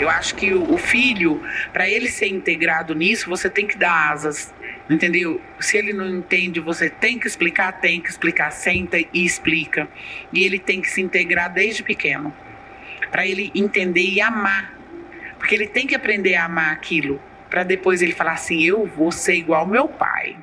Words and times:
Eu 0.00 0.08
acho 0.08 0.34
que 0.34 0.54
o, 0.54 0.78
filho, 0.78 1.42
para 1.74 1.86
ele 1.86 2.08
ser 2.08 2.28
integrado 2.28 2.94
nisso, 2.94 3.28
você 3.28 3.50
tem 3.50 3.66
que 3.66 3.76
dar 3.76 4.10
asas. 4.10 4.52
Entendeu? 4.88 5.38
Se 5.60 5.76
ele 5.76 5.92
não 5.92 6.08
entende, 6.08 6.58
você 6.58 6.88
tem 6.88 7.18
que 7.18 7.26
explicar, 7.26 7.70
tem 7.80 8.00
que 8.00 8.08
explicar, 8.08 8.50
senta 8.50 8.98
e 8.98 9.08
explica. 9.12 9.86
E 10.32 10.42
ele 10.42 10.58
tem 10.58 10.80
que 10.80 10.88
se 10.88 11.02
integrar 11.02 11.52
desde 11.52 11.82
pequeno, 11.82 12.34
para 13.10 13.26
ele 13.26 13.52
entender 13.54 14.08
e 14.08 14.22
amar. 14.22 14.74
Porque 15.38 15.54
ele 15.54 15.66
tem 15.66 15.86
que 15.86 15.94
aprender 15.94 16.34
a 16.34 16.46
amar 16.46 16.72
aquilo, 16.72 17.20
para 17.50 17.62
depois 17.62 18.00
ele 18.00 18.12
falar 18.12 18.32
assim: 18.32 18.62
eu 18.62 18.86
vou 18.86 19.12
ser 19.12 19.34
igual 19.34 19.66
meu 19.66 19.86
pai. 19.86 20.36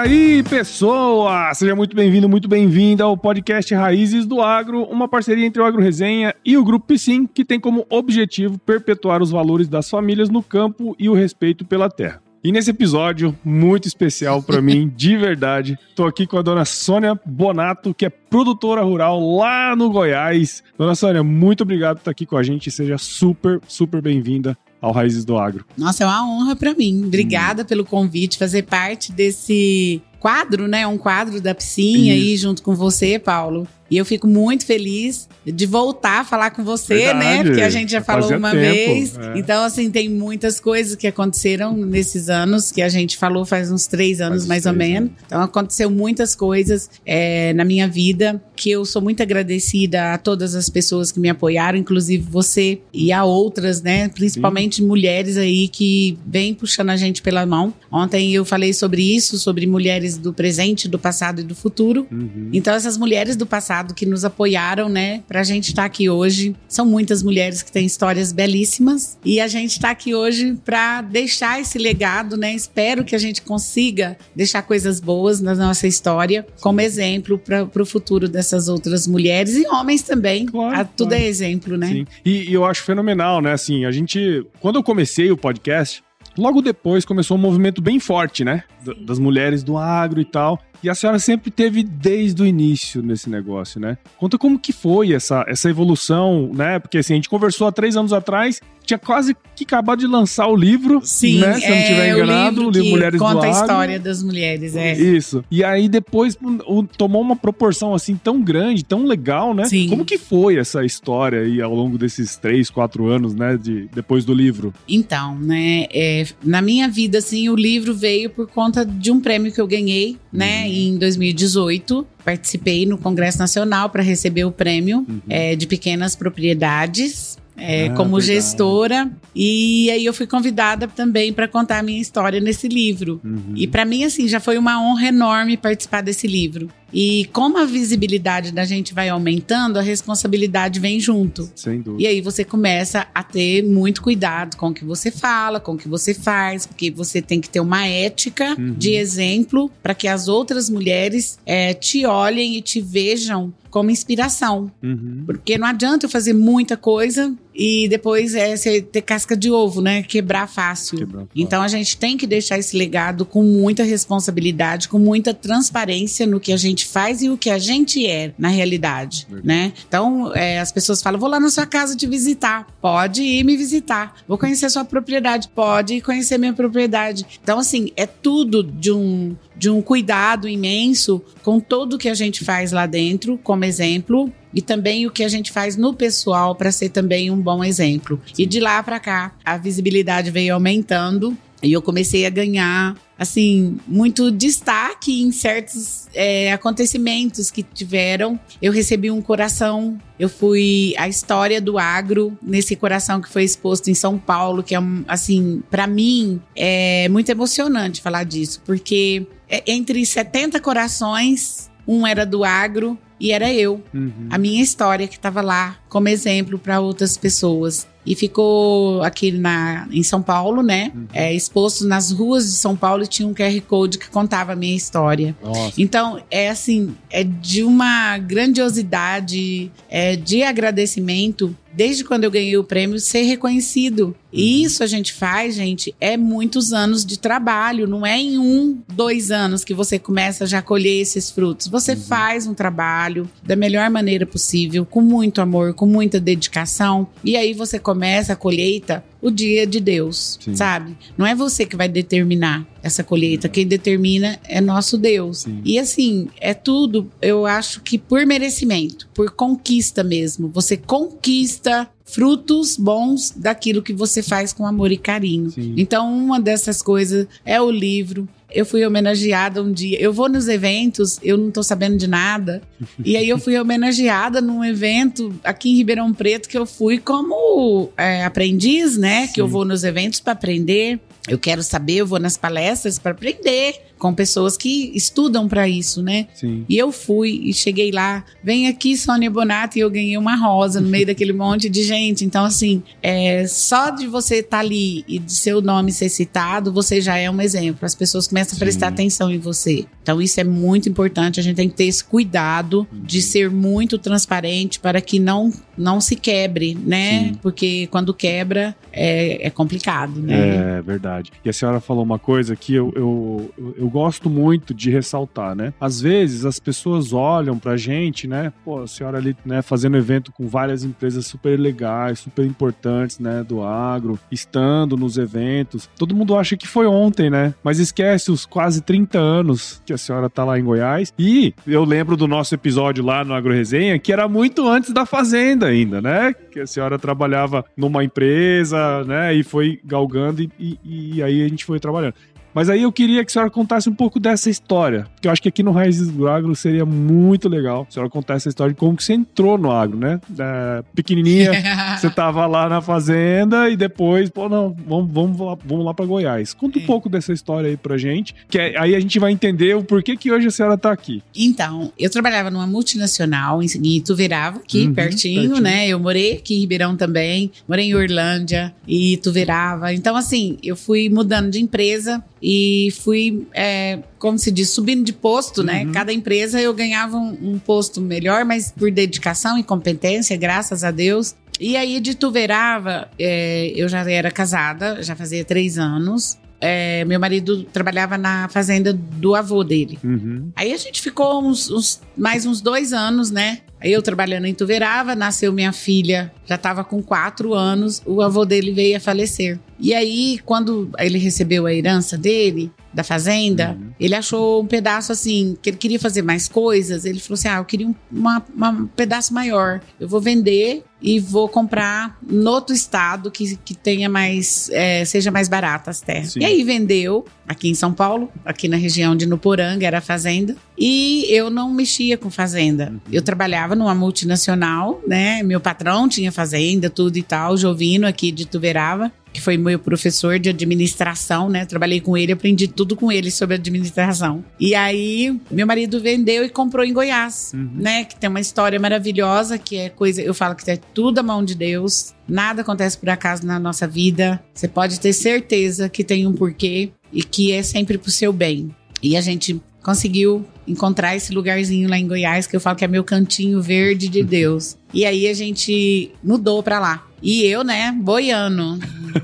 Aí, 0.00 0.42
pessoa! 0.42 1.52
Seja 1.52 1.76
muito 1.76 1.94
bem-vindo, 1.94 2.26
muito 2.26 2.48
bem-vinda 2.48 3.04
ao 3.04 3.18
podcast 3.18 3.74
Raízes 3.74 4.24
do 4.24 4.40
Agro, 4.40 4.84
uma 4.84 5.06
parceria 5.06 5.44
entre 5.44 5.60
o 5.60 5.64
Agro 5.64 5.82
Resenha 5.82 6.34
e 6.42 6.56
o 6.56 6.64
Grupo 6.64 6.86
Piscin, 6.86 7.26
que 7.26 7.44
tem 7.44 7.60
como 7.60 7.86
objetivo 7.90 8.58
perpetuar 8.58 9.22
os 9.22 9.30
valores 9.30 9.68
das 9.68 9.90
famílias 9.90 10.30
no 10.30 10.42
campo 10.42 10.96
e 10.98 11.06
o 11.08 11.14
respeito 11.14 11.66
pela 11.66 11.90
terra. 11.90 12.22
E 12.42 12.50
nesse 12.50 12.70
episódio 12.70 13.36
muito 13.44 13.86
especial 13.86 14.42
para 14.42 14.60
mim, 14.62 14.90
de 14.96 15.18
verdade, 15.18 15.78
tô 15.94 16.06
aqui 16.06 16.26
com 16.26 16.38
a 16.38 16.42
dona 16.42 16.64
Sônia 16.64 17.20
Bonato, 17.26 17.92
que 17.92 18.06
é 18.06 18.10
produtora 18.10 18.82
rural 18.82 19.20
lá 19.36 19.76
no 19.76 19.90
Goiás. 19.90 20.64
Dona 20.78 20.94
Sônia, 20.94 21.22
muito 21.22 21.62
obrigado 21.62 21.96
por 21.96 22.00
estar 22.00 22.10
aqui 22.10 22.24
com 22.24 22.38
a 22.38 22.42
gente, 22.42 22.70
seja 22.70 22.96
super, 22.96 23.60
super 23.68 24.00
bem-vinda 24.00 24.56
ao 24.80 24.92
Raízes 24.92 25.24
do 25.24 25.36
Agro. 25.36 25.64
Nossa, 25.76 26.04
é 26.04 26.06
uma 26.06 26.26
honra 26.26 26.56
para 26.56 26.74
mim. 26.74 27.04
Obrigada 27.06 27.62
hum. 27.62 27.66
pelo 27.66 27.84
convite, 27.84 28.38
fazer 28.38 28.62
parte 28.62 29.12
desse 29.12 30.02
quadro, 30.18 30.68
né? 30.68 30.86
Um 30.86 30.98
quadro 30.98 31.40
da 31.40 31.54
piscina 31.54 32.12
aí 32.12 32.36
junto 32.36 32.62
com 32.62 32.74
você, 32.74 33.18
Paulo. 33.18 33.66
E 33.90 33.96
eu 33.96 34.04
fico 34.04 34.26
muito 34.26 34.64
feliz 34.64 35.28
de 35.44 35.66
voltar 35.66 36.20
a 36.20 36.24
falar 36.24 36.50
com 36.50 36.62
você, 36.62 36.94
né? 36.94 37.02
Verdade. 37.04 37.24
né? 37.24 37.44
Porque 37.44 37.62
a 37.62 37.70
gente 37.70 37.90
já 37.90 38.00
falou 38.00 38.30
uma 38.36 38.52
tempo. 38.52 38.60
vez. 38.60 39.18
É. 39.18 39.38
Então, 39.38 39.64
assim, 39.64 39.90
tem 39.90 40.08
muitas 40.08 40.60
coisas 40.60 40.94
que 40.94 41.06
aconteceram 41.06 41.76
nesses 41.76 42.28
anos, 42.28 42.70
que 42.70 42.82
a 42.82 42.88
gente 42.88 43.16
falou 43.16 43.44
faz 43.44 43.70
uns 43.70 43.86
três 43.86 44.20
anos, 44.20 44.46
faz 44.46 44.46
mais 44.46 44.62
três 44.62 44.72
ou 44.72 44.78
menos. 44.78 45.10
Anos. 45.10 45.22
Então, 45.26 45.42
aconteceu 45.42 45.90
muitas 45.90 46.34
coisas 46.34 46.90
é, 47.04 47.52
na 47.54 47.64
minha 47.64 47.88
vida 47.88 48.40
que 48.54 48.70
eu 48.70 48.84
sou 48.84 49.00
muito 49.00 49.22
agradecida 49.22 50.12
a 50.12 50.18
todas 50.18 50.54
as 50.54 50.68
pessoas 50.68 51.10
que 51.10 51.18
me 51.18 51.30
apoiaram, 51.30 51.78
inclusive 51.78 52.22
você 52.22 52.80
e 52.92 53.10
a 53.10 53.24
outras, 53.24 53.80
né? 53.80 54.08
Principalmente 54.10 54.76
Sim. 54.76 54.86
mulheres 54.86 55.38
aí 55.38 55.66
que 55.66 56.18
vêm 56.26 56.52
puxando 56.52 56.90
a 56.90 56.96
gente 56.96 57.22
pela 57.22 57.46
mão. 57.46 57.72
Ontem 57.90 58.34
eu 58.34 58.44
falei 58.44 58.74
sobre 58.74 59.02
isso, 59.02 59.38
sobre 59.38 59.66
mulheres 59.66 60.18
do 60.18 60.32
presente, 60.32 60.86
do 60.86 60.98
passado 60.98 61.40
e 61.40 61.44
do 61.44 61.54
futuro. 61.54 62.06
Uhum. 62.12 62.50
Então, 62.52 62.74
essas 62.74 62.98
mulheres 62.98 63.34
do 63.34 63.46
passado 63.46 63.79
que 63.94 64.06
nos 64.06 64.24
apoiaram, 64.24 64.88
né, 64.88 65.22
pra 65.26 65.42
gente 65.42 65.68
estar 65.68 65.82
tá 65.82 65.86
aqui 65.86 66.08
hoje. 66.08 66.54
São 66.68 66.86
muitas 66.86 67.22
mulheres 67.22 67.62
que 67.62 67.72
têm 67.72 67.86
histórias 67.86 68.32
belíssimas 68.32 69.18
e 69.24 69.40
a 69.40 69.48
gente 69.48 69.72
está 69.72 69.90
aqui 69.90 70.14
hoje 70.14 70.58
para 70.64 71.02
deixar 71.02 71.60
esse 71.60 71.78
legado, 71.78 72.36
né? 72.36 72.54
Espero 72.54 73.04
que 73.04 73.14
a 73.14 73.18
gente 73.18 73.42
consiga 73.42 74.16
deixar 74.34 74.62
coisas 74.62 75.00
boas 75.00 75.40
na 75.40 75.54
nossa 75.54 75.86
história 75.86 76.46
como 76.60 76.80
exemplo 76.80 77.38
para 77.38 77.82
o 77.82 77.86
futuro 77.86 78.28
dessas 78.28 78.68
outras 78.68 79.06
mulheres 79.06 79.56
e 79.56 79.66
homens 79.66 80.02
também. 80.02 80.46
Claro, 80.46 80.76
ah, 80.76 80.84
Tudo 80.84 81.10
claro. 81.10 81.24
é 81.24 81.26
exemplo, 81.26 81.76
né? 81.76 81.88
Sim. 81.88 82.06
E, 82.24 82.50
e 82.50 82.54
eu 82.54 82.64
acho 82.64 82.82
fenomenal, 82.82 83.40
né? 83.40 83.52
Assim, 83.52 83.84
a 83.84 83.90
gente, 83.90 84.44
quando 84.60 84.76
eu 84.76 84.82
comecei 84.82 85.30
o 85.30 85.36
podcast, 85.36 86.02
logo 86.36 86.62
depois 86.62 87.04
começou 87.04 87.36
um 87.36 87.40
movimento 87.40 87.80
bem 87.80 87.98
forte, 87.98 88.44
né? 88.44 88.64
Das 89.06 89.18
mulheres 89.18 89.62
do 89.62 89.76
agro 89.76 90.20
e 90.20 90.24
tal. 90.24 90.58
E 90.82 90.88
a 90.88 90.94
senhora 90.94 91.18
sempre 91.18 91.50
teve 91.50 91.82
desde 91.82 92.42
o 92.42 92.46
início 92.46 93.02
nesse 93.02 93.28
negócio, 93.28 93.78
né? 93.78 93.98
Conta 94.16 94.38
como 94.38 94.58
que 94.58 94.72
foi 94.72 95.12
essa, 95.12 95.44
essa 95.46 95.68
evolução, 95.68 96.50
né? 96.54 96.78
Porque 96.78 96.98
assim, 96.98 97.12
a 97.12 97.16
gente 97.16 97.28
conversou 97.28 97.66
há 97.66 97.72
três 97.72 97.96
anos 97.96 98.12
atrás 98.12 98.60
tinha 98.90 98.98
quase 98.98 99.36
que 99.54 99.64
acabado 99.64 100.00
de 100.00 100.06
lançar 100.06 100.48
o 100.48 100.56
livro, 100.56 101.00
Sim, 101.04 101.38
né? 101.38 101.54
Se 101.54 101.64
é, 101.64 101.66
eu 101.66 101.74
não 101.74 101.82
estiver 101.82 102.12
enganado, 102.12 102.66
o 102.66 102.70
livro, 102.70 102.90
Mulheres 102.90 103.20
conta 103.20 103.34
do 103.34 103.40
Conta 103.40 103.46
a 103.46 103.50
história 103.50 104.00
das 104.00 104.22
mulheres, 104.22 104.74
é. 104.74 104.94
Isso. 104.94 105.44
E 105.50 105.62
aí 105.62 105.88
depois 105.88 106.36
o, 106.66 106.82
tomou 106.82 107.22
uma 107.22 107.36
proporção 107.36 107.94
assim 107.94 108.16
tão 108.16 108.42
grande, 108.42 108.84
tão 108.84 109.04
legal, 109.04 109.54
né? 109.54 109.64
Sim. 109.66 109.88
Como 109.88 110.04
que 110.04 110.18
foi 110.18 110.58
essa 110.58 110.84
história 110.84 111.42
aí 111.42 111.60
ao 111.60 111.74
longo 111.74 111.96
desses 111.96 112.36
três, 112.36 112.68
quatro 112.68 113.06
anos, 113.06 113.34
né? 113.34 113.56
De, 113.56 113.88
depois 113.94 114.24
do 114.24 114.34
livro? 114.34 114.74
Então, 114.88 115.38
né? 115.38 115.86
É, 115.92 116.19
na 116.42 116.62
minha 116.62 116.88
vida, 116.88 117.18
assim, 117.18 117.48
o 117.48 117.56
livro 117.56 117.94
veio 117.94 118.30
por 118.30 118.46
conta 118.46 118.84
de 118.84 119.10
um 119.10 119.20
prêmio 119.20 119.52
que 119.52 119.60
eu 119.60 119.66
ganhei, 119.66 120.16
né? 120.32 120.62
Uhum. 120.62 120.72
Em 120.72 120.98
2018 120.98 122.06
participei 122.24 122.86
no 122.86 122.98
Congresso 122.98 123.38
Nacional 123.38 123.90
para 123.90 124.02
receber 124.02 124.44
o 124.44 124.52
prêmio 124.52 125.06
uhum. 125.08 125.20
é, 125.28 125.56
de 125.56 125.66
pequenas 125.66 126.14
propriedades 126.14 127.38
é, 127.60 127.86
ah, 127.86 127.90
como 127.90 128.16
verdade. 128.16 128.34
gestora. 128.34 129.10
E 129.34 129.90
aí 129.90 130.04
eu 130.04 130.14
fui 130.14 130.26
convidada 130.26 130.88
também 130.88 131.32
para 131.32 131.46
contar 131.46 131.78
a 131.78 131.82
minha 131.82 132.00
história 132.00 132.40
nesse 132.40 132.66
livro. 132.66 133.20
Uhum. 133.22 133.52
E 133.54 133.66
para 133.66 133.84
mim, 133.84 134.04
assim, 134.04 134.26
já 134.26 134.40
foi 134.40 134.56
uma 134.58 134.82
honra 134.82 135.08
enorme 135.08 135.56
participar 135.56 136.02
desse 136.02 136.26
livro. 136.26 136.68
E 136.92 137.28
como 137.32 137.58
a 137.58 137.64
visibilidade 137.64 138.52
da 138.52 138.64
gente 138.64 138.94
vai 138.94 139.08
aumentando, 139.08 139.78
a 139.78 139.82
responsabilidade 139.82 140.80
vem 140.80 141.00
junto. 141.00 141.50
Sem 141.54 141.80
dúvida. 141.80 142.02
E 142.02 142.06
aí 142.06 142.20
você 142.20 142.44
começa 142.44 143.06
a 143.14 143.22
ter 143.22 143.62
muito 143.62 144.02
cuidado 144.02 144.56
com 144.56 144.68
o 144.68 144.74
que 144.74 144.84
você 144.84 145.10
fala, 145.10 145.60
com 145.60 145.72
o 145.72 145.76
que 145.78 145.88
você 145.88 146.14
faz, 146.14 146.66
porque 146.66 146.90
você 146.90 147.20
tem 147.22 147.40
que 147.40 147.48
ter 147.48 147.60
uma 147.60 147.86
ética 147.86 148.56
uhum. 148.58 148.74
de 148.74 148.94
exemplo 148.94 149.70
para 149.82 149.94
que 149.94 150.08
as 150.08 150.28
outras 150.28 150.68
mulheres 150.68 151.38
é, 151.46 151.74
te 151.74 152.04
olhem 152.04 152.56
e 152.56 152.62
te 152.62 152.80
vejam 152.80 153.52
como 153.70 153.90
inspiração. 153.90 154.70
Uhum. 154.82 155.22
Porque 155.24 155.56
não 155.56 155.66
adianta 155.66 156.06
eu 156.06 156.10
fazer 156.10 156.32
muita 156.32 156.76
coisa 156.76 157.32
e 157.62 157.86
depois 157.88 158.34
é 158.34 158.56
você 158.56 158.80
ter 158.80 159.02
casca 159.02 159.36
de 159.36 159.50
ovo, 159.50 159.82
né? 159.82 160.02
Quebrar 160.02 160.48
fácil. 160.48 160.96
Quebrar 160.96 161.20
fácil. 161.20 161.30
Então 161.36 161.60
a 161.60 161.68
gente 161.68 161.94
tem 161.94 162.16
que 162.16 162.26
deixar 162.26 162.58
esse 162.58 162.74
legado 162.74 163.26
com 163.26 163.42
muita 163.42 163.82
responsabilidade, 163.82 164.88
com 164.88 164.98
muita 164.98 165.34
transparência 165.34 166.26
no 166.26 166.40
que 166.40 166.54
a 166.54 166.56
gente 166.56 166.86
faz 166.86 167.20
e 167.20 167.28
o 167.28 167.36
que 167.36 167.50
a 167.50 167.58
gente 167.58 168.06
é 168.06 168.32
na 168.38 168.48
realidade, 168.48 169.26
Verdade. 169.28 169.46
né? 169.46 169.72
Então 169.86 170.34
é, 170.34 170.58
as 170.58 170.72
pessoas 170.72 171.02
falam: 171.02 171.20
vou 171.20 171.28
lá 171.28 171.38
na 171.38 171.50
sua 171.50 171.66
casa 171.66 171.94
te 171.94 172.06
visitar. 172.06 172.66
Pode 172.80 173.22
ir 173.22 173.44
me 173.44 173.58
visitar. 173.58 174.16
Vou 174.26 174.38
conhecer 174.38 174.70
sua 174.70 174.86
propriedade. 174.86 175.50
Pode 175.54 175.96
ir 175.96 176.00
conhecer 176.00 176.38
minha 176.38 176.54
propriedade. 176.54 177.26
Então, 177.42 177.58
assim, 177.58 177.92
é 177.94 178.06
tudo 178.06 178.62
de 178.62 178.90
um 178.90 179.36
de 179.60 179.68
um 179.68 179.82
cuidado 179.82 180.48
imenso 180.48 181.22
com 181.42 181.60
tudo 181.60 181.98
que 181.98 182.08
a 182.08 182.14
gente 182.14 182.42
faz 182.42 182.72
lá 182.72 182.86
dentro, 182.86 183.36
como 183.36 183.62
exemplo, 183.62 184.32
e 184.54 184.62
também 184.62 185.06
o 185.06 185.10
que 185.10 185.22
a 185.22 185.28
gente 185.28 185.52
faz 185.52 185.76
no 185.76 185.92
pessoal 185.92 186.54
para 186.54 186.72
ser 186.72 186.88
também 186.88 187.30
um 187.30 187.36
bom 187.36 187.62
exemplo. 187.62 188.18
E 188.38 188.46
de 188.46 188.58
lá 188.58 188.82
para 188.82 188.98
cá, 188.98 189.34
a 189.44 189.58
visibilidade 189.58 190.30
veio 190.30 190.54
aumentando 190.54 191.36
e 191.62 191.70
eu 191.70 191.82
comecei 191.82 192.24
a 192.24 192.30
ganhar, 192.30 192.96
assim, 193.20 193.76
muito 193.86 194.30
destaque 194.30 195.20
em 195.20 195.30
certos 195.30 196.08
é, 196.14 196.50
acontecimentos 196.54 197.50
que 197.50 197.62
tiveram. 197.62 198.40
Eu 198.62 198.72
recebi 198.72 199.10
um 199.10 199.20
coração, 199.20 199.98
eu 200.18 200.26
fui 200.26 200.94
a 200.96 201.06
história 201.06 201.60
do 201.60 201.78
agro 201.78 202.34
nesse 202.42 202.74
coração 202.74 203.20
que 203.20 203.28
foi 203.28 203.44
exposto 203.44 203.90
em 203.90 203.94
São 203.94 204.18
Paulo, 204.18 204.62
que 204.62 204.74
é, 204.74 204.78
assim, 205.06 205.62
para 205.70 205.86
mim 205.86 206.40
é 206.56 207.10
muito 207.10 207.28
emocionante 207.28 208.00
falar 208.00 208.24
disso, 208.24 208.62
porque 208.64 209.26
é, 209.50 209.64
entre 209.70 210.04
70 210.06 210.58
corações, 210.58 211.70
um 211.86 212.06
era 212.06 212.24
do 212.24 212.42
agro 212.42 212.96
e 213.20 213.32
era 213.32 213.52
eu. 213.52 213.82
Uhum. 213.92 214.28
A 214.30 214.38
minha 214.38 214.62
história 214.62 215.06
que 215.06 215.16
estava 215.16 215.42
lá 215.42 215.78
como 215.90 216.08
exemplo 216.08 216.58
para 216.58 216.80
outras 216.80 217.18
pessoas. 217.18 217.86
E 218.04 218.14
ficou 218.14 219.02
aqui 219.02 219.30
na, 219.30 219.86
em 219.90 220.02
São 220.02 220.22
Paulo, 220.22 220.62
né? 220.62 220.90
Uhum. 220.94 221.06
É, 221.12 221.34
exposto 221.34 221.86
nas 221.86 222.10
ruas 222.10 222.46
de 222.46 222.56
São 222.56 222.74
Paulo 222.74 223.02
e 223.02 223.06
tinha 223.06 223.28
um 223.28 223.34
QR 223.34 223.60
Code 223.62 223.98
que 223.98 224.08
contava 224.08 224.52
a 224.52 224.56
minha 224.56 224.74
história. 224.74 225.36
Nossa. 225.42 225.72
Então, 225.76 226.20
é 226.30 226.48
assim, 226.48 226.94
é 227.10 227.22
de 227.22 227.62
uma 227.62 228.16
grandiosidade, 228.18 229.70
é 229.88 230.16
de 230.16 230.42
agradecimento 230.42 231.54
desde 231.72 232.04
quando 232.04 232.24
eu 232.24 232.30
ganhei 232.30 232.56
o 232.56 232.64
prêmio, 232.64 232.98
ser 232.98 233.22
reconhecido. 233.22 234.14
E 234.32 234.42
uhum. 234.42 234.66
isso 234.66 234.82
a 234.82 234.86
gente 234.86 235.12
faz, 235.12 235.54
gente, 235.54 235.94
é 236.00 236.16
muitos 236.16 236.72
anos 236.72 237.04
de 237.04 237.18
trabalho. 237.18 237.86
Não 237.86 238.06
é 238.06 238.18
em 238.18 238.38
um, 238.38 238.78
dois 238.88 239.30
anos 239.30 239.64
que 239.64 239.74
você 239.74 239.98
começa 239.98 240.46
já 240.46 240.58
a 240.58 240.62
colher 240.62 241.00
esses 241.00 241.30
frutos. 241.30 241.66
Você 241.68 241.92
uhum. 241.92 242.00
faz 242.00 242.46
um 242.46 242.54
trabalho 242.54 243.28
da 243.42 243.56
melhor 243.56 243.88
maneira 243.90 244.26
possível, 244.26 244.84
com 244.84 245.00
muito 245.00 245.40
amor, 245.40 245.74
com 245.74 245.86
muita 245.86 246.20
dedicação. 246.20 247.08
E 247.24 247.36
aí 247.36 247.52
você 247.52 247.78
começa 247.78 248.32
a 248.32 248.36
colheita 248.36 249.04
o 249.20 249.30
dia 249.30 249.66
de 249.66 249.80
Deus, 249.80 250.38
Sim. 250.40 250.56
sabe? 250.56 250.96
Não 251.16 251.26
é 251.26 251.34
você 251.34 251.66
que 251.66 251.76
vai 251.76 251.88
determinar 251.88 252.66
essa 252.82 253.04
colheita, 253.04 253.48
quem 253.48 253.66
determina 253.66 254.38
é 254.48 254.60
nosso 254.60 254.96
Deus. 254.96 255.40
Sim. 255.40 255.60
E 255.64 255.78
assim, 255.78 256.28
é 256.40 256.54
tudo, 256.54 257.10
eu 257.20 257.46
acho 257.46 257.80
que 257.82 257.98
por 257.98 258.24
merecimento, 258.24 259.08
por 259.14 259.30
conquista 259.30 260.02
mesmo. 260.02 260.48
Você 260.48 260.76
conquista 260.76 261.88
frutos 262.04 262.76
bons 262.76 263.32
daquilo 263.36 263.82
que 263.82 263.92
você 263.92 264.22
faz 264.22 264.52
com 264.52 264.66
amor 264.66 264.90
e 264.90 264.96
carinho. 264.96 265.50
Sim. 265.50 265.74
Então, 265.76 266.12
uma 266.12 266.40
dessas 266.40 266.82
coisas 266.82 267.26
é 267.44 267.60
o 267.60 267.70
livro. 267.70 268.28
Eu 268.52 268.66
fui 268.66 268.84
homenageada 268.84 269.62
um 269.62 269.72
dia. 269.72 270.00
Eu 270.00 270.12
vou 270.12 270.28
nos 270.28 270.48
eventos, 270.48 271.18
eu 271.22 271.36
não 271.36 271.50
tô 271.50 271.62
sabendo 271.62 271.96
de 271.96 272.06
nada. 272.06 272.62
E 273.04 273.16
aí 273.16 273.28
eu 273.28 273.38
fui 273.38 273.58
homenageada 273.58 274.40
num 274.40 274.64
evento 274.64 275.34
aqui 275.42 275.70
em 275.70 275.76
Ribeirão 275.76 276.12
Preto 276.12 276.48
que 276.48 276.56
eu 276.56 276.66
fui 276.66 276.98
como 276.98 277.90
é, 277.96 278.24
aprendiz, 278.24 278.96
né? 278.96 279.26
Que 279.28 279.40
eu 279.40 279.46
Sim. 279.46 279.52
vou 279.52 279.64
nos 279.64 279.84
eventos 279.84 280.20
para 280.20 280.32
aprender. 280.32 281.00
Eu 281.28 281.38
quero 281.38 281.62
saber, 281.62 281.96
eu 281.96 282.06
vou 282.06 282.18
nas 282.18 282.36
palestras 282.36 282.98
para 282.98 283.12
aprender 283.12 283.89
com 284.00 284.14
pessoas 284.14 284.56
que 284.56 284.90
estudam 284.94 285.46
para 285.46 285.68
isso, 285.68 286.02
né? 286.02 286.26
Sim. 286.34 286.64
E 286.68 286.76
eu 286.76 286.90
fui 286.90 287.42
e 287.44 287.52
cheguei 287.52 287.92
lá, 287.92 288.24
vem 288.42 288.66
aqui 288.66 288.96
Sônia 288.96 289.30
Bonato 289.30 289.78
e 289.78 289.82
eu 289.82 289.90
ganhei 289.90 290.16
uma 290.16 290.34
rosa 290.34 290.80
no 290.80 290.88
meio 290.88 291.06
daquele 291.06 291.34
monte 291.34 291.68
de 291.68 291.84
gente. 291.84 292.24
Então, 292.24 292.44
assim, 292.44 292.82
é, 293.02 293.46
só 293.46 293.90
de 293.90 294.06
você 294.06 294.36
estar 294.36 294.60
ali 294.60 295.04
e 295.06 295.18
de 295.18 295.32
seu 295.32 295.60
nome 295.60 295.92
ser 295.92 296.08
citado, 296.08 296.72
você 296.72 297.00
já 297.00 297.16
é 297.18 297.30
um 297.30 297.40
exemplo. 297.42 297.84
As 297.84 297.94
pessoas 297.94 298.26
começam 298.26 298.56
a 298.56 298.58
prestar 298.58 298.86
Sim. 298.88 298.94
atenção 298.94 299.30
em 299.30 299.38
você. 299.38 299.84
Então, 300.02 300.20
isso 300.20 300.40
é 300.40 300.44
muito 300.44 300.88
importante. 300.88 301.38
A 301.38 301.42
gente 301.42 301.56
tem 301.56 301.68
que 301.68 301.76
ter 301.76 301.84
esse 301.84 302.02
cuidado 302.02 302.88
de 302.90 303.20
ser 303.20 303.50
muito 303.50 303.98
transparente 303.98 304.80
para 304.80 305.02
que 305.02 305.18
não, 305.18 305.52
não 305.76 306.00
se 306.00 306.16
quebre, 306.16 306.74
né? 306.74 307.24
Sim. 307.24 307.34
Porque 307.42 307.86
quando 307.88 308.14
quebra 308.14 308.74
é, 308.92 309.46
é 309.46 309.50
complicado, 309.50 310.18
né? 310.20 310.78
É 310.78 310.82
verdade. 310.82 311.30
E 311.44 311.50
a 311.50 311.52
senhora 311.52 311.80
falou 311.80 312.02
uma 312.02 312.18
coisa 312.18 312.56
que 312.56 312.74
eu, 312.74 312.90
eu, 312.96 313.74
eu 313.76 313.89
gosto 313.90 314.30
muito 314.30 314.72
de 314.72 314.90
ressaltar, 314.90 315.54
né? 315.54 315.74
Às 315.80 316.00
vezes 316.00 316.44
as 316.46 316.58
pessoas 316.58 317.12
olham 317.12 317.58
pra 317.58 317.76
gente, 317.76 318.26
né? 318.26 318.52
Pô, 318.64 318.82
a 318.82 318.86
senhora 318.86 319.18
ali, 319.18 319.36
né, 319.44 319.60
fazendo 319.62 319.96
evento 319.96 320.32
com 320.32 320.46
várias 320.48 320.84
empresas 320.84 321.26
super 321.26 321.58
legais, 321.58 322.20
super 322.20 322.46
importantes, 322.46 323.18
né, 323.18 323.42
do 323.42 323.62
agro, 323.62 324.18
estando 324.30 324.96
nos 324.96 325.18
eventos. 325.18 325.88
Todo 325.98 326.14
mundo 326.14 326.36
acha 326.36 326.56
que 326.56 326.66
foi 326.66 326.86
ontem, 326.86 327.28
né? 327.28 327.52
Mas 327.62 327.78
esquece 327.78 328.30
os 328.30 328.46
quase 328.46 328.80
30 328.82 329.18
anos 329.18 329.82
que 329.84 329.92
a 329.92 329.98
senhora 329.98 330.30
tá 330.30 330.44
lá 330.44 330.58
em 330.58 330.64
Goiás. 330.64 331.12
E 331.18 331.52
eu 331.66 331.84
lembro 331.84 332.16
do 332.16 332.28
nosso 332.28 332.54
episódio 332.54 333.04
lá 333.04 333.24
no 333.24 333.34
Agro 333.34 333.52
Resenha, 333.52 333.98
que 333.98 334.12
era 334.12 334.28
muito 334.28 334.68
antes 334.68 334.92
da 334.92 335.04
fazenda 335.04 335.66
ainda, 335.66 336.00
né? 336.00 336.32
Que 336.32 336.60
a 336.60 336.66
senhora 336.66 336.98
trabalhava 336.98 337.64
numa 337.76 338.04
empresa, 338.04 339.04
né? 339.04 339.34
E 339.34 339.42
foi 339.42 339.80
galgando 339.84 340.42
e, 340.42 340.50
e- 340.58 340.78
e 341.16 341.22
aí 341.22 341.42
a 341.44 341.48
gente 341.48 341.64
foi 341.64 341.80
trabalhando. 341.80 342.14
Mas 342.54 342.68
aí 342.68 342.82
eu 342.82 342.92
queria 342.92 343.24
que 343.24 343.30
a 343.30 343.32
senhora 343.32 343.50
contasse 343.50 343.88
um 343.88 343.94
pouco 343.94 344.18
dessa 344.18 344.50
história. 344.50 345.06
Porque 345.14 345.28
eu 345.28 345.32
acho 345.32 345.40
que 345.42 345.48
aqui 345.48 345.62
no 345.62 345.70
Raízes 345.72 346.08
do 346.08 346.28
Agro 346.28 346.54
seria 346.56 346.84
muito 346.84 347.48
legal 347.48 347.86
a 347.88 347.92
senhora 347.92 348.10
contar 348.10 348.34
essa 348.34 348.48
história 348.48 348.72
de 348.72 348.78
como 348.78 348.96
que 348.96 349.04
você 349.04 349.12
entrou 349.14 349.56
no 349.58 349.70
agro, 349.70 349.96
né? 349.98 350.20
É, 350.38 350.82
pequenininha, 350.94 351.52
você 351.98 352.10
tava 352.10 352.46
lá 352.46 352.68
na 352.68 352.80
fazenda 352.80 353.68
e 353.70 353.76
depois, 353.76 354.28
pô, 354.30 354.48
não, 354.48 354.74
vamos, 354.86 355.12
vamos, 355.12 355.38
lá, 355.40 355.56
vamos 355.64 355.84
lá 355.84 355.94
pra 355.94 356.04
Goiás. 356.06 356.52
Conta 356.54 356.78
um 356.78 356.82
É. 356.82 356.86
pouco 356.86 357.08
dessa 357.08 357.32
história 357.32 357.68
aí 357.70 357.76
pra 357.76 357.96
gente, 357.96 358.34
que 358.48 358.58
é- 358.58 358.78
aí 358.78 358.94
a 358.94 359.00
gente 359.00 359.18
vai 359.18 359.30
entender 359.32 359.76
o 359.76 359.84
porquê 359.84 360.16
que 360.16 360.30
hoje 360.32 360.46
a 360.46 360.50
senhora 360.50 360.76
tá 360.76 360.90
aqui. 360.92 361.22
Então, 361.36 361.92
eu 361.98 362.10
trabalhava 362.10 362.50
numa 362.50 362.66
multinacional 362.66 363.62
em 363.62 363.66
em 363.80 363.96
Ituverava, 363.96 364.58
aqui 364.58 364.86
Uhum, 364.86 364.94
pertinho, 364.94 365.40
pertinho. 365.42 365.62
né? 365.62 365.86
Eu 365.88 365.98
morei 365.98 366.32
aqui 366.34 366.54
em 366.56 366.60
Ribeirão 366.60 366.96
também, 366.96 367.50
morei 367.68 367.86
em 367.86 367.94
Orlândia 367.94 368.74
e 368.86 369.14
Ituverava. 369.14 369.94
Então, 369.94 370.16
assim, 370.16 370.58
eu 370.62 370.76
fui 370.76 371.08
mudando 371.08 371.50
de 371.50 371.60
empresa 371.60 372.22
e 372.42 372.88
fui, 373.02 373.46
é, 373.52 373.98
como 374.18 374.38
se 374.38 374.50
diz, 374.50 374.70
subindo 374.70 375.04
de 375.04 375.12
posto, 375.12 375.62
né? 375.62 375.84
Uhum. 375.84 375.92
Cada 375.92 376.12
empresa 376.12 376.60
eu 376.60 376.72
ganhava 376.72 377.16
um, 377.16 377.52
um 377.52 377.58
posto 377.58 378.00
melhor, 378.00 378.44
mas 378.44 378.72
por 378.72 378.90
dedicação 378.90 379.58
e 379.58 379.62
competência, 379.62 380.36
graças 380.36 380.82
a 380.82 380.90
Deus. 380.90 381.34
E 381.60 381.76
aí, 381.76 382.00
de 382.00 382.12
Ituverava, 382.12 383.10
é, 383.18 383.70
eu 383.76 383.88
já 383.88 384.10
era 384.10 384.30
casada, 384.30 385.02
já 385.02 385.14
fazia 385.14 385.44
três 385.44 385.76
anos. 385.76 386.38
É, 386.60 387.04
meu 387.06 387.18
marido 387.18 387.64
trabalhava 387.64 388.18
na 388.18 388.48
fazenda 388.48 388.92
do 388.92 389.34
avô 389.34 389.64
dele. 389.64 389.98
Uhum. 390.04 390.50
Aí 390.54 390.72
a 390.72 390.76
gente 390.76 391.00
ficou 391.00 391.42
uns, 391.42 391.70
uns- 391.70 392.00
mais 392.16 392.44
uns 392.44 392.60
dois 392.60 392.92
anos, 392.92 393.30
né? 393.30 393.60
Aí 393.80 393.90
eu 393.90 394.02
trabalhando 394.02 394.44
em 394.44 394.52
Tuverava, 394.52 395.14
nasceu 395.14 395.52
minha 395.54 395.72
filha, 395.72 396.30
já 396.44 396.56
estava 396.56 396.84
com 396.84 397.02
quatro 397.02 397.54
anos, 397.54 398.02
o 398.04 398.20
avô 398.20 398.44
dele 398.44 398.72
veio 398.72 398.98
a 398.98 399.00
falecer. 399.00 399.58
E 399.78 399.94
aí, 399.94 400.38
quando 400.44 400.90
ele 400.98 401.16
recebeu 401.16 401.64
a 401.64 401.72
herança 401.72 402.18
dele, 402.18 402.70
da 402.92 403.04
fazenda, 403.04 403.70
Uhum. 403.78 403.90
ele 404.00 404.14
achou 404.14 404.62
um 404.62 404.66
pedaço 404.66 405.12
assim, 405.12 405.56
que 405.62 405.70
ele 405.70 405.76
queria 405.76 405.98
fazer 406.00 406.22
mais 406.22 406.48
coisas. 406.48 407.04
Ele 407.04 407.20
falou 407.20 407.34
assim: 407.34 407.48
ah, 407.48 407.58
eu 407.58 407.64
queria 407.64 407.86
um 407.86 407.94
uma- 408.10 408.44
uma- 408.54 408.70
um 408.70 408.86
pedaço 408.86 409.32
maior. 409.32 409.80
Eu 409.98 410.08
vou 410.08 410.20
vender 410.20 410.82
e 411.02 411.18
vou 411.18 411.48
comprar 411.48 412.18
no 412.22 412.50
outro 412.50 412.74
estado 412.74 413.30
que, 413.30 413.56
que 413.64 413.74
tenha 413.74 414.08
mais, 414.08 414.68
é, 414.72 415.02
seja 415.04 415.30
mais 415.30 415.48
barata 415.48 415.90
as 415.90 416.00
terras. 416.02 416.32
Sim. 416.32 416.40
E 416.40 416.44
aí 416.44 416.62
vendeu 416.62 417.24
aqui 417.48 417.68
em 417.70 417.74
São 417.74 417.92
Paulo, 417.92 418.30
aqui 418.44 418.68
na 418.68 418.76
região 418.76 419.16
de 419.16 419.24
Nuporanga, 419.26 419.86
era 419.86 419.98
a 419.98 420.02
fazenda. 420.02 420.54
E 420.76 421.24
eu 421.30 421.48
não 421.50 421.72
mexia 421.72 422.18
com 422.18 422.30
fazenda. 422.30 422.90
Uhum. 422.90 423.00
Eu 423.12 423.22
trabalhava 423.22 423.74
numa 423.74 423.94
multinacional, 423.94 425.00
né? 425.06 425.42
Meu 425.42 425.60
patrão 425.60 426.08
tinha 426.08 426.30
fazenda, 426.32 426.88
tudo 426.90 427.16
e 427.16 427.22
tal, 427.22 427.56
Jovino 427.56 428.06
aqui 428.06 428.30
de 428.30 428.46
Tuverava. 428.46 429.10
Que 429.32 429.40
foi 429.40 429.56
meu 429.56 429.78
professor 429.78 430.38
de 430.38 430.48
administração, 430.48 431.48
né? 431.48 431.64
Trabalhei 431.64 432.00
com 432.00 432.16
ele, 432.16 432.32
aprendi 432.32 432.66
tudo 432.66 432.96
com 432.96 433.12
ele 433.12 433.30
sobre 433.30 433.54
administração. 433.54 434.44
E 434.58 434.74
aí, 434.74 435.38
meu 435.50 435.66
marido 435.66 436.00
vendeu 436.00 436.44
e 436.44 436.48
comprou 436.48 436.84
em 436.84 436.92
Goiás, 436.92 437.52
Uhum. 437.54 437.70
né? 437.74 438.04
Que 438.04 438.16
tem 438.16 438.28
uma 438.28 438.40
história 438.40 438.78
maravilhosa, 438.80 439.56
que 439.56 439.76
é 439.76 439.88
coisa. 439.88 440.20
Eu 440.20 440.34
falo 440.34 440.54
que 440.56 440.68
é 440.70 440.76
tudo 440.76 441.20
a 441.20 441.22
mão 441.22 441.44
de 441.44 441.54
Deus. 441.54 442.12
Nada 442.28 442.62
acontece 442.62 442.98
por 442.98 443.08
acaso 443.08 443.46
na 443.46 443.58
nossa 443.60 443.86
vida. 443.86 444.42
Você 444.52 444.66
pode 444.66 444.98
ter 444.98 445.12
certeza 445.12 445.88
que 445.88 446.02
tem 446.02 446.26
um 446.26 446.32
porquê 446.32 446.90
e 447.12 447.22
que 447.22 447.52
é 447.52 447.62
sempre 447.62 447.98
pro 447.98 448.10
seu 448.10 448.32
bem. 448.32 448.74
E 449.02 449.16
a 449.16 449.20
gente 449.20 449.60
conseguiu 449.82 450.44
encontrar 450.68 451.16
esse 451.16 451.32
lugarzinho 451.32 451.88
lá 451.88 451.98
em 451.98 452.06
Goiás, 452.06 452.46
que 452.46 452.54
eu 452.54 452.60
falo 452.60 452.76
que 452.76 452.84
é 452.84 452.88
meu 452.88 453.02
cantinho 453.02 453.62
verde 453.62 454.08
de 454.08 454.22
Deus. 454.24 454.76
E 454.92 455.06
aí 455.06 455.26
a 455.26 455.34
gente 455.34 456.12
mudou 456.22 456.62
pra 456.62 456.78
lá. 456.78 457.06
E 457.22 457.44
eu, 457.44 457.62
né, 457.62 457.94
boiando. 457.96 458.78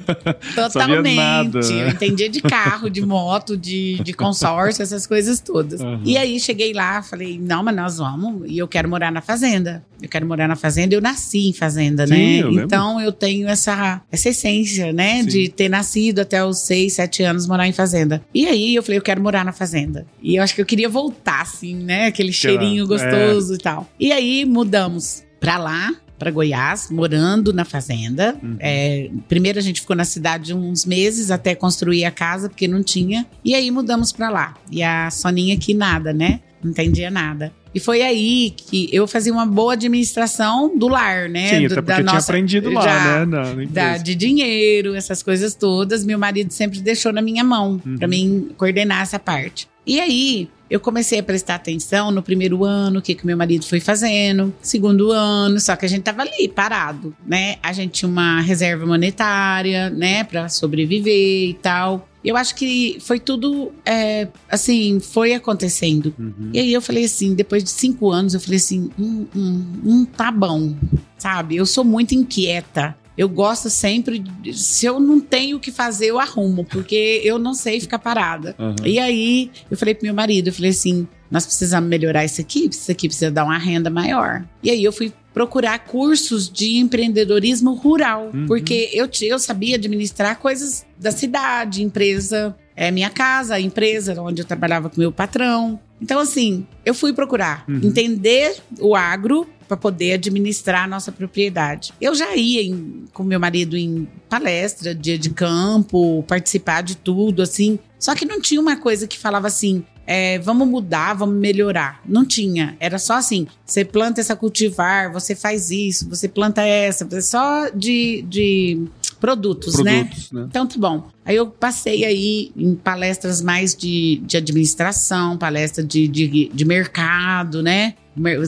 Totalmente. 0.55 1.73
Eu 1.73 1.89
entendia 1.89 2.29
de 2.29 2.41
carro, 2.41 2.91
de 2.91 3.05
moto, 3.05 3.57
de, 3.57 3.99
de 4.03 4.13
consórcio, 4.13 4.83
essas 4.83 5.07
coisas 5.07 5.41
todas. 5.41 5.81
Uhum. 5.81 6.01
E 6.05 6.17
aí 6.17 6.39
cheguei 6.39 6.73
lá, 6.73 7.03
falei, 7.03 7.39
não, 7.39 7.63
mas 7.63 7.77
nós 7.77 7.99
vamos. 7.99 8.43
E 8.47 8.59
eu 8.59 8.69
quero 8.69 8.89
morar 8.89 9.11
na 9.11 9.21
fazenda. 9.21 9.85
Eu 10.01 10.09
quero 10.09 10.27
morar 10.27 10.47
na 10.47 10.57
fazenda. 10.57 10.95
Eu 10.95 11.01
nasci 11.01 11.49
em 11.49 11.53
fazenda, 11.53 12.07
Sim, 12.07 12.13
né? 12.13 12.37
eu 12.43 12.49
lembro. 12.49 12.65
Então 12.65 13.01
eu 13.01 13.13
tenho 13.13 13.49
essa, 13.49 14.03
essa 14.11 14.29
essência, 14.29 14.93
né? 14.93 15.23
Sim. 15.23 15.29
De 15.29 15.49
ter 15.49 15.69
nascido 15.69 16.21
até 16.21 16.45
os 16.45 16.59
seis, 16.59 16.95
sete 16.95 17.23
anos 17.23 17.47
morar 17.47 17.67
em 17.67 17.73
fazenda. 17.73 18.23
E 18.35 18.47
aí 18.47 18.75
eu 18.75 18.83
falei, 18.83 18.99
eu 18.99 19.03
quero 19.03 19.23
morar 19.23 19.45
na 19.45 19.53
fazenda. 19.53 20.07
E 20.23 20.37
eu 20.37 20.43
acho 20.43 20.55
que 20.55 20.61
eu 20.61 20.67
queria 20.67 20.89
voltar, 20.89 21.43
assim, 21.43 21.77
né? 21.77 22.07
Aquele 22.07 22.33
cheirinho 22.33 22.85
é. 22.85 22.87
gostoso 22.87 23.55
e 23.55 23.59
tal. 23.59 23.89
E 23.99 24.13
aí 24.13 24.45
mudamos 24.45 25.25
pra 25.41 25.59
lá. 25.59 25.95
Pra 26.19 26.31
Goiás, 26.31 26.91
morando 26.91 27.53
na 27.53 27.65
fazenda. 27.65 28.37
Uhum. 28.43 28.57
É, 28.59 29.11
primeiro 29.29 29.59
a 29.59 29.63
gente 29.63 29.83
ficou 29.83 29.95
na 29.95 30.05
cidade 30.05 30.55
uns 30.55 30.87
meses 30.87 31.31
até 31.31 31.55
construir 31.55 32.05
a 32.05 32.11
casa, 32.11 32.49
porque 32.49 32.67
não 32.67 32.83
tinha. 32.83 33.27
E 33.45 33.55
aí 33.55 33.71
mudamos 33.71 34.13
pra 34.13 34.31
lá. 34.31 34.55
E 34.71 34.83
a 34.83 35.11
Soninha 35.11 35.55
aqui 35.55 35.75
nada, 35.75 36.13
né? 36.13 36.41
Não 36.63 36.71
entendia 36.71 37.11
nada. 37.11 37.53
E 37.77 37.81
foi 37.81 38.01
aí 38.01 38.55
que 38.57 38.89
eu 38.91 39.07
fazia 39.07 39.31
uma 39.31 39.45
boa 39.45 39.75
administração 39.75 40.79
do 40.79 40.89
lar, 40.89 41.29
né? 41.29 41.49
Sim, 41.49 41.69
Do- 41.69 41.75
até 41.79 41.83
porque 41.83 42.05
tinha 42.09 42.19
aprendido 42.21 42.71
lá, 42.71 42.81
já- 42.83 43.05
né? 43.05 43.25
Na, 43.27 43.55
na 43.55 43.65
da, 43.67 43.97
de 43.99 44.15
dinheiro, 44.15 44.95
essas 44.95 45.23
coisas 45.23 45.55
todas, 45.55 46.03
meu 46.03 46.19
marido 46.19 46.51
sempre 46.53 46.81
deixou 46.81 47.13
na 47.13 47.21
minha 47.21 47.45
mão 47.45 47.79
Uhum. 47.85 47.99
pra 47.99 48.09
mim 48.09 48.49
coordenar 48.57 49.03
essa 49.03 49.19
parte. 49.19 49.69
E 49.87 50.01
aí 50.01 50.49
eu 50.71 50.81
comecei 50.81 51.19
a 51.19 51.23
prestar 51.23 51.57
atenção 51.57 52.11
no 52.11 52.23
primeiro 52.23 52.65
ano, 52.65 52.99
o 52.99 53.03
que 53.03 53.15
que 53.15 53.27
meu 53.27 53.37
marido 53.37 53.67
foi 53.67 53.79
fazendo, 53.79 54.55
segundo 54.63 55.13
ano, 55.13 55.61
só 55.61 55.77
que 55.77 55.85
a 55.85 55.89
gente 55.89 56.03
tava 56.03 56.23
ali 56.23 56.49
parado, 56.49 57.15
né? 57.27 57.57
A 57.63 57.75
gente 57.75 57.91
tinha 57.93 58.09
uma 58.09 58.41
reserva 58.41 58.87
monetária, 58.87 59.91
né, 59.91 60.25
Pra 60.25 60.49
sobreviver 60.49 61.51
e 61.51 61.55
tal. 61.61 62.09
Eu 62.27 62.37
acho 62.37 62.57
que 62.57 62.99
foi 63.01 63.21
tudo, 63.21 63.73
é, 63.85 64.27
assim, 64.51 64.99
foi 64.99 65.33
acontecendo. 65.33 66.13
Uhum. 66.19 66.51
E 66.53 66.59
aí 66.59 66.73
eu 66.73 66.83
falei 66.83 67.05
assim, 67.05 67.35
depois 67.35 67.63
de 67.63 67.71
cinco 67.71 68.11
anos, 68.11 68.35
eu 68.35 68.41
falei 68.41 68.57
assim, 68.57 68.91
hum, 68.99 69.27
hum, 69.35 69.65
hum, 69.85 70.05
tá 70.05 70.33
bom, 70.33 70.75
sabe? 71.17 71.55
Eu 71.55 71.65
sou 71.65 71.85
muito 71.85 72.17
inquieta. 72.17 72.97
Eu 73.17 73.29
gosto 73.29 73.71
sempre, 73.71 74.23
se 74.53 74.85
eu 74.85 74.99
não 74.99 75.21
tenho 75.21 75.57
o 75.57 75.61
que 75.61 75.71
fazer, 75.71 76.07
eu 76.07 76.19
arrumo, 76.19 76.65
porque 76.65 77.23
eu 77.25 77.39
não 77.39 77.55
sei 77.55 77.81
ficar 77.81 78.01
parada. 78.01 78.57
Uhum. 78.59 78.75
E 78.85 78.99
aí 78.99 79.51
eu 79.71 79.77
falei 79.77 79.95
pro 79.95 80.05
meu 80.05 80.13
marido, 80.13 80.49
eu 80.49 80.53
falei 80.53 80.73
assim, 80.73 81.07
nós 81.31 81.47
precisamos 81.47 81.89
melhorar 81.89 82.25
isso 82.25 82.41
aqui, 82.41 82.69
isso 82.69 82.91
aqui 82.91 83.07
precisa 83.07 83.31
dar 83.31 83.45
uma 83.45 83.57
renda 83.57 83.89
maior. 83.89 84.45
E 84.63 84.71
aí 84.71 84.83
eu 84.83 84.93
fui 84.93 85.13
procurar 85.37 85.81
cursos 85.81 86.49
de 86.51 86.79
empreendedorismo 86.79 87.75
rural, 87.75 88.31
Uhum. 88.33 88.47
porque 88.47 88.89
eu, 88.95 89.07
eu 89.21 89.39
sabia 89.39 89.77
administrar 89.77 90.39
coisas 90.39 90.87
da 90.99 91.11
cidade, 91.11 91.83
empresa, 91.83 92.57
é 92.75 92.91
minha 92.91 93.11
casa, 93.11 93.57
a 93.57 93.61
empresa 93.61 94.19
onde 94.23 94.41
eu 94.41 94.47
trabalhava 94.47 94.89
com 94.89 94.99
meu 94.99 95.13
patrão. 95.13 95.79
Então, 96.01 96.19
assim, 96.21 96.67
eu 96.87 96.95
fui 96.95 97.13
procurar 97.13 97.67
Uhum. 97.69 97.81
entender 97.85 98.57
o 98.81 98.97
agro 98.97 99.47
para 99.69 99.77
poder 99.77 100.15
administrar 100.15 100.85
a 100.85 100.87
nossa 100.87 101.13
propriedade. 101.13 101.93
Eu 102.01 102.15
já 102.15 102.35
ia 102.35 102.63
em, 102.63 103.05
com 103.13 103.23
meu 103.23 103.39
marido 103.39 103.77
em 103.77 104.09
palestra, 104.31 104.95
dia 104.95 105.19
de 105.19 105.29
campo, 105.29 106.25
participar 106.27 106.83
de 106.83 106.97
tudo, 106.97 107.43
assim. 107.43 107.79
Só 107.99 108.15
que 108.15 108.25
não 108.25 108.41
tinha 108.41 108.59
uma 108.61 108.77
coisa 108.77 109.07
que 109.07 109.19
falava 109.19 109.49
assim, 109.49 109.85
é, 110.07 110.39
vamos 110.39 110.69
mudar, 110.69 111.15
vamos 111.15 111.37
melhorar. 111.37 112.01
Não 112.07 112.25
tinha. 112.25 112.77
Era 112.79 112.99
só 112.99 113.15
assim: 113.15 113.47
você 113.65 113.85
planta 113.85 114.21
essa 114.21 114.37
cultivar, 114.37 115.13
você 115.13 115.35
faz 115.35 115.71
isso, 115.71 116.09
você 116.09 116.29
planta 116.29 116.63
essa, 116.63 117.09
só 117.21 117.69
de, 117.71 118.25
de 118.29 118.87
produtos, 119.19 119.83
né? 119.83 120.05
Produtos, 120.05 120.33
né? 120.33 120.47
Então, 120.49 120.67
tá 120.67 120.79
bom. 120.79 121.09
Aí 121.25 121.35
eu 121.35 121.49
passei 121.49 122.05
aí 122.05 122.53
em 122.57 122.75
palestras 122.75 123.43
mais 123.43 123.75
de, 123.75 124.23
de 124.25 124.37
administração, 124.37 125.37
palestra 125.37 125.83
de, 125.83 126.07
de, 126.07 126.51
de 126.53 126.65
mercado, 126.65 127.63
né? 127.63 127.95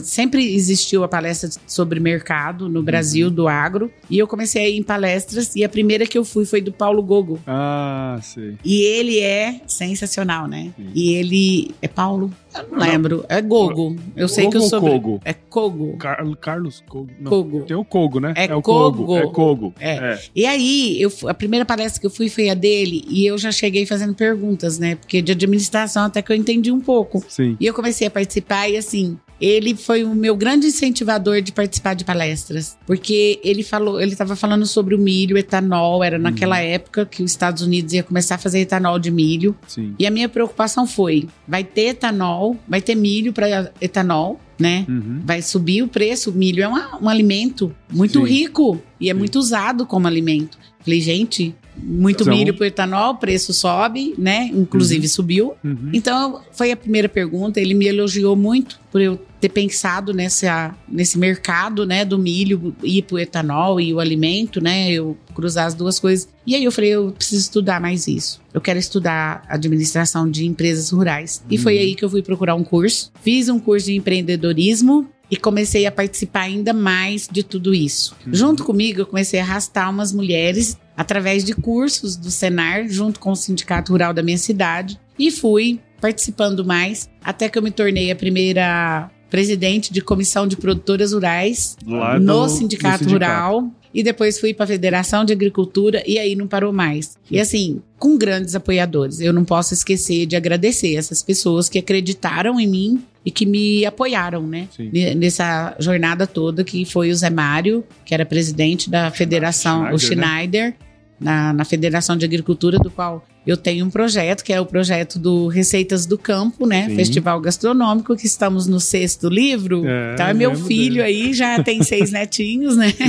Sempre 0.03 0.53
existiu 0.53 1.03
a 1.03 1.07
palestra 1.07 1.49
sobre 1.67 1.99
mercado 1.99 2.67
no 2.67 2.81
Brasil, 2.81 3.29
do 3.29 3.47
agro. 3.47 3.91
E 4.09 4.17
eu 4.17 4.27
comecei 4.27 4.63
a 4.63 4.69
ir 4.69 4.77
em 4.77 4.83
palestras. 4.83 5.55
E 5.55 5.63
a 5.63 5.69
primeira 5.69 6.05
que 6.05 6.17
eu 6.17 6.25
fui 6.25 6.45
foi 6.45 6.61
do 6.61 6.71
Paulo 6.71 7.01
Gogo. 7.03 7.39
Ah, 7.45 8.19
sei. 8.21 8.57
E 8.63 8.81
ele 8.81 9.19
é 9.19 9.61
sensacional, 9.67 10.47
né? 10.47 10.73
Sim. 10.75 10.89
E 10.93 11.13
ele. 11.13 11.71
É 11.81 11.87
Paulo? 11.87 12.31
Eu 12.59 12.67
não 12.71 12.77
Não. 12.77 12.85
lembro. 12.91 13.25
É 13.29 13.41
Gogo. 13.41 13.95
Eu 14.15 14.27
sei 14.27 14.47
que 14.49 14.57
eu 14.57 14.61
Gogo 14.61 14.69
sou. 14.69 14.83
ou 14.83 14.89
Kogo? 15.01 15.21
É 15.25 15.33
Kogo. 15.33 15.97
Car- 15.97 16.25
Carlos 16.39 16.83
Kogo. 16.87 17.09
Não, 17.19 17.29
Kogo. 17.29 17.61
Tem 17.61 17.75
o 17.77 17.85
Kogo, 17.85 18.19
né? 18.19 18.33
É 18.35 18.53
o 18.55 18.61
Kogo. 18.61 19.05
Kogo. 19.05 19.17
É 19.17 19.27
Kogo. 19.27 19.73
É. 19.79 20.19
E 20.35 20.45
aí, 20.45 21.01
eu, 21.01 21.11
a 21.27 21.33
primeira 21.33 21.65
palestra 21.65 21.99
que 21.99 22.05
eu 22.07 22.11
fui 22.11 22.29
foi 22.29 22.49
a 22.49 22.53
dele, 22.53 23.03
e 23.09 23.25
eu 23.25 23.37
já 23.37 23.51
cheguei 23.51 23.85
fazendo 23.85 24.13
perguntas, 24.13 24.77
né? 24.79 24.95
Porque 24.95 25.21
de 25.21 25.31
administração 25.31 26.03
até 26.05 26.21
que 26.21 26.31
eu 26.31 26.35
entendi 26.35 26.71
um 26.71 26.79
pouco. 26.81 27.23
Sim. 27.27 27.55
E 27.59 27.65
eu 27.65 27.73
comecei 27.73 28.07
a 28.07 28.11
participar, 28.11 28.69
e 28.69 28.77
assim, 28.77 29.17
ele 29.41 29.73
foi 29.75 30.03
o 30.03 30.13
meu 30.13 30.35
grande 30.35 30.67
incentivador 30.67 31.41
de 31.41 31.51
participar 31.53 31.93
de 31.93 32.03
palestras. 32.03 32.77
Porque 32.85 33.39
ele 33.43 33.63
falou, 33.63 34.01
ele 34.01 34.11
estava 34.11 34.35
falando 34.35 34.65
sobre 34.65 34.93
o 34.95 34.97
milho, 34.99 35.37
etanol, 35.37 36.03
era 36.03 36.17
naquela 36.19 36.59
época 36.59 37.05
que 37.05 37.23
os 37.23 37.31
Estados 37.31 37.61
Unidos 37.63 37.93
ia 37.93 38.03
começar 38.03 38.35
a 38.35 38.37
fazer 38.37 38.59
etanol 38.59 38.99
de 38.99 39.09
milho. 39.11 39.55
Sim. 39.67 39.93
E 39.97 40.05
a 40.05 40.11
minha 40.11 40.27
preocupação 40.27 40.85
foi: 40.85 41.27
vai 41.47 41.63
ter 41.63 41.89
etanol, 41.89 42.48
vai 42.67 42.81
ter 42.81 42.95
milho 42.95 43.33
para 43.33 43.71
etanol, 43.81 44.39
né? 44.57 44.85
Uhum. 44.87 45.21
Vai 45.25 45.41
subir 45.41 45.81
o 45.83 45.87
preço. 45.87 46.29
O 46.31 46.33
milho 46.33 46.63
é 46.63 46.67
uma- 46.67 46.97
um 47.01 47.09
alimento 47.09 47.75
muito 47.91 48.19
Sim. 48.25 48.31
rico 48.31 48.81
e 48.99 49.09
é 49.09 49.13
Sim. 49.13 49.19
muito 49.19 49.37
usado 49.39 49.85
como 49.85 50.07
alimento. 50.07 50.57
Falei, 50.79 51.01
gente, 51.01 51.53
muito 51.83 52.23
Então- 52.23 52.35
milho 52.35 52.53
pro 52.53 52.65
etanol, 52.65 53.13
o 53.13 53.17
preço 53.17 53.53
sobe, 53.53 54.13
né? 54.17 54.49
Inclusive 54.53 55.07
subiu. 55.07 55.53
Uhum. 55.63 55.89
Então, 55.93 56.41
foi 56.51 56.71
a 56.71 56.77
primeira 56.77 57.07
pergunta. 57.09 57.59
Ele 57.59 57.73
me 57.73 57.87
elogiou 57.87 58.35
muito 58.35 58.79
por 58.91 58.99
eu 59.01 59.19
ter 59.39 59.49
pensado 59.49 60.13
nessa, 60.13 60.75
nesse 60.87 61.17
mercado, 61.17 61.85
né, 61.85 62.03
do 62.03 62.19
milho, 62.19 62.75
ir 62.83 63.03
pro 63.03 63.17
etanol 63.17 63.79
e 63.79 63.93
o 63.93 63.99
alimento, 63.99 64.59
né, 64.59 64.91
eu 64.91 65.17
cruzar 65.33 65.65
as 65.67 65.73
duas 65.73 65.97
coisas. 65.97 66.27
E 66.45 66.55
aí 66.55 66.63
eu 66.65 66.71
falei, 66.73 66.89
eu 66.89 67.11
preciso 67.11 67.41
estudar 67.43 67.79
mais 67.79 68.05
isso. 68.07 68.41
Eu 68.53 68.59
quero 68.59 68.77
estudar 68.77 69.43
administração 69.47 70.29
de 70.29 70.45
empresas 70.45 70.89
rurais. 70.89 71.41
E 71.49 71.57
foi 71.57 71.75
Uhum. 71.75 71.79
aí 71.81 71.95
que 71.95 72.03
eu 72.03 72.09
fui 72.09 72.21
procurar 72.21 72.55
um 72.55 72.63
curso. 72.65 73.11
Fiz 73.21 73.47
um 73.47 73.59
curso 73.59 73.85
de 73.85 73.95
empreendedorismo 73.95 75.07
e 75.31 75.37
comecei 75.37 75.85
a 75.85 75.91
participar 75.91 76.41
ainda 76.41 76.73
mais 76.73 77.27
de 77.31 77.43
tudo 77.43 77.73
isso. 77.73 78.15
Uhum. 78.25 78.33
Junto 78.33 78.63
comigo, 78.65 79.01
eu 79.01 79.05
comecei 79.05 79.39
a 79.39 79.43
arrastar 79.43 79.89
umas 79.89 80.11
mulheres 80.11 80.77
através 80.99 81.43
de 81.45 81.53
cursos 81.53 82.15
do 82.17 82.29
Senar, 82.29 82.87
junto 82.89 83.19
com 83.19 83.31
o 83.31 83.35
Sindicato 83.35 83.91
Rural 83.93 84.13
da 84.13 84.21
minha 84.21 84.37
cidade, 84.37 84.99
e 85.17 85.31
fui 85.31 85.79
participando 86.01 86.63
mais 86.65 87.09
até 87.23 87.47
que 87.47 87.57
eu 87.57 87.61
me 87.61 87.71
tornei 87.71 88.11
a 88.11 88.15
primeira 88.15 89.09
presidente 89.29 89.93
de 89.93 90.01
comissão 90.01 90.47
de 90.47 90.57
produtoras 90.57 91.13
rurais 91.13 91.77
Lá 91.85 92.19
no, 92.19 92.43
do- 92.43 92.49
sindicato 92.49 93.05
do 93.05 93.11
Rural. 93.11 93.71
E 93.93 94.03
depois 94.03 94.39
fui 94.39 94.53
para 94.53 94.65
a 94.65 94.67
Federação 94.67 95.25
de 95.25 95.33
Agricultura 95.33 96.03
e 96.05 96.19
aí 96.19 96.35
não 96.35 96.47
parou 96.47 96.71
mais. 96.71 97.17
E 97.31 97.39
assim, 97.39 97.81
com 97.97 98.17
grandes 98.17 98.53
apoiadores. 98.53 99.19
Eu 99.19 99.33
não 99.33 99.43
posso 99.43 99.73
esquecer 99.73 100.27
de 100.27 100.35
agradecer 100.35 100.95
essas 100.95 101.23
pessoas 101.23 101.67
que 101.67 101.79
acreditaram 101.79 102.59
em 102.59 102.67
mim 102.67 103.03
e 103.25 103.31
que 103.31 103.45
me 103.47 103.83
apoiaram, 103.85 104.45
né? 104.45 104.67
Sim. 104.77 104.91
Nessa 105.15 105.75
jornada 105.79 106.27
toda, 106.27 106.63
que 106.63 106.85
foi 106.85 107.09
o 107.09 107.15
Zé 107.15 107.31
Mário, 107.31 107.83
que 108.05 108.13
era 108.13 108.25
presidente 108.27 108.89
da 108.91 109.09
Federação, 109.09 109.81
o 109.91 109.97
Schneider, 109.97 110.65
né? 110.69 110.73
Na, 111.19 111.51
na 111.51 111.65
Federação 111.65 112.15
de 112.15 112.23
Agricultura, 112.23 112.77
do 112.79 112.89
qual 112.89 113.25
eu 113.45 113.57
tenho 113.57 113.85
um 113.85 113.89
projeto, 113.89 114.43
que 114.43 114.53
é 114.53 114.61
o 114.61 114.65
projeto 114.65 115.17
do 115.17 115.47
Receitas 115.47 116.05
do 116.05 116.17
Campo, 116.17 116.65
né? 116.65 116.87
Sim. 116.87 116.95
Festival 116.95 117.41
Gastronômico, 117.41 118.15
que 118.15 118.25
estamos 118.25 118.67
no 118.67 118.79
sexto 118.79 119.27
livro. 119.27 119.85
É, 119.85 120.13
então 120.13 120.27
é 120.27 120.33
meu 120.33 120.55
filho 120.55 121.03
aí, 121.03 121.33
já 121.33 121.61
tem 121.63 121.81
seis 121.83 122.11
netinhos, 122.11 122.77
né? 122.77 122.93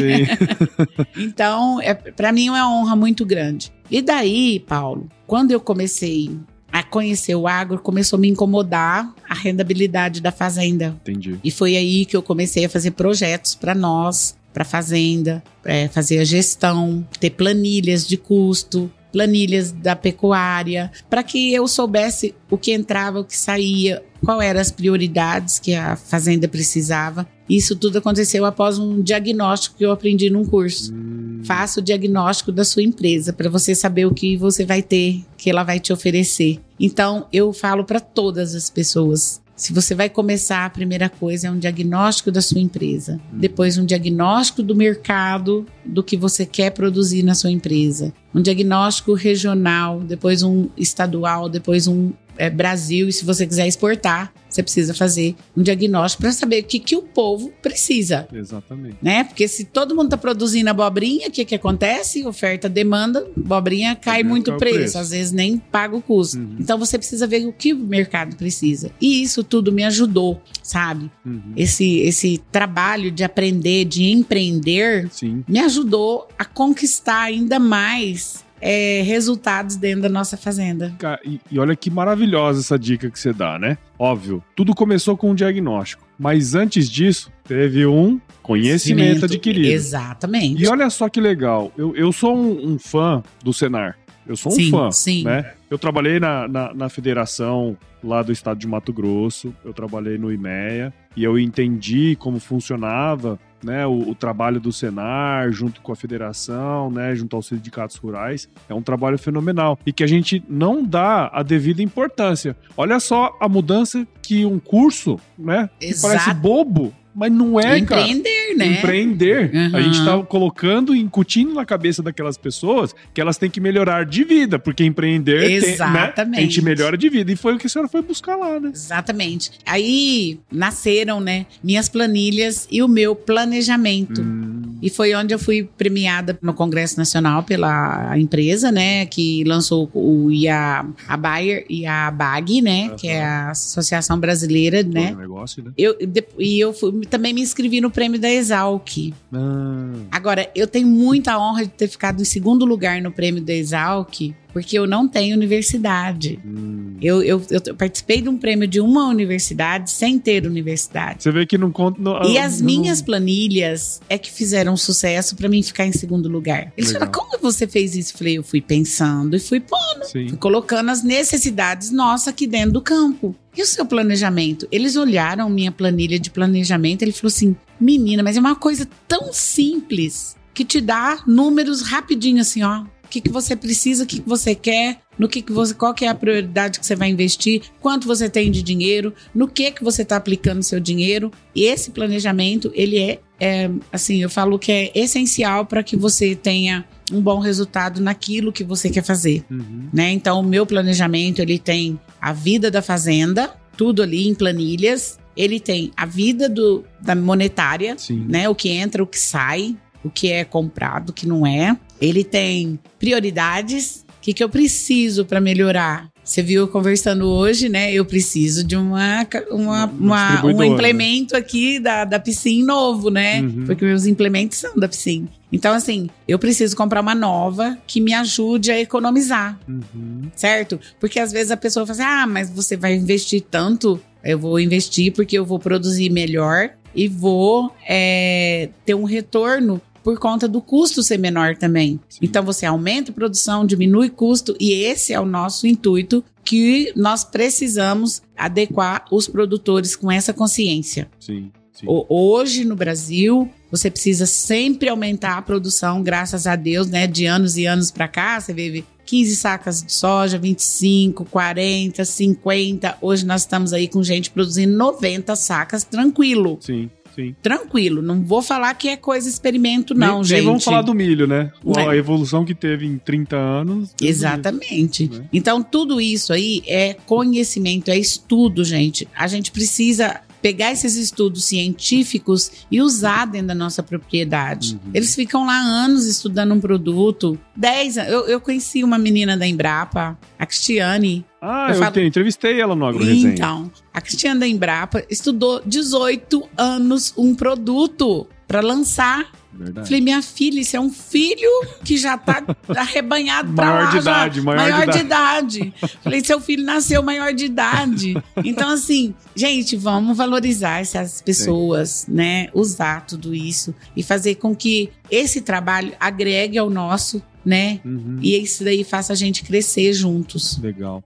Então, 1.16 1.80
é, 1.80 1.94
para 1.94 2.32
mim 2.32 2.48
é 2.48 2.50
uma 2.50 2.72
honra 2.72 2.96
muito 2.96 3.24
grande. 3.24 3.70
E 3.90 4.00
daí, 4.00 4.60
Paulo, 4.60 5.08
quando 5.26 5.50
eu 5.50 5.60
comecei 5.60 6.30
a 6.72 6.82
conhecer 6.82 7.34
o 7.34 7.46
agro, 7.46 7.78
começou 7.78 8.16
a 8.16 8.20
me 8.20 8.28
incomodar 8.28 9.12
a 9.28 9.34
rendabilidade 9.34 10.20
da 10.20 10.30
fazenda. 10.30 10.96
Entendi. 11.02 11.38
E 11.42 11.50
foi 11.50 11.76
aí 11.76 12.04
que 12.04 12.16
eu 12.16 12.22
comecei 12.22 12.64
a 12.64 12.68
fazer 12.68 12.92
projetos 12.92 13.54
para 13.54 13.74
nós, 13.74 14.36
para 14.52 14.64
fazenda, 14.64 15.42
é, 15.64 15.88
fazer 15.88 16.18
a 16.18 16.24
gestão, 16.24 17.06
ter 17.18 17.30
planilhas 17.30 18.06
de 18.06 18.16
custo, 18.16 18.90
planilhas 19.12 19.72
da 19.72 19.96
pecuária, 19.96 20.90
para 21.08 21.22
que 21.22 21.52
eu 21.52 21.66
soubesse 21.66 22.34
o 22.50 22.56
que 22.56 22.72
entrava, 22.72 23.20
o 23.20 23.24
que 23.24 23.36
saía, 23.36 24.02
qual 24.24 24.40
eram 24.40 24.60
as 24.60 24.70
prioridades 24.70 25.58
que 25.58 25.74
a 25.74 25.96
fazenda 25.96 26.46
precisava. 26.48 27.26
Isso 27.48 27.74
tudo 27.74 27.98
aconteceu 27.98 28.44
após 28.44 28.78
um 28.78 29.02
diagnóstico 29.02 29.76
que 29.76 29.84
eu 29.84 29.90
aprendi 29.90 30.30
num 30.30 30.44
curso. 30.44 30.94
Hum, 30.94 31.42
Faça 31.44 31.80
o 31.80 31.82
diagnóstico 31.82 32.52
da 32.52 32.64
sua 32.64 32.82
empresa 32.82 33.32
para 33.32 33.50
você 33.50 33.74
saber 33.74 34.06
o 34.06 34.14
que 34.14 34.36
você 34.36 34.64
vai 34.64 34.82
ter, 34.82 35.24
que 35.36 35.50
ela 35.50 35.64
vai 35.64 35.80
te 35.80 35.92
oferecer. 35.92 36.60
Então, 36.78 37.26
eu 37.32 37.52
falo 37.52 37.84
para 37.84 37.98
todas 37.98 38.54
as 38.54 38.70
pessoas. 38.70 39.40
Se 39.60 39.74
você 39.74 39.94
vai 39.94 40.08
começar, 40.08 40.64
a 40.64 40.70
primeira 40.70 41.10
coisa 41.10 41.48
é 41.48 41.50
um 41.50 41.58
diagnóstico 41.58 42.32
da 42.32 42.40
sua 42.40 42.62
empresa. 42.62 43.20
Depois, 43.30 43.76
um 43.76 43.84
diagnóstico 43.84 44.62
do 44.62 44.74
mercado, 44.74 45.66
do 45.84 46.02
que 46.02 46.16
você 46.16 46.46
quer 46.46 46.70
produzir 46.70 47.22
na 47.22 47.34
sua 47.34 47.50
empresa. 47.50 48.10
Um 48.34 48.40
diagnóstico 48.40 49.12
regional, 49.12 50.00
depois 50.00 50.42
um 50.42 50.70
estadual, 50.78 51.46
depois 51.46 51.86
um 51.86 52.10
é, 52.40 52.48
Brasil. 52.48 53.06
E 53.06 53.12
se 53.12 53.22
você 53.24 53.46
quiser 53.46 53.66
exportar, 53.66 54.32
você 54.48 54.62
precisa 54.62 54.94
fazer 54.94 55.36
um 55.56 55.62
diagnóstico 55.62 56.22
para 56.22 56.32
saber 56.32 56.62
o 56.62 56.64
que, 56.64 56.80
que 56.80 56.96
o 56.96 57.02
povo 57.02 57.52
precisa 57.62 58.26
Exatamente. 58.32 58.96
né? 59.00 59.22
Porque 59.22 59.46
se 59.46 59.64
todo 59.64 59.94
mundo 59.94 60.08
tá 60.08 60.16
produzindo 60.16 60.70
abobrinha, 60.70 61.28
o 61.28 61.30
que 61.30 61.44
que 61.44 61.54
acontece? 61.54 62.26
Oferta, 62.26 62.68
demanda, 62.68 63.24
abobrinha 63.36 63.94
cai 63.94 64.24
muito 64.24 64.50
cai 64.50 64.58
preço, 64.58 64.76
preço. 64.78 64.98
às 64.98 65.10
vezes 65.10 65.30
nem 65.30 65.58
paga 65.58 65.96
o 65.96 66.02
custo. 66.02 66.38
Uhum. 66.38 66.56
Então 66.58 66.78
você 66.78 66.98
precisa 66.98 67.26
ver 67.26 67.46
o 67.46 67.52
que 67.52 67.72
o 67.72 67.78
mercado 67.78 68.34
precisa. 68.34 68.90
E 69.00 69.22
isso 69.22 69.44
tudo 69.44 69.70
me 69.70 69.84
ajudou, 69.84 70.40
sabe? 70.62 71.10
Uhum. 71.24 71.52
Esse 71.56 71.98
esse 72.00 72.38
trabalho 72.50 73.10
de 73.10 73.22
aprender, 73.22 73.84
de 73.84 74.10
empreender, 74.10 75.08
Sim. 75.12 75.44
me 75.46 75.60
ajudou 75.60 76.26
a 76.38 76.44
conquistar 76.44 77.22
ainda 77.22 77.58
mais 77.58 78.44
é, 78.60 79.02
resultados 79.02 79.76
dentro 79.76 80.02
da 80.02 80.08
nossa 80.08 80.36
fazenda. 80.36 80.94
E, 81.24 81.40
e 81.50 81.58
olha 81.58 81.74
que 81.74 81.90
maravilhosa 81.90 82.60
essa 82.60 82.78
dica 82.78 83.10
que 83.10 83.18
você 83.18 83.32
dá, 83.32 83.58
né? 83.58 83.78
Óbvio, 83.98 84.42
tudo 84.54 84.74
começou 84.74 85.16
com 85.16 85.30
um 85.30 85.34
diagnóstico. 85.34 86.06
Mas 86.18 86.54
antes 86.54 86.90
disso, 86.90 87.32
teve 87.44 87.86
um 87.86 88.20
conhecimento 88.42 89.24
adquirido. 89.24 89.70
Exatamente. 89.70 90.62
E 90.62 90.68
olha 90.68 90.90
só 90.90 91.08
que 91.08 91.20
legal. 91.20 91.72
Eu, 91.76 91.96
eu 91.96 92.12
sou 92.12 92.36
um, 92.36 92.72
um 92.72 92.78
fã 92.78 93.22
do 93.42 93.52
Senar. 93.52 93.96
Eu 94.26 94.36
sou 94.36 94.52
um 94.52 94.54
Sim, 94.54 94.70
fã, 94.70 94.90
sim. 94.92 95.24
né? 95.24 95.54
Eu 95.68 95.78
trabalhei 95.78 96.20
na, 96.20 96.46
na, 96.46 96.74
na 96.74 96.88
federação 96.88 97.76
lá 98.02 98.22
do 98.22 98.32
estado 98.32 98.58
de 98.58 98.66
Mato 98.66 98.92
Grosso, 98.92 99.54
eu 99.64 99.72
trabalhei 99.72 100.18
no 100.18 100.32
IMEA 100.32 100.92
e 101.16 101.24
eu 101.24 101.38
entendi 101.38 102.16
como 102.16 102.38
funcionava 102.38 103.38
né, 103.62 103.86
o, 103.86 104.10
o 104.10 104.14
trabalho 104.14 104.60
do 104.60 104.72
Senar 104.72 105.50
junto 105.52 105.80
com 105.80 105.92
a 105.92 105.96
federação, 105.96 106.90
né, 106.90 107.14
junto 107.14 107.36
aos 107.36 107.46
sindicatos 107.46 107.96
rurais. 107.96 108.48
É 108.68 108.74
um 108.74 108.82
trabalho 108.82 109.18
fenomenal 109.18 109.78
e 109.84 109.92
que 109.92 110.04
a 110.04 110.06
gente 110.06 110.42
não 110.48 110.82
dá 110.82 111.30
a 111.32 111.42
devida 111.42 111.82
importância. 111.82 112.56
Olha 112.76 113.00
só 113.00 113.36
a 113.40 113.48
mudança 113.48 114.06
que 114.22 114.44
um 114.44 114.58
curso, 114.58 115.18
né, 115.38 115.68
que 115.78 116.00
parece 116.00 116.32
bobo, 116.34 116.92
mas 117.14 117.32
não 117.32 117.58
é, 117.58 117.80
cara 117.82 118.02
Empreender, 118.02 118.39
né? 118.54 118.66
empreender. 118.78 119.50
A 119.72 119.76
Uhum. 119.78 119.82
gente 119.84 120.04
tá 120.04 120.18
colocando, 120.22 120.94
incutindo 120.94 121.54
na 121.54 121.64
cabeça 121.64 122.02
daquelas 122.02 122.36
pessoas 122.36 122.94
que 123.14 123.20
elas 123.20 123.36
têm 123.38 123.50
que 123.50 123.60
melhorar 123.60 124.04
de 124.04 124.24
vida, 124.24 124.58
porque 124.58 124.84
empreender 124.84 125.40
tem, 125.46 125.60
né, 125.60 125.68
Exatamente. 125.68 126.38
a 126.38 126.42
gente 126.42 126.62
melhora 126.62 126.96
de 126.96 127.08
vida. 127.08 127.30
E 127.32 127.36
foi 127.36 127.54
o 127.54 127.58
que 127.58 127.66
a 127.66 127.70
senhora 127.70 127.88
foi 127.88 128.02
buscar 128.02 128.36
lá, 128.36 128.58
né? 128.60 128.70
Exatamente. 128.72 129.52
Aí 129.66 130.38
nasceram, 130.50 131.20
né, 131.20 131.46
minhas 131.62 131.88
planilhas 131.88 132.66
e 132.70 132.82
o 132.82 132.88
meu 132.88 133.14
planejamento. 133.14 134.20
Hum, 134.22 134.59
E 134.82 134.88
foi 134.90 135.14
onde 135.14 135.34
eu 135.34 135.38
fui 135.38 135.68
premiada 135.76 136.38
no 136.40 136.54
Congresso 136.54 136.96
Nacional 136.96 137.42
pela 137.42 138.16
empresa, 138.18 138.70
né? 138.72 139.06
Que 139.06 139.44
lançou 139.44 139.90
o 139.92 140.30
IA, 140.30 140.84
a 141.08 141.16
Bayer 141.16 141.64
e 141.68 141.86
a 141.86 142.10
BAG, 142.10 142.62
né? 142.62 142.86
Aham. 142.86 142.96
Que 142.96 143.08
é 143.08 143.22
a 143.24 143.50
Associação 143.50 144.18
Brasileira, 144.18 144.82
né? 144.82 145.14
Negócio, 145.14 145.62
né? 145.62 145.70
Eu, 145.76 145.94
de- 146.06 146.24
e 146.38 146.58
eu 146.60 146.72
fui- 146.72 147.04
também 147.06 147.32
me 147.34 147.40
inscrevi 147.40 147.80
no 147.80 147.90
prêmio 147.90 148.18
da 148.18 148.30
Exalc. 148.30 149.12
Ah, 149.32 149.92
Agora, 150.10 150.50
eu 150.54 150.66
tenho 150.66 150.86
muita 150.86 151.38
honra 151.38 151.62
de 151.64 151.70
ter 151.70 151.88
ficado 151.88 152.20
em 152.20 152.24
segundo 152.24 152.64
lugar 152.64 153.00
no 153.02 153.10
prêmio 153.12 153.42
da 153.42 153.52
Exalc, 153.52 154.34
porque 154.52 154.78
eu 154.78 154.86
não 154.86 155.06
tenho 155.08 155.36
universidade. 155.36 156.38
hum. 156.44 156.96
Eu, 157.02 157.22
eu, 157.22 157.42
eu 157.50 157.74
participei 157.74 158.20
de 158.20 158.28
um 158.28 158.36
prêmio 158.36 158.68
de 158.68 158.78
uma 158.80 159.08
universidade 159.08 159.90
sem 159.90 160.18
ter 160.18 160.44
universidade. 160.46 161.22
Você 161.22 161.32
vê 161.32 161.46
que 161.46 161.56
não 161.56 161.72
conta. 161.72 162.00
não- 162.00 162.22
E 162.24 162.34
não- 162.34 162.42
as 162.42 162.60
minhas 162.60 163.00
planilhas 163.00 164.00
é 164.08 164.18
que 164.18 164.30
fizeram 164.30 164.76
sucesso 164.76 165.34
pra 165.34 165.48
mim 165.48 165.62
ficar 165.62 165.86
em 165.86 165.92
segundo 165.92 166.28
lugar. 166.28 166.72
Eles 166.76 166.92
falaram, 166.92 167.10
como 167.12 167.38
você 167.40 167.66
fez 167.66 167.96
isso? 167.96 168.12
Eu 168.14 168.18
falei, 168.18 168.38
eu 168.38 168.42
fui 168.42 168.60
pensando 168.60 169.34
e 169.34 169.38
fui 169.40 169.60
pondo. 169.60 170.04
Sim. 170.04 170.28
Fui 170.28 170.36
colocando 170.36 170.90
as 170.90 171.02
necessidades 171.02 171.90
nossas 171.90 172.28
aqui 172.28 172.46
dentro 172.46 172.72
do 172.72 172.82
campo. 172.82 173.34
E 173.56 173.62
o 173.62 173.66
seu 173.66 173.86
planejamento? 173.86 174.68
Eles 174.70 174.94
olharam 174.96 175.48
minha 175.48 175.72
planilha 175.72 176.18
de 176.18 176.30
planejamento, 176.30 177.02
ele 177.02 177.12
falou 177.12 177.28
assim: 177.28 177.56
menina, 177.80 178.22
mas 178.22 178.36
é 178.36 178.40
uma 178.40 178.54
coisa 178.54 178.86
tão 179.08 179.32
simples 179.32 180.36
que 180.52 180.64
te 180.64 180.80
dá 180.80 181.22
números 181.26 181.82
rapidinho 181.82 182.40
assim, 182.40 182.62
ó. 182.62 182.84
O 183.10 183.12
que, 183.12 183.20
que 183.22 183.32
você 183.32 183.56
precisa, 183.56 184.04
o 184.04 184.06
que, 184.06 184.20
que 184.20 184.28
você 184.28 184.54
quer, 184.54 185.00
no 185.18 185.28
que, 185.28 185.42
que 185.42 185.50
você, 185.50 185.74
qual 185.74 185.92
que 185.92 186.04
é 186.04 186.08
a 186.08 186.14
prioridade 186.14 186.78
que 186.78 186.86
você 186.86 186.94
vai 186.94 187.10
investir, 187.10 187.60
quanto 187.80 188.06
você 188.06 188.30
tem 188.30 188.52
de 188.52 188.62
dinheiro, 188.62 189.12
no 189.34 189.48
que 189.48 189.72
que 189.72 189.82
você 189.82 190.02
está 190.02 190.14
aplicando 190.14 190.62
seu 190.62 190.78
dinheiro. 190.78 191.32
E 191.52 191.64
esse 191.64 191.90
planejamento, 191.90 192.70
ele 192.72 193.00
é, 193.00 193.18
é, 193.40 193.68
assim, 193.92 194.22
eu 194.22 194.30
falo 194.30 194.60
que 194.60 194.70
é 194.70 194.92
essencial 194.94 195.66
para 195.66 195.82
que 195.82 195.96
você 195.96 196.36
tenha 196.36 196.84
um 197.12 197.20
bom 197.20 197.40
resultado 197.40 198.00
naquilo 198.00 198.52
que 198.52 198.62
você 198.62 198.88
quer 198.88 199.02
fazer 199.02 199.44
Uhum. 199.50 199.88
né? 199.92 200.12
Então, 200.12 200.38
o 200.38 200.44
meu 200.44 200.64
planejamento, 200.64 201.42
ele 201.42 201.58
tem 201.58 201.98
a 202.20 202.32
vida 202.32 202.70
da 202.70 202.80
fazenda, 202.80 203.50
tudo 203.76 204.04
ali 204.04 204.28
em 204.28 204.36
planilhas. 204.36 205.18
Ele 205.36 205.58
tem 205.58 205.90
a 205.96 206.06
vida 206.06 206.48
do, 206.48 206.84
da 207.00 207.16
monetária, 207.16 207.96
Sim. 207.98 208.24
né? 208.28 208.48
O 208.48 208.54
que 208.54 208.68
entra, 208.68 209.02
o 209.02 209.06
que 209.06 209.18
sai, 209.18 209.76
o 210.04 210.08
que 210.08 210.30
é 210.30 210.44
comprado, 210.44 211.10
o 211.10 211.12
que 211.12 211.26
não 211.26 211.44
é. 211.44 211.76
Ele 212.00 212.24
tem 212.24 212.78
prioridades. 212.98 214.04
O 214.18 214.22
que, 214.22 214.34
que 214.34 214.44
eu 214.44 214.48
preciso 214.48 215.24
para 215.24 215.40
melhorar? 215.40 216.08
Você 216.22 216.42
viu 216.42 216.68
conversando 216.68 217.26
hoje, 217.26 217.68
né? 217.68 217.92
Eu 217.92 218.04
preciso 218.04 218.62
de 218.62 218.76
uma, 218.76 219.26
uma, 219.50 219.86
Uma 219.86 220.28
um 220.28 220.32
distribuidora, 220.32 220.66
implemento 220.66 221.36
aqui 221.36 221.80
da, 221.80 222.04
da 222.04 222.20
Piscin 222.20 222.62
novo, 222.62 223.10
né? 223.10 223.40
Uhum. 223.40 223.64
Porque 223.64 223.84
meus 223.84 224.06
implementos 224.06 224.58
são 224.58 224.76
da 224.76 224.86
Piscin. 224.86 225.26
Então, 225.50 225.74
assim, 225.74 226.08
eu 226.28 226.38
preciso 226.38 226.76
comprar 226.76 227.00
uma 227.00 227.14
nova 227.14 227.76
que 227.86 228.00
me 228.00 228.14
ajude 228.14 228.70
a 228.70 228.78
economizar 228.78 229.58
Uhum. 229.66 230.30
certo? 230.36 230.78
Porque 231.00 231.18
às 231.18 231.32
vezes 231.32 231.50
a 231.50 231.56
pessoa 231.56 231.84
fala 231.84 231.98
assim: 231.98 232.08
ah, 232.08 232.26
mas 232.26 232.50
você 232.50 232.76
vai 232.76 232.94
investir 232.94 233.42
tanto. 233.50 234.00
Eu 234.22 234.38
vou 234.38 234.60
investir 234.60 235.12
porque 235.12 235.36
eu 235.36 235.44
vou 235.44 235.58
produzir 235.58 236.10
melhor 236.10 236.70
e 236.94 237.08
vou 237.08 237.74
é, 237.88 238.68
ter 238.84 238.94
um 238.94 239.04
retorno 239.04 239.80
por 240.02 240.18
conta 240.18 240.48
do 240.48 240.60
custo 240.60 241.02
ser 241.02 241.18
menor 241.18 241.56
também. 241.56 242.00
Sim. 242.08 242.18
Então 242.22 242.44
você 242.44 242.66
aumenta 242.66 243.10
a 243.10 243.14
produção, 243.14 243.66
diminui 243.66 244.10
custo 244.10 244.56
e 244.58 244.72
esse 244.72 245.12
é 245.12 245.20
o 245.20 245.26
nosso 245.26 245.66
intuito 245.66 246.24
que 246.44 246.92
nós 246.96 247.24
precisamos 247.24 248.22
adequar 248.36 249.04
os 249.10 249.28
produtores 249.28 249.94
com 249.94 250.10
essa 250.10 250.32
consciência. 250.32 251.10
Sim. 251.18 251.50
Sim. 251.72 251.86
Hoje 251.88 252.64
no 252.64 252.76
Brasil, 252.76 253.50
você 253.70 253.90
precisa 253.90 254.26
sempre 254.26 254.88
aumentar 254.90 255.38
a 255.38 255.42
produção, 255.42 256.02
graças 256.02 256.46
a 256.46 256.54
Deus, 256.54 256.88
né? 256.88 257.06
De 257.06 257.24
anos 257.24 257.56
e 257.56 257.64
anos 257.64 257.90
para 257.90 258.06
cá, 258.06 258.38
você 258.38 258.52
vê 258.52 258.84
15 259.06 259.36
sacas 259.36 259.82
de 259.82 259.92
soja, 259.92 260.38
25, 260.38 261.24
40, 261.24 262.04
50. 262.04 262.98
Hoje 263.00 263.24
nós 263.24 263.42
estamos 263.42 263.72
aí 263.72 263.88
com 263.88 264.02
gente 264.02 264.30
produzindo 264.30 264.76
90 264.76 265.34
sacas, 265.36 265.82
tranquilo. 265.82 266.58
Sim. 266.60 266.90
Sim. 267.20 267.34
Tranquilo. 267.42 268.00
Não 268.02 268.22
vou 268.22 268.42
falar 268.42 268.72
que 268.74 268.88
é 268.88 268.96
coisa 268.96 269.28
experimento, 269.28 269.94
não, 269.94 270.16
nem, 270.16 270.24
gente. 270.24 270.38
Nem 270.38 270.46
vamos 270.46 270.64
falar 270.64 270.82
do 270.82 270.94
milho, 270.94 271.26
né? 271.26 271.52
É. 271.76 271.88
A 271.88 271.96
evolução 271.96 272.44
que 272.44 272.54
teve 272.54 272.86
em 272.86 272.98
30 272.98 273.36
anos. 273.36 273.94
Exatamente. 274.00 275.08
Né? 275.08 275.24
Então, 275.32 275.62
tudo 275.62 276.00
isso 276.00 276.32
aí 276.32 276.62
é 276.66 276.94
conhecimento, 277.06 277.90
é 277.90 277.98
estudo, 277.98 278.64
gente. 278.64 279.06
A 279.14 279.26
gente 279.26 279.50
precisa 279.50 280.20
pegar 280.42 280.72
esses 280.72 280.96
estudos 280.96 281.44
científicos 281.44 282.50
e 282.70 282.80
usar 282.80 283.26
dentro 283.26 283.48
da 283.48 283.54
nossa 283.54 283.82
propriedade. 283.82 284.74
Uhum. 284.74 284.90
Eles 284.94 285.14
ficam 285.14 285.46
lá 285.46 285.56
anos 285.58 286.06
estudando 286.06 286.54
um 286.54 286.60
produto. 286.60 287.38
Dez 287.56 287.98
anos. 287.98 288.12
Eu, 288.12 288.26
eu 288.26 288.40
conheci 288.40 288.82
uma 288.84 288.98
menina 288.98 289.36
da 289.36 289.46
Embrapa, 289.46 290.18
a 290.38 290.46
Cristiane. 290.46 291.24
Ah, 291.42 291.66
Eu 291.70 291.74
eu, 291.74 291.80
falo- 291.80 291.92
te- 291.92 292.00
entrevistei 292.02 292.60
ela 292.60 292.74
no 292.76 292.84
Agro 292.86 293.04
Resenha. 293.04 293.34
Então, 293.34 293.70
a 293.92 294.00
Cristiane 294.00 294.40
da 294.40 294.46
Embrapa 294.46 295.02
estudou 295.10 295.62
18 295.64 296.48
anos 296.56 297.12
um 297.16 297.34
produto 297.34 298.26
para 298.46 298.60
lançar. 298.60 299.30
Verdade. 299.60 299.86
Falei, 299.88 300.00
minha 300.00 300.22
filha, 300.22 300.58
isso 300.60 300.74
é 300.74 300.80
um 300.80 300.90
filho 300.90 301.50
que 301.84 301.98
já 301.98 302.16
tá 302.16 302.42
arrebanhado 302.74 303.52
pra 303.52 303.66
Maior 303.66 303.84
lá. 303.84 303.90
de 303.90 303.96
já. 303.96 304.00
idade, 304.00 304.40
maior 304.40 304.86
de 304.86 304.92
de 304.92 304.98
idade. 304.98 305.74
Falei, 306.02 306.24
seu 306.24 306.40
filho 306.40 306.64
nasceu 306.64 307.02
maior 307.02 307.34
de 307.34 307.44
idade. 307.44 308.14
Então, 308.42 308.70
assim, 308.70 309.14
gente, 309.36 309.76
vamos 309.76 310.16
valorizar 310.16 310.80
essas 310.80 311.20
pessoas, 311.20 312.06
né? 312.08 312.48
Usar 312.54 313.04
tudo 313.06 313.34
isso 313.34 313.74
e 313.94 314.02
fazer 314.02 314.36
com 314.36 314.56
que 314.56 314.90
esse 315.10 315.42
trabalho 315.42 315.92
agregue 316.00 316.56
ao 316.56 316.70
nosso, 316.70 317.22
né? 317.44 317.80
Uhum. 317.84 318.18
E 318.22 318.36
isso 318.40 318.64
daí 318.64 318.82
faça 318.82 319.12
a 319.12 319.16
gente 319.16 319.42
crescer 319.42 319.92
juntos. 319.92 320.58
Legal. 320.58 321.04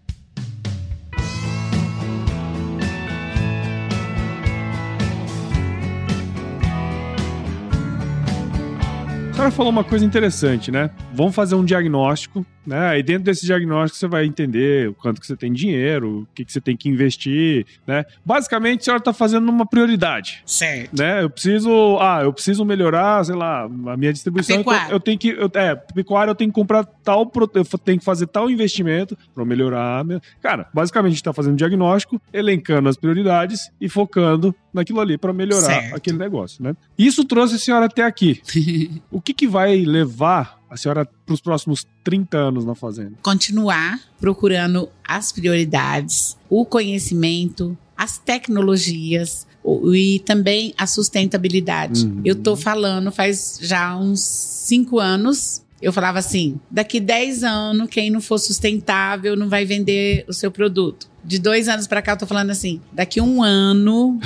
Senhora 9.45 9.57
falou 9.57 9.73
uma 9.73 9.85
coisa 9.85 10.07
interessante, 10.07 10.71
né? 10.71 10.89
Vamos 11.13 11.35
fazer 11.35 11.55
um 11.55 11.65
diagnóstico, 11.65 12.47
né? 12.67 12.89
Aí 12.89 13.03
dentro 13.03 13.25
desse 13.25 13.45
diagnóstico 13.47 13.99
você 13.99 14.07
vai 14.07 14.25
entender 14.25 14.89
o 14.89 14.95
quanto 14.95 15.21
que 15.21 15.27
você 15.27 15.37
tem 15.37 15.53
de 15.53 15.61
dinheiro, 15.61 16.21
o 16.23 16.27
que, 16.35 16.45
que 16.45 16.53
você 16.53 16.61
tem 16.61 16.77
que 16.77 16.89
investir, 16.89 17.67
né? 17.87 18.05
Basicamente, 18.25 18.81
a 18.81 18.85
senhora 18.85 18.99
está 19.01 19.13
fazendo 19.13 19.49
uma 19.49 19.67
prioridade. 19.67 20.43
Certo. 20.47 20.99
né? 20.99 21.23
Eu 21.23 21.31
preciso, 21.31 21.99
ah, 22.01 22.21
eu 22.23 22.33
preciso 22.33 22.65
melhorar, 22.65 23.25
sei 23.25 23.35
lá, 23.35 23.65
a 23.65 23.97
minha 23.97 24.13
distribuição. 24.13 24.57
A 24.57 24.61
então 24.61 24.73
pecuária. 24.73 24.93
eu 24.95 25.01
tenho 25.01 25.19
que, 25.19 25.29
eu, 25.29 25.51
é, 25.55 25.75
pecuária 25.75 26.31
eu 26.31 26.35
tenho 26.35 26.51
que 26.51 26.55
comprar 26.55 26.85
tal, 26.85 27.27
pro- 27.27 27.51
eu 27.55 27.65
tenho 27.65 27.99
que 27.99 28.05
fazer 28.05 28.27
tal 28.27 28.51
investimento 28.51 29.17
para 29.35 29.45
melhorar. 29.45 30.01
a 30.01 30.05
minha- 30.05 30.21
Cara, 30.43 30.69
basicamente 30.73 31.13
a 31.13 31.15
gente 31.15 31.23
tá 31.23 31.33
fazendo 31.33 31.57
diagnóstico, 31.57 32.21
elencando 32.33 32.89
as 32.89 32.97
prioridades 32.97 33.71
e 33.81 33.89
focando 33.89 34.55
naquilo 34.73 35.01
ali 35.01 35.17
para 35.17 35.33
melhorar 35.33 35.67
Certo. 35.67 35.95
aquele 35.97 36.19
negócio, 36.19 36.63
né? 36.63 36.75
Isso 36.99 37.25
trouxe 37.25 37.55
a 37.55 37.59
senhora 37.59 37.87
até 37.87 38.03
aqui. 38.03 38.41
o 39.11 39.21
que 39.21 39.33
que 39.33 39.47
vai 39.47 39.77
levar 39.85 40.59
a 40.75 40.77
senhora 40.77 41.07
para 41.07 41.33
os 41.33 41.41
próximos 41.41 41.87
30 42.03 42.37
anos 42.37 42.65
na 42.65 42.75
fazenda? 42.75 43.13
continuar 43.23 44.01
procurando 44.21 44.89
as 45.07 45.31
prioridades, 45.31 46.37
o 46.51 46.65
conhecimento, 46.65 47.79
as 47.97 48.19
tecnologias 48.19 49.47
e 49.95 50.19
também 50.21 50.75
a 50.77 50.87
sustentabilidade. 50.87 52.05
Uhum. 52.05 52.21
Eu 52.25 52.35
tô 52.35 52.57
falando 52.57 53.11
faz 53.13 53.59
já 53.63 53.97
uns 53.97 54.21
cinco 54.21 54.99
anos. 54.99 55.63
Eu 55.81 55.93
falava 55.93 56.19
assim: 56.19 56.59
daqui 56.71 57.01
10 57.01 57.45
anos, 57.45 57.89
quem 57.89 58.11
não 58.11 58.21
for 58.21 58.39
sustentável 58.39 59.37
não 59.37 59.49
vai 59.49 59.65
vender 59.65 60.25
o 60.29 60.33
seu 60.33 60.51
produto. 60.51 61.09
De 61.23 61.39
dois 61.39 61.69
anos 61.69 61.87
para 61.87 62.03
cá, 62.03 62.13
eu 62.13 62.19
tô 62.19 62.27
falando 62.27 62.51
assim: 62.51 62.81
daqui 62.93 63.21
um 63.21 63.43
ano, 63.43 64.19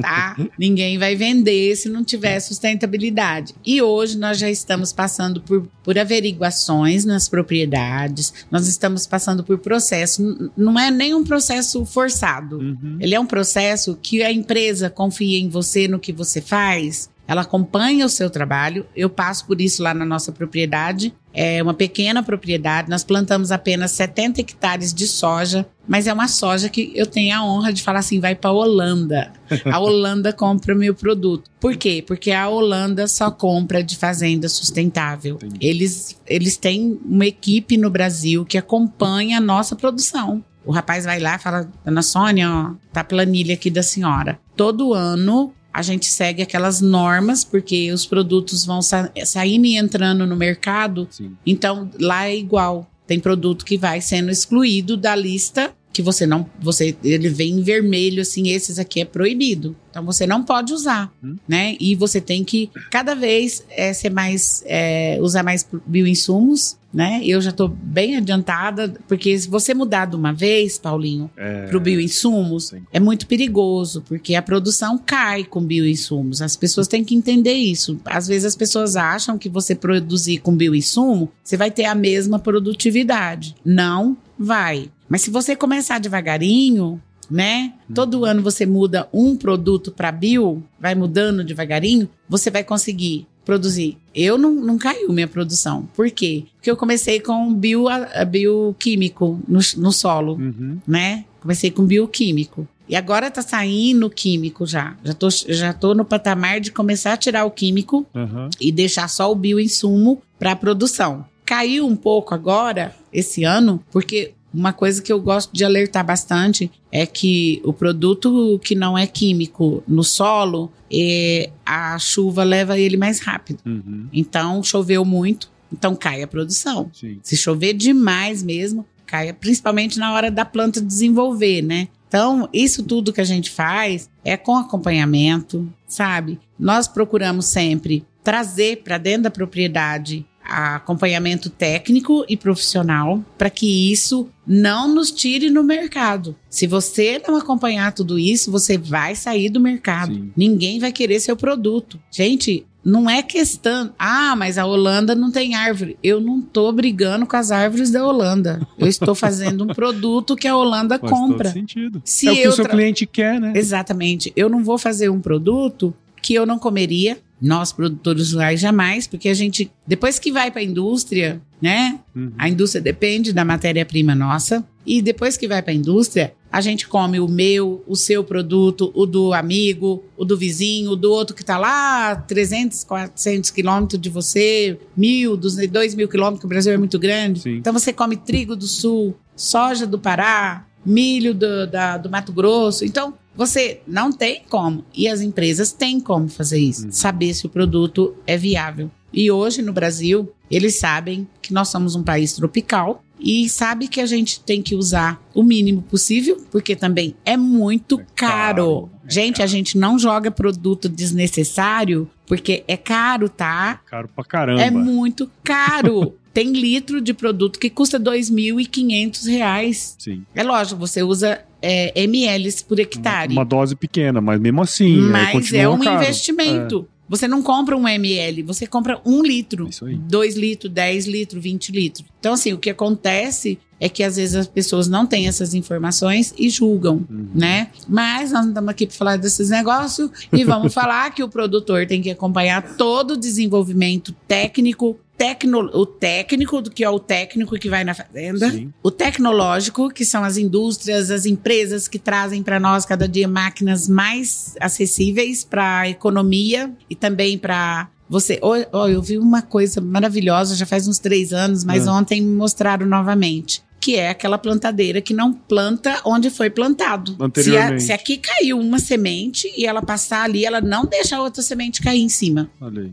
tá? 0.00 0.36
Ninguém 0.58 0.98
vai 0.98 1.14
vender 1.14 1.76
se 1.76 1.88
não 1.88 2.04
tiver 2.04 2.38
sustentabilidade. 2.40 3.54
E 3.64 3.80
hoje 3.80 4.18
nós 4.18 4.38
já 4.38 4.50
estamos 4.50 4.92
passando 4.92 5.40
por, 5.40 5.68
por 5.82 5.98
averiguações 5.98 7.04
nas 7.04 7.28
propriedades, 7.28 8.32
nós 8.50 8.68
estamos 8.68 9.06
passando 9.06 9.44
por 9.44 9.58
processo. 9.58 10.50
Não 10.56 10.78
é 10.78 10.90
nem 10.90 11.14
um 11.14 11.24
processo 11.24 11.84
forçado. 11.84 12.58
Uhum. 12.58 12.98
Ele 13.00 13.14
é 13.14 13.20
um 13.20 13.26
processo 13.26 13.98
que 14.00 14.22
a 14.22 14.32
empresa 14.32 14.90
confia 14.90 15.38
em 15.38 15.48
você, 15.48 15.88
no 15.88 15.98
que 15.98 16.12
você 16.12 16.40
faz. 16.40 17.10
Ela 17.26 17.42
acompanha 17.42 18.04
o 18.04 18.10
seu 18.10 18.28
trabalho. 18.28 18.86
Eu 18.94 19.08
passo 19.08 19.46
por 19.46 19.60
isso 19.60 19.82
lá 19.82 19.94
na 19.94 20.04
nossa 20.04 20.32
propriedade. 20.32 21.14
É 21.34 21.62
uma 21.62 21.74
pequena 21.74 22.22
propriedade. 22.22 22.90
Nós 22.90 23.02
plantamos 23.02 23.50
apenas 23.50 23.92
70 23.92 24.40
hectares 24.40 24.92
de 24.92 25.06
soja, 25.06 25.66
mas 25.88 26.06
é 26.06 26.12
uma 26.12 26.28
soja 26.28 26.68
que 26.68 26.92
eu 26.94 27.06
tenho 27.06 27.34
a 27.34 27.44
honra 27.44 27.72
de 27.72 27.82
falar 27.82 28.00
assim: 28.00 28.20
vai 28.20 28.34
para 28.34 28.50
a 28.50 28.54
Holanda. 28.54 29.32
A 29.64 29.78
Holanda 29.80 30.32
compra 30.32 30.74
o 30.74 30.78
meu 30.78 30.94
produto. 30.94 31.50
Por 31.58 31.76
quê? 31.76 32.04
Porque 32.06 32.32
a 32.32 32.48
Holanda 32.48 33.06
só 33.08 33.30
compra 33.30 33.82
de 33.82 33.96
fazenda 33.96 34.48
sustentável. 34.48 35.36
Entendi. 35.36 35.58
Eles, 35.60 36.20
eles 36.26 36.56
têm 36.56 37.00
uma 37.04 37.26
equipe 37.26 37.76
no 37.76 37.90
Brasil 37.90 38.44
que 38.44 38.58
acompanha 38.58 39.38
a 39.38 39.40
nossa 39.40 39.74
produção. 39.74 40.44
O 40.64 40.70
rapaz 40.70 41.04
vai 41.04 41.18
lá 41.18 41.36
e 41.36 41.38
fala, 41.38 41.68
Dona 41.84 42.02
Sônia, 42.02 42.48
ó, 42.48 42.74
tá 42.92 43.00
a 43.00 43.04
planilha 43.04 43.54
aqui 43.54 43.68
da 43.68 43.82
senhora. 43.82 44.38
Todo 44.56 44.94
ano 44.94 45.52
a 45.72 45.82
gente 45.82 46.06
segue 46.06 46.42
aquelas 46.42 46.80
normas, 46.80 47.44
porque 47.44 47.90
os 47.92 48.04
produtos 48.04 48.64
vão 48.64 48.82
sa 48.82 49.10
saindo 49.24 49.66
e 49.66 49.76
entrando 49.76 50.26
no 50.26 50.36
mercado. 50.36 51.08
Sim. 51.10 51.36
Então, 51.46 51.90
lá 51.98 52.26
é 52.26 52.36
igual. 52.36 52.88
Tem 53.06 53.18
produto 53.18 53.64
que 53.64 53.76
vai 53.76 54.00
sendo 54.00 54.30
excluído 54.30 54.96
da 54.96 55.14
lista 55.14 55.74
que 55.92 56.00
você 56.02 56.26
não, 56.26 56.46
você 56.60 56.96
ele 57.04 57.28
vem 57.28 57.58
em 57.58 57.62
vermelho 57.62 58.22
assim, 58.22 58.48
esses 58.48 58.78
aqui 58.78 59.00
é 59.00 59.04
proibido. 59.04 59.76
Então 59.90 60.04
você 60.06 60.26
não 60.26 60.42
pode 60.42 60.72
usar, 60.72 61.12
Hum. 61.22 61.36
né? 61.46 61.76
E 61.78 61.94
você 61.94 62.20
tem 62.20 62.42
que 62.42 62.70
cada 62.90 63.14
vez 63.14 63.62
é, 63.70 63.92
ser 63.92 64.08
mais 64.10 64.62
é, 64.66 65.18
usar 65.20 65.42
mais 65.42 65.66
bioinsumos, 65.86 66.76
né? 66.92 67.20
Eu 67.24 67.40
já 67.42 67.52
tô 67.52 67.68
bem 67.68 68.16
adiantada, 68.16 68.94
porque 69.06 69.38
se 69.38 69.48
você 69.48 69.74
mudar 69.74 70.06
de 70.06 70.16
uma 70.16 70.32
vez, 70.32 70.78
Paulinho, 70.78 71.30
É, 71.36 71.66
para 71.66 71.76
o 71.76 71.80
bioinsumos, 71.80 72.68
sim. 72.68 72.82
é 72.92 72.98
muito 72.98 73.26
perigoso, 73.26 74.02
porque 74.08 74.34
a 74.34 74.40
produção 74.42 74.98
cai 74.98 75.44
com 75.44 75.62
bioinsumos. 75.62 76.40
As 76.42 76.56
pessoas 76.56 76.88
têm 76.88 77.04
que 77.04 77.14
entender 77.14 77.52
isso. 77.54 77.98
Às 78.06 78.26
vezes 78.26 78.46
as 78.46 78.56
pessoas 78.56 78.96
acham 78.96 79.36
que 79.38 79.48
você 79.48 79.74
produzir 79.74 80.38
com 80.38 80.56
bioinsumo, 80.56 81.30
você 81.44 81.56
vai 81.56 81.70
ter 81.70 81.84
a 81.84 81.94
mesma 81.94 82.38
produtividade. 82.38 83.54
Não 83.64 84.16
vai. 84.38 84.90
Mas 85.12 85.20
se 85.20 85.30
você 85.30 85.54
começar 85.54 85.98
devagarinho, 85.98 86.98
né? 87.30 87.74
Todo 87.94 88.24
ano 88.24 88.40
você 88.40 88.64
muda 88.64 89.06
um 89.12 89.36
produto 89.36 89.92
para 89.92 90.10
bio, 90.10 90.62
vai 90.80 90.94
mudando 90.94 91.44
devagarinho, 91.44 92.08
você 92.26 92.50
vai 92.50 92.64
conseguir 92.64 93.26
produzir. 93.44 93.98
Eu 94.14 94.38
não, 94.38 94.54
não 94.54 94.78
caiu 94.78 95.12
minha 95.12 95.28
produção. 95.28 95.86
Por 95.94 96.10
quê? 96.10 96.44
Porque 96.56 96.70
eu 96.70 96.78
comecei 96.78 97.20
com 97.20 97.52
bio, 97.52 97.88
bioquímico 98.30 99.38
no, 99.46 99.60
no 99.76 99.92
solo 99.92 100.36
Uhum. 100.36 100.78
né? 100.86 101.26
Comecei 101.42 101.70
com 101.70 101.84
bioquímico. 101.84 102.66
E 102.88 102.96
agora 102.96 103.30
tá 103.30 103.42
saindo 103.42 104.08
químico 104.08 104.64
já. 104.64 104.96
Já 105.04 105.12
tô, 105.12 105.28
já 105.30 105.72
tô 105.74 105.94
no 105.94 106.06
patamar 106.06 106.58
de 106.58 106.72
começar 106.72 107.12
a 107.12 107.16
tirar 107.18 107.44
o 107.44 107.50
químico 107.50 108.06
Aham. 108.14 108.48
e 108.58 108.72
deixar 108.72 109.08
só 109.08 109.30
o 109.30 109.34
bioinsumo 109.34 110.22
para 110.38 110.56
produção. 110.56 111.26
Caiu 111.44 111.86
um 111.86 111.96
pouco 111.96 112.32
agora, 112.34 112.96
esse 113.12 113.44
ano, 113.44 113.84
porque 113.92 114.32
uma 114.52 114.72
coisa 114.72 115.00
que 115.00 115.12
eu 115.12 115.20
gosto 115.20 115.52
de 115.52 115.64
alertar 115.64 116.04
bastante 116.04 116.70
é 116.90 117.06
que 117.06 117.60
o 117.64 117.72
produto 117.72 118.60
que 118.62 118.74
não 118.74 118.96
é 118.96 119.06
químico 119.06 119.82
no 119.88 120.04
solo, 120.04 120.70
é, 120.92 121.50
a 121.64 121.98
chuva 121.98 122.44
leva 122.44 122.78
ele 122.78 122.96
mais 122.96 123.20
rápido. 123.20 123.60
Uhum. 123.64 124.08
Então, 124.12 124.62
choveu 124.62 125.04
muito, 125.04 125.50
então 125.72 125.96
cai 125.96 126.22
a 126.22 126.26
produção. 126.26 126.90
Sim. 126.92 127.18
Se 127.22 127.36
chover 127.36 127.72
demais 127.72 128.42
mesmo, 128.42 128.86
cai, 129.06 129.32
principalmente 129.32 129.98
na 129.98 130.12
hora 130.12 130.30
da 130.30 130.44
planta 130.44 130.80
desenvolver, 130.80 131.62
né? 131.62 131.88
Então, 132.08 132.46
isso 132.52 132.82
tudo 132.82 133.12
que 133.12 133.22
a 133.22 133.24
gente 133.24 133.50
faz 133.50 134.10
é 134.22 134.36
com 134.36 134.54
acompanhamento, 134.54 135.66
sabe? 135.88 136.38
Nós 136.58 136.86
procuramos 136.86 137.46
sempre 137.46 138.04
trazer 138.22 138.82
para 138.82 138.98
dentro 138.98 139.22
da 139.22 139.30
propriedade 139.30 140.26
acompanhamento 140.44 141.48
técnico 141.48 142.24
e 142.28 142.36
profissional 142.36 143.24
para 143.38 143.50
que 143.50 143.90
isso 143.92 144.28
não 144.46 144.92
nos 144.92 145.10
tire 145.10 145.50
no 145.50 145.62
mercado. 145.62 146.36
Se 146.50 146.66
você 146.66 147.20
não 147.26 147.36
acompanhar 147.36 147.92
tudo 147.92 148.18
isso, 148.18 148.50
você 148.50 148.76
vai 148.76 149.14
sair 149.14 149.48
do 149.48 149.60
mercado. 149.60 150.14
Sim. 150.14 150.32
Ninguém 150.36 150.78
vai 150.78 150.92
querer 150.92 151.20
seu 151.20 151.36
produto. 151.36 152.00
Gente, 152.10 152.66
não 152.84 153.08
é 153.08 153.22
questão. 153.22 153.92
Ah, 153.98 154.34
mas 154.36 154.58
a 154.58 154.66
Holanda 154.66 155.14
não 155.14 155.30
tem 155.30 155.54
árvore. 155.54 155.96
Eu 156.02 156.20
não 156.20 156.40
tô 156.40 156.72
brigando 156.72 157.26
com 157.26 157.36
as 157.36 157.50
árvores 157.50 157.90
da 157.90 158.04
Holanda. 158.04 158.66
Eu 158.76 158.88
estou 158.88 159.14
fazendo 159.14 159.64
um 159.64 159.68
produto 159.74 160.34
que 160.34 160.48
a 160.48 160.56
Holanda 160.56 160.98
Faz 160.98 161.10
compra. 161.10 161.44
todo 161.48 161.52
sentido. 161.52 162.02
Se 162.04 162.26
é 162.26 162.32
o 162.32 162.34
que 162.34 162.48
o 162.48 162.52
seu 162.52 162.68
cliente 162.68 163.06
quer, 163.06 163.40
né? 163.40 163.52
Exatamente. 163.54 164.32
Eu 164.34 164.48
não 164.48 164.64
vou 164.64 164.78
fazer 164.78 165.08
um 165.08 165.20
produto 165.20 165.94
que 166.20 166.34
eu 166.34 166.44
não 166.44 166.58
comeria. 166.58 167.18
Nós, 167.42 167.72
produtores 167.72 168.32
rurais, 168.32 168.60
jamais, 168.60 169.06
porque 169.08 169.28
a 169.28 169.34
gente, 169.34 169.68
depois 169.86 170.18
que 170.18 170.30
vai 170.30 170.50
para 170.50 170.60
a 170.60 170.64
indústria, 170.64 171.42
né? 171.60 171.98
Uhum. 172.14 172.32
A 172.38 172.48
indústria 172.48 172.80
depende 172.80 173.32
da 173.32 173.44
matéria-prima 173.44 174.14
nossa. 174.14 174.64
E 174.86 175.02
depois 175.02 175.36
que 175.36 175.46
vai 175.48 175.60
para 175.62 175.72
a 175.72 175.76
indústria, 175.76 176.34
a 176.50 176.60
gente 176.60 176.86
come 176.88 177.18
o 177.20 177.28
meu, 177.28 177.84
o 177.86 177.94
seu 177.96 178.22
produto, 178.24 178.90
o 178.94 179.06
do 179.06 179.32
amigo, 179.32 180.04
o 180.16 180.24
do 180.24 180.36
vizinho, 180.36 180.92
o 180.92 180.96
do 180.96 181.10
outro 181.10 181.34
que 181.36 181.42
está 181.42 181.56
lá 181.58 182.14
300, 182.16 182.84
400 182.84 183.50
quilômetros 183.50 184.00
de 184.00 184.08
você, 184.08 184.78
mil, 184.96 185.36
dois 185.36 185.94
mil 185.94 186.08
quilômetros, 186.08 186.44
o 186.44 186.48
Brasil 186.48 186.72
é 186.72 186.76
muito 186.78 186.98
grande. 186.98 187.40
Sim. 187.42 187.56
Então 187.56 187.72
você 187.72 187.92
come 187.92 188.16
trigo 188.16 188.54
do 188.56 188.66
sul, 188.66 189.16
soja 189.36 189.86
do 189.86 189.98
Pará, 189.98 190.66
milho 190.84 191.32
do, 191.32 191.66
da- 191.68 191.96
do 191.96 192.10
Mato 192.10 192.32
Grosso. 192.32 192.84
Então 192.84 193.14
você 193.36 193.80
não 193.86 194.12
tem 194.12 194.42
como. 194.48 194.84
E 194.94 195.08
as 195.08 195.20
empresas 195.20 195.72
têm 195.72 196.00
como 196.00 196.28
fazer 196.28 196.58
isso. 196.58 196.86
Uhum. 196.86 196.92
Saber 196.92 197.34
se 197.34 197.46
o 197.46 197.48
produto 197.50 198.14
é 198.26 198.36
viável. 198.36 198.90
E 199.12 199.30
hoje 199.30 199.60
no 199.60 199.72
Brasil, 199.72 200.32
eles 200.50 200.78
sabem 200.78 201.28
que 201.42 201.52
nós 201.52 201.68
somos 201.68 201.94
um 201.94 202.02
país 202.02 202.32
tropical 202.32 203.02
e 203.20 203.48
sabe 203.48 203.86
que 203.86 204.00
a 204.00 204.06
gente 204.06 204.40
tem 204.40 204.62
que 204.62 204.74
usar 204.74 205.22
o 205.34 205.42
mínimo 205.42 205.82
possível, 205.82 206.42
porque 206.50 206.74
também 206.74 207.14
é 207.24 207.36
muito 207.36 208.00
É 208.00 208.04
caro. 208.16 208.88
caro, 208.88 208.90
é 209.06 209.10
gente, 209.10 209.36
a 209.36 209.38
caro. 209.44 209.50
gente 209.50 209.78
não 209.78 209.98
joga 209.98 210.30
produto 210.30 210.88
desnecessário, 210.88 212.08
porque 212.26 212.64
é 212.66 212.76
caro, 212.76 213.28
tá? 213.28 213.80
Caro 213.86 214.08
pra 214.14 214.24
caramba. 214.24 214.62
É 214.62 214.70
muito 214.70 215.30
caro. 215.44 216.14
Tem 216.32 216.52
litro 216.52 217.00
de 217.00 217.12
produto 217.12 217.58
que 217.58 217.68
custa 217.70 217.98
2.500 218.00 219.26
reais. 219.28 219.96
Sim. 219.98 220.22
É 220.34 220.42
lógico, 220.42 220.78
você 220.80 221.02
usa 221.02 221.40
é, 221.60 221.92
ml 222.02 222.50
por 222.68 222.78
hectare. 222.80 223.32
Uma 223.32 223.44
dose 223.44 223.76
pequena, 223.76 224.20
mas 224.20 224.40
mesmo 224.40 224.62
assim. 224.62 224.96
mas 225.00 225.52
é 225.52 225.68
um 225.68 225.78
caro. 225.78 226.02
investimento. 226.02 226.88
Você 227.08 227.28
não 227.28 227.42
compra 227.42 227.76
um 227.76 227.86
ml, 227.86 228.42
você 228.42 228.66
compra 228.66 228.98
um 229.04 229.22
litro. 229.22 229.68
Isso 229.68 229.84
aí. 229.84 229.96
2 229.96 230.34
litros, 230.34 230.72
10 230.72 231.06
litros, 231.06 231.42
20 231.42 231.70
litros. 231.70 232.06
Então, 232.18 232.32
assim, 232.32 232.54
o 232.54 232.58
que 232.58 232.70
acontece 232.70 233.58
é 233.78 233.86
que 233.88 234.02
às 234.02 234.16
vezes 234.16 234.34
as 234.34 234.46
pessoas 234.46 234.88
não 234.88 235.04
têm 235.04 235.26
essas 235.28 235.52
informações 235.52 236.32
e 236.38 236.48
julgam, 236.48 237.04
Uhum. 237.10 237.26
né? 237.34 237.68
Mas 237.86 238.32
nós 238.32 238.42
não 238.42 238.48
estamos 238.50 238.70
aqui 238.70 238.86
para 238.86 238.96
falar 238.96 239.16
desses 239.18 239.50
negócios 239.50 240.08
e 240.32 240.42
vamos 240.44 240.72
falar 240.72 241.10
que 241.10 241.22
o 241.22 241.28
produtor 241.28 241.86
tem 241.86 242.00
que 242.00 242.08
acompanhar 242.10 242.76
todo 242.76 243.10
o 243.12 243.16
desenvolvimento 243.16 244.14
técnico, 244.26 244.98
tecno, 245.22 245.70
o 245.72 245.86
técnico, 245.86 246.60
do 246.60 246.70
que 246.70 246.82
é 246.82 246.90
o 246.90 246.98
técnico 246.98 247.56
que 247.56 247.68
vai 247.68 247.84
na 247.84 247.94
fazenda, 247.94 248.50
Sim. 248.50 248.72
o 248.82 248.90
tecnológico, 248.90 249.88
que 249.90 250.04
são 250.04 250.24
as 250.24 250.36
indústrias, 250.36 251.10
as 251.12 251.26
empresas 251.26 251.86
que 251.86 251.98
trazem 251.98 252.42
para 252.42 252.58
nós 252.58 252.84
cada 252.84 253.06
dia 253.06 253.28
máquinas 253.28 253.88
mais 253.88 254.54
acessíveis 254.60 255.44
para 255.44 255.80
a 255.80 255.88
economia 255.88 256.72
e 256.90 256.96
também 256.96 257.38
para 257.38 257.88
você. 258.08 258.38
Ó, 258.42 258.56
ó, 258.72 258.88
eu 258.88 259.00
vi 259.00 259.16
uma 259.16 259.42
coisa 259.42 259.80
maravilhosa 259.80 260.56
já 260.56 260.66
faz 260.66 260.88
uns 260.88 260.98
três 260.98 261.32
anos, 261.32 261.62
mas 261.62 261.86
É. 261.86 261.90
ontem 261.90 262.20
me 262.20 262.34
mostraram 262.34 262.84
novamente. 262.86 263.62
Que 263.84 263.96
é 263.96 264.10
aquela 264.10 264.38
plantadeira 264.38 265.00
que 265.00 265.12
não 265.12 265.32
planta 265.32 266.00
onde 266.04 266.30
foi 266.30 266.48
plantado. 266.48 267.16
Se, 267.34 267.56
a- 267.56 267.78
se 267.80 267.92
aqui 267.92 268.16
caiu 268.16 268.56
uma 268.60 268.78
semente 268.78 269.52
e 269.56 269.66
ela 269.66 269.82
passar 269.82 270.22
ali, 270.22 270.44
ela 270.44 270.60
não 270.60 270.86
deixa 270.86 271.16
a 271.16 271.20
outra 271.22 271.42
semente 271.42 271.82
cair 271.82 272.00
em 272.00 272.08
cima. 272.08 272.48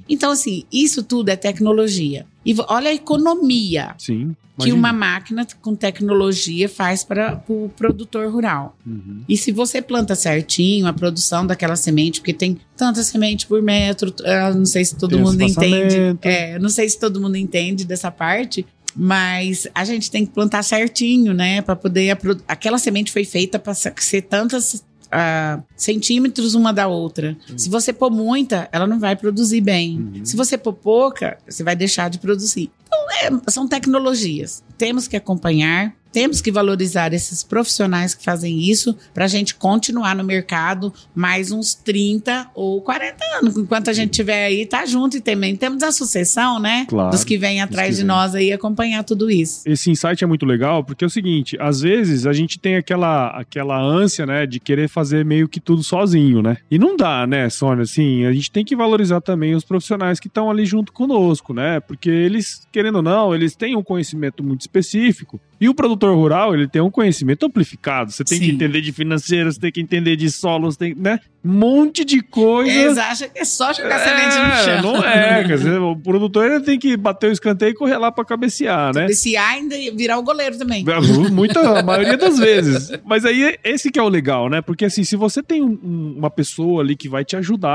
Então, 0.10 0.32
assim, 0.32 0.64
isso 0.74 1.04
tudo 1.04 1.30
é 1.30 1.36
tecnologia. 1.36 2.26
E 2.44 2.56
olha 2.68 2.90
a 2.90 2.94
economia 2.94 3.94
Sim. 4.00 4.36
que 4.60 4.72
uma 4.74 4.92
máquina 4.92 5.46
com 5.62 5.76
tecnologia 5.76 6.68
faz 6.68 7.04
para 7.04 7.40
o 7.48 7.70
produtor 7.78 8.32
rural. 8.32 8.76
Uhum. 8.88 9.22
E 9.30 9.38
se 9.38 9.52
você 9.52 9.82
planta 9.84 10.16
certinho 10.16 10.88
a 10.88 10.94
produção 10.94 11.46
daquela 11.46 11.76
semente, 11.76 12.20
porque 12.20 12.34
tem 12.34 12.58
tanta 12.76 13.04
semente 13.04 13.46
por 13.46 13.62
metro, 13.62 14.12
eu 14.24 14.56
não 14.56 14.66
sei 14.66 14.84
se 14.86 14.96
todo 14.96 15.12
Tem 15.12 15.20
mundo 15.24 15.42
entende. 15.42 16.18
É, 16.24 16.58
não 16.58 16.70
sei 16.70 16.90
se 16.90 16.98
todo 17.00 17.22
mundo 17.22 17.36
entende 17.36 17.86
dessa 17.86 18.10
parte, 18.10 18.66
mas 18.96 19.68
a 19.74 19.84
gente 19.86 20.10
tem 20.10 20.26
que 20.26 20.34
plantar 20.34 20.64
certinho, 20.64 21.34
né, 21.34 21.62
para 21.62 21.76
poder 21.76 22.18
aquela 22.48 22.78
semente 22.78 23.12
foi 23.12 23.24
feita 23.24 23.60
para 23.60 23.74
ser 23.74 24.24
tantas 24.24 24.84
ah, 25.12 25.62
centímetros 25.76 26.54
uma 26.54 26.72
da 26.72 26.88
outra. 26.88 27.36
Se 27.58 27.70
você 27.70 27.92
pôr 27.92 28.12
muita, 28.12 28.70
ela 28.72 28.86
não 28.86 29.00
vai 29.00 29.16
produzir 29.16 29.62
bem. 29.62 30.00
Uhum. 30.00 30.26
Se 30.26 30.36
você 30.36 30.58
pôr 30.58 30.74
pouca, 30.74 31.38
você 31.48 31.64
vai 31.64 31.76
deixar 31.76 32.10
de 32.10 32.20
produzir. 32.20 32.72
Então, 32.86 33.40
é, 33.48 33.52
são 33.52 33.68
tecnologias. 33.68 34.64
Temos 34.78 35.08
que 35.08 35.16
acompanhar, 35.18 35.96
temos 36.12 36.42
que 36.42 36.52
valorizar 36.52 37.14
esses 37.14 37.44
profissionais 37.44 38.14
que 38.16 38.24
fazem 38.24 38.70
isso 38.70 38.96
para 39.14 39.26
a 39.26 39.28
gente 39.28 39.56
continuar 39.56 40.16
no 40.16 40.24
mercado 40.24 40.94
mais 41.14 41.52
uns 41.52 41.74
30 41.76 42.50
ou 42.56 42.82
40 42.82 43.16
anos. 43.38 43.58
Enquanto 43.58 43.90
a 43.90 43.94
gente 43.94 44.12
estiver 44.12 44.46
aí, 44.46 44.66
tá 44.66 44.86
junto 44.86 45.18
e 45.18 45.22
também 45.22 45.56
temos 45.56 45.84
a 45.84 45.92
sucessão, 45.92 46.60
né? 46.60 46.86
Claro, 46.88 47.12
Dos 47.12 47.24
que 47.24 47.38
vêm 47.38 47.62
atrás 47.62 47.90
que 47.90 47.96
de 47.96 48.02
vêm. 48.02 48.08
nós 48.08 48.36
aí 48.36 48.52
acompanhar 48.52 49.04
tudo 49.04 49.30
isso. 49.30 49.62
Esse 49.66 49.92
insight 49.92 50.24
é 50.24 50.28
muito 50.28 50.46
legal 50.46 50.84
porque 50.84 51.04
é 51.04 51.08
o 51.08 51.10
seguinte, 51.10 51.58
às 51.60 51.82
vezes 51.82 52.26
a 52.26 52.34
gente 52.34 52.60
tem 52.60 52.76
aquela, 52.76 53.30
aquela 53.30 53.80
ânsia, 53.80 54.26
né, 54.26 54.46
de 54.46 54.60
querer 54.60 54.88
fazer 54.90 55.24
meio 55.24 55.48
que 55.48 55.60
tudo 55.60 55.84
sozinho, 55.84 56.42
né? 56.42 56.58
E 56.70 56.78
não 56.80 56.96
dá, 56.98 57.28
né, 57.28 57.50
Sônia? 57.50 57.84
Assim, 57.84 58.26
a 58.26 58.32
gente 58.34 58.52
tem 58.52 58.66
que 58.66 58.76
valorizar 58.76 59.22
também 59.22 59.56
os 59.56 59.64
profissionais 59.64 60.20
que 60.20 60.28
estão 60.28 60.50
ali 60.50 60.66
junto 60.66 60.92
conosco, 60.92 61.54
né? 61.54 61.80
Porque 61.80 62.10
eles, 62.10 62.68
querendo 62.72 62.96
ou 62.98 63.02
não, 63.02 63.34
eles 63.36 63.56
têm 63.56 63.76
um 63.76 63.84
conhecimento 63.84 64.44
muito 64.44 64.62
específico 64.62 65.40
E 65.62 65.68
o 65.68 65.74
produtor 65.74 66.16
rural, 66.16 66.54
ele 66.54 66.68
tem 66.68 66.82
um 66.82 66.90
conhecimento 66.90 67.46
amplificado. 67.46 68.12
Você 68.12 68.24
tem 68.24 68.40
que 68.40 68.46
Sim. 68.46 68.52
entender 68.54 68.80
de 68.82 68.94
financeiro, 68.94 69.52
você 69.52 69.60
tem 69.60 69.72
que 69.72 69.82
entender 69.82 70.16
de 70.16 70.32
solo, 70.32 70.72
você 70.72 70.78
tem, 70.78 70.96
né? 70.96 71.20
Um 71.44 71.52
monte 71.52 72.06
de 72.06 72.22
coisa. 72.22 72.72
Eles 72.72 72.98
acham 72.98 73.30
que 73.30 73.40
é 73.40 73.44
só 73.46 73.74
jogar 73.74 74.00
semente 74.00 74.36
no 74.38 74.44
É, 74.54 74.64
chão. 74.64 74.82
não 74.82 75.04
é, 75.04 75.44
quer 75.46 75.58
dizer, 75.58 75.80
o 75.80 75.96
produtor 75.98 76.50
ele 76.50 76.62
tem 76.64 76.80
que 76.80 76.96
bater 76.96 77.30
o 77.30 77.34
escanteio 77.34 77.72
e 77.72 77.74
correr 77.74 77.98
lá 77.98 78.10
pra 78.12 78.24
cabecear, 78.24 78.94
né? 78.96 79.08
Esse 79.08 79.36
ainda 79.36 79.76
ia 79.76 79.94
virar 79.94 80.18
o 80.18 80.24
goleiro 80.24 80.58
também. 80.58 80.86
Muita, 81.32 81.80
a 81.80 81.84
maioria 81.84 82.18
das 82.18 82.38
vezes. 82.40 82.92
Mas 83.06 83.26
aí, 83.26 83.58
esse 83.64 83.92
que 83.92 84.00
é 84.00 84.04
o 84.04 84.08
legal, 84.10 84.50
né? 84.50 84.62
Porque 84.62 84.86
assim, 84.86 85.04
se 85.04 85.16
você 85.18 85.44
tem 85.44 85.62
um- 85.62 86.16
uma 86.18 86.30
pessoa 86.30 86.82
ali 86.82 86.96
que 86.96 87.10
vai 87.10 87.26
te 87.26 87.36
ajudar 87.36 87.70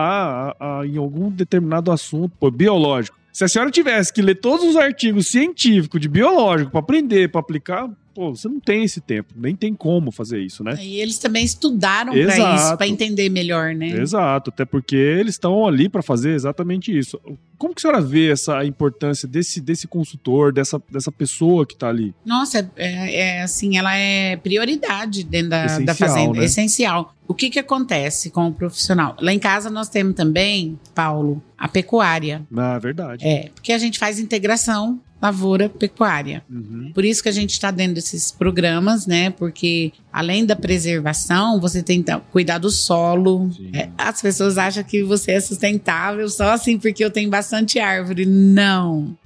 a- 0.59 0.81
a- 0.81 0.87
em 0.87 0.97
algum 0.97 1.31
determinado 1.31 1.93
assunto, 1.93 2.33
pô, 2.41 2.51
biológico. 2.51 3.17
Se 3.35 3.43
a 3.43 3.49
senhora 3.49 3.69
tivesse 3.69 4.13
que 4.13 4.23
ler 4.23 4.37
todos 4.37 4.65
os 4.65 4.77
artigos 4.77 5.27
científicos 5.27 6.01
de 6.01 6.07
biológico 6.07 6.71
pra 6.71 6.79
aprender, 6.79 7.29
pra 7.29 7.41
aplicar, 7.41 7.91
pô, 8.15 8.33
você 8.33 8.49
não 8.49 8.61
tem 8.61 8.85
esse 8.85 9.01
tempo, 9.01 9.35
nem 9.37 9.57
tem 9.57 9.75
como 9.75 10.13
fazer 10.13 10.41
isso, 10.41 10.63
né? 10.63 10.79
E 10.81 11.01
eles 11.01 11.19
também 11.19 11.45
estudaram 11.45 12.15
Exato. 12.15 12.63
isso, 12.63 12.77
pra 12.77 12.87
entender 12.87 13.29
melhor, 13.29 13.75
né? 13.75 13.89
Exato, 13.89 14.51
até 14.51 14.65
porque 14.65 14.95
eles 14.95 15.35
estão 15.35 15.67
ali 15.67 15.89
para 15.89 16.01
fazer 16.01 16.31
exatamente 16.31 16.97
isso. 16.97 17.21
Como 17.59 17.75
que 17.75 17.81
a 17.81 17.83
senhora 17.83 18.01
vê 18.01 18.31
essa 18.31 18.65
importância 18.65 19.29
desse, 19.29 19.61
desse 19.61 19.87
consultor, 19.87 20.53
dessa, 20.53 20.81
dessa 20.91 21.13
pessoa 21.13 21.67
que 21.67 21.77
tá 21.77 21.89
ali? 21.89 22.15
Nossa, 22.25 22.71
é, 22.77 23.15
é 23.15 23.43
assim, 23.43 23.77
ela 23.77 23.97
é 23.97 24.37
prioridade 24.37 25.25
dentro 25.25 25.51
da, 25.51 25.65
Essencial, 25.65 25.87
da 25.87 25.95
fazenda, 25.95 26.39
né? 26.41 26.45
essencial. 26.45 27.15
O 27.27 27.35
que 27.35 27.49
que 27.49 27.59
acontece 27.59 28.31
com 28.31 28.49
o 28.49 28.53
profissional? 28.53 29.17
Lá 29.21 29.33
em 29.33 29.39
casa 29.39 29.71
nós 29.71 29.89
temos 29.89 30.15
também, 30.15 30.79
Paulo, 30.95 31.43
a 31.57 31.69
pecuária. 31.69 32.47
Na 32.51 32.79
verdade. 32.79 33.27
É, 33.27 33.51
porque 33.55 33.73
a 33.73 33.79
gente 33.79 33.99
faz 33.99 34.19
integração 34.19 35.01
lavoura-pecuária. 35.25 36.43
Uhum. 36.51 36.91
Por 36.93 37.03
isso 37.03 37.23
que 37.23 37.31
a 37.31 37.33
gente 37.33 37.53
está 37.53 37.71
dentro 37.71 37.95
desses 37.95 38.31
programas, 38.31 39.07
né? 39.07 39.31
Porque 39.31 39.91
além 40.13 40.45
da 40.45 40.55
preservação, 40.55 41.59
você 41.59 41.83
tem 41.83 42.03
que 42.03 42.15
cuidar 42.31 42.59
do 42.59 42.71
solo. 42.71 43.49
É, 43.73 43.89
as 43.97 44.21
pessoas 44.21 44.59
acham 44.59 44.85
que 44.85 45.03
você 45.03 45.33
é 45.33 45.41
sustentável 45.41 46.29
só 46.29 46.51
assim 46.51 46.79
porque 46.79 47.03
eu 47.03 47.11
tenho 47.11 47.31
bastante 47.31 47.44
árvore. 47.79 48.25
Não. 48.27 49.17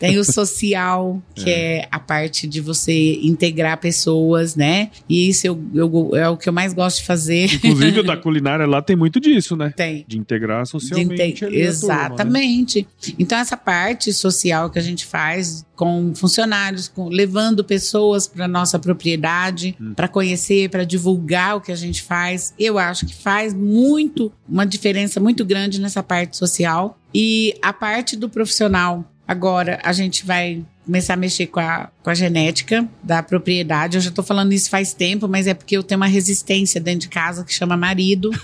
Tem 0.00 0.18
o 0.18 0.24
social, 0.24 1.22
que 1.34 1.48
é. 1.50 1.86
a 1.92 1.98
parte 2.00 2.46
de 2.48 2.60
você 2.60 3.20
integrar 3.22 3.78
pessoas, 3.78 4.56
né? 4.56 4.90
E 5.08 5.28
isso 5.28 5.46
eu, 5.46 5.62
eu- 5.74 6.16
é 6.16 6.28
o 6.28 6.36
que 6.36 6.48
eu 6.48 6.52
mais 6.52 6.72
gosto 6.72 6.98
de 7.00 7.04
fazer. 7.04 7.52
Inclusive, 7.54 8.00
o 8.00 8.02
da 8.02 8.16
culinária 8.16 8.66
lá 8.66 8.80
tem 8.82 8.96
muito 8.96 9.20
disso, 9.20 9.54
né? 9.56 9.72
Tem. 9.76 10.04
De 10.08 10.18
integrar 10.18 10.62
De 10.64 10.70
socialmente. 10.70 11.22
inte- 11.22 11.44
ali 11.44 11.66
a 11.66 11.72
turma, 11.72 11.94
né? 11.94 12.04
Exatamente. 12.06 12.88
Então, 13.18 13.38
essa 13.38 13.56
parte 13.56 14.12
social 14.12 14.70
que 14.70 14.78
a 14.78 14.82
gente 14.82 15.04
faz 15.04 15.64
com 15.76 16.14
funcionários, 16.14 16.88
com- 16.88 17.08
levando 17.08 17.62
pessoas 17.64 18.26
para 18.26 18.48
nossa 18.48 18.78
propriedade, 18.78 19.76
Hum. 19.80 19.92
para 19.94 20.08
conhecer, 20.08 20.68
para 20.70 20.84
divulgar 20.84 21.56
o 21.56 21.60
que 21.60 21.72
a 21.72 21.76
gente 21.76 22.02
faz, 22.02 22.54
eu 22.58 22.78
acho 22.78 23.06
que 23.06 23.14
faz 23.14 23.52
muito, 23.54 24.32
uma 24.48 24.64
diferença 24.66 25.20
muito 25.20 25.44
grande 25.44 25.80
nessa 25.80 26.02
parte 26.02 26.36
social. 26.36 26.98
E 27.14 27.54
a 27.62 27.72
parte 27.72 28.16
do 28.16 28.28
profissional, 28.28 29.04
agora 29.30 29.78
a 29.84 29.92
gente 29.92 30.26
vai 30.26 30.60
começar 30.84 31.14
a 31.14 31.16
mexer 31.16 31.46
com 31.46 31.60
a, 31.60 31.88
com 32.02 32.10
a 32.10 32.14
genética 32.14 32.88
da 33.00 33.22
propriedade. 33.22 33.96
Eu 33.96 34.00
já 34.00 34.10
tô 34.10 34.24
falando 34.24 34.52
isso 34.52 34.68
faz 34.68 34.92
tempo, 34.92 35.28
mas 35.28 35.46
é 35.46 35.54
porque 35.54 35.76
eu 35.76 35.84
tenho 35.84 36.00
uma 36.00 36.08
resistência 36.08 36.80
dentro 36.80 37.02
de 37.02 37.08
casa 37.10 37.44
que 37.44 37.54
chama 37.54 37.76
marido. 37.76 38.30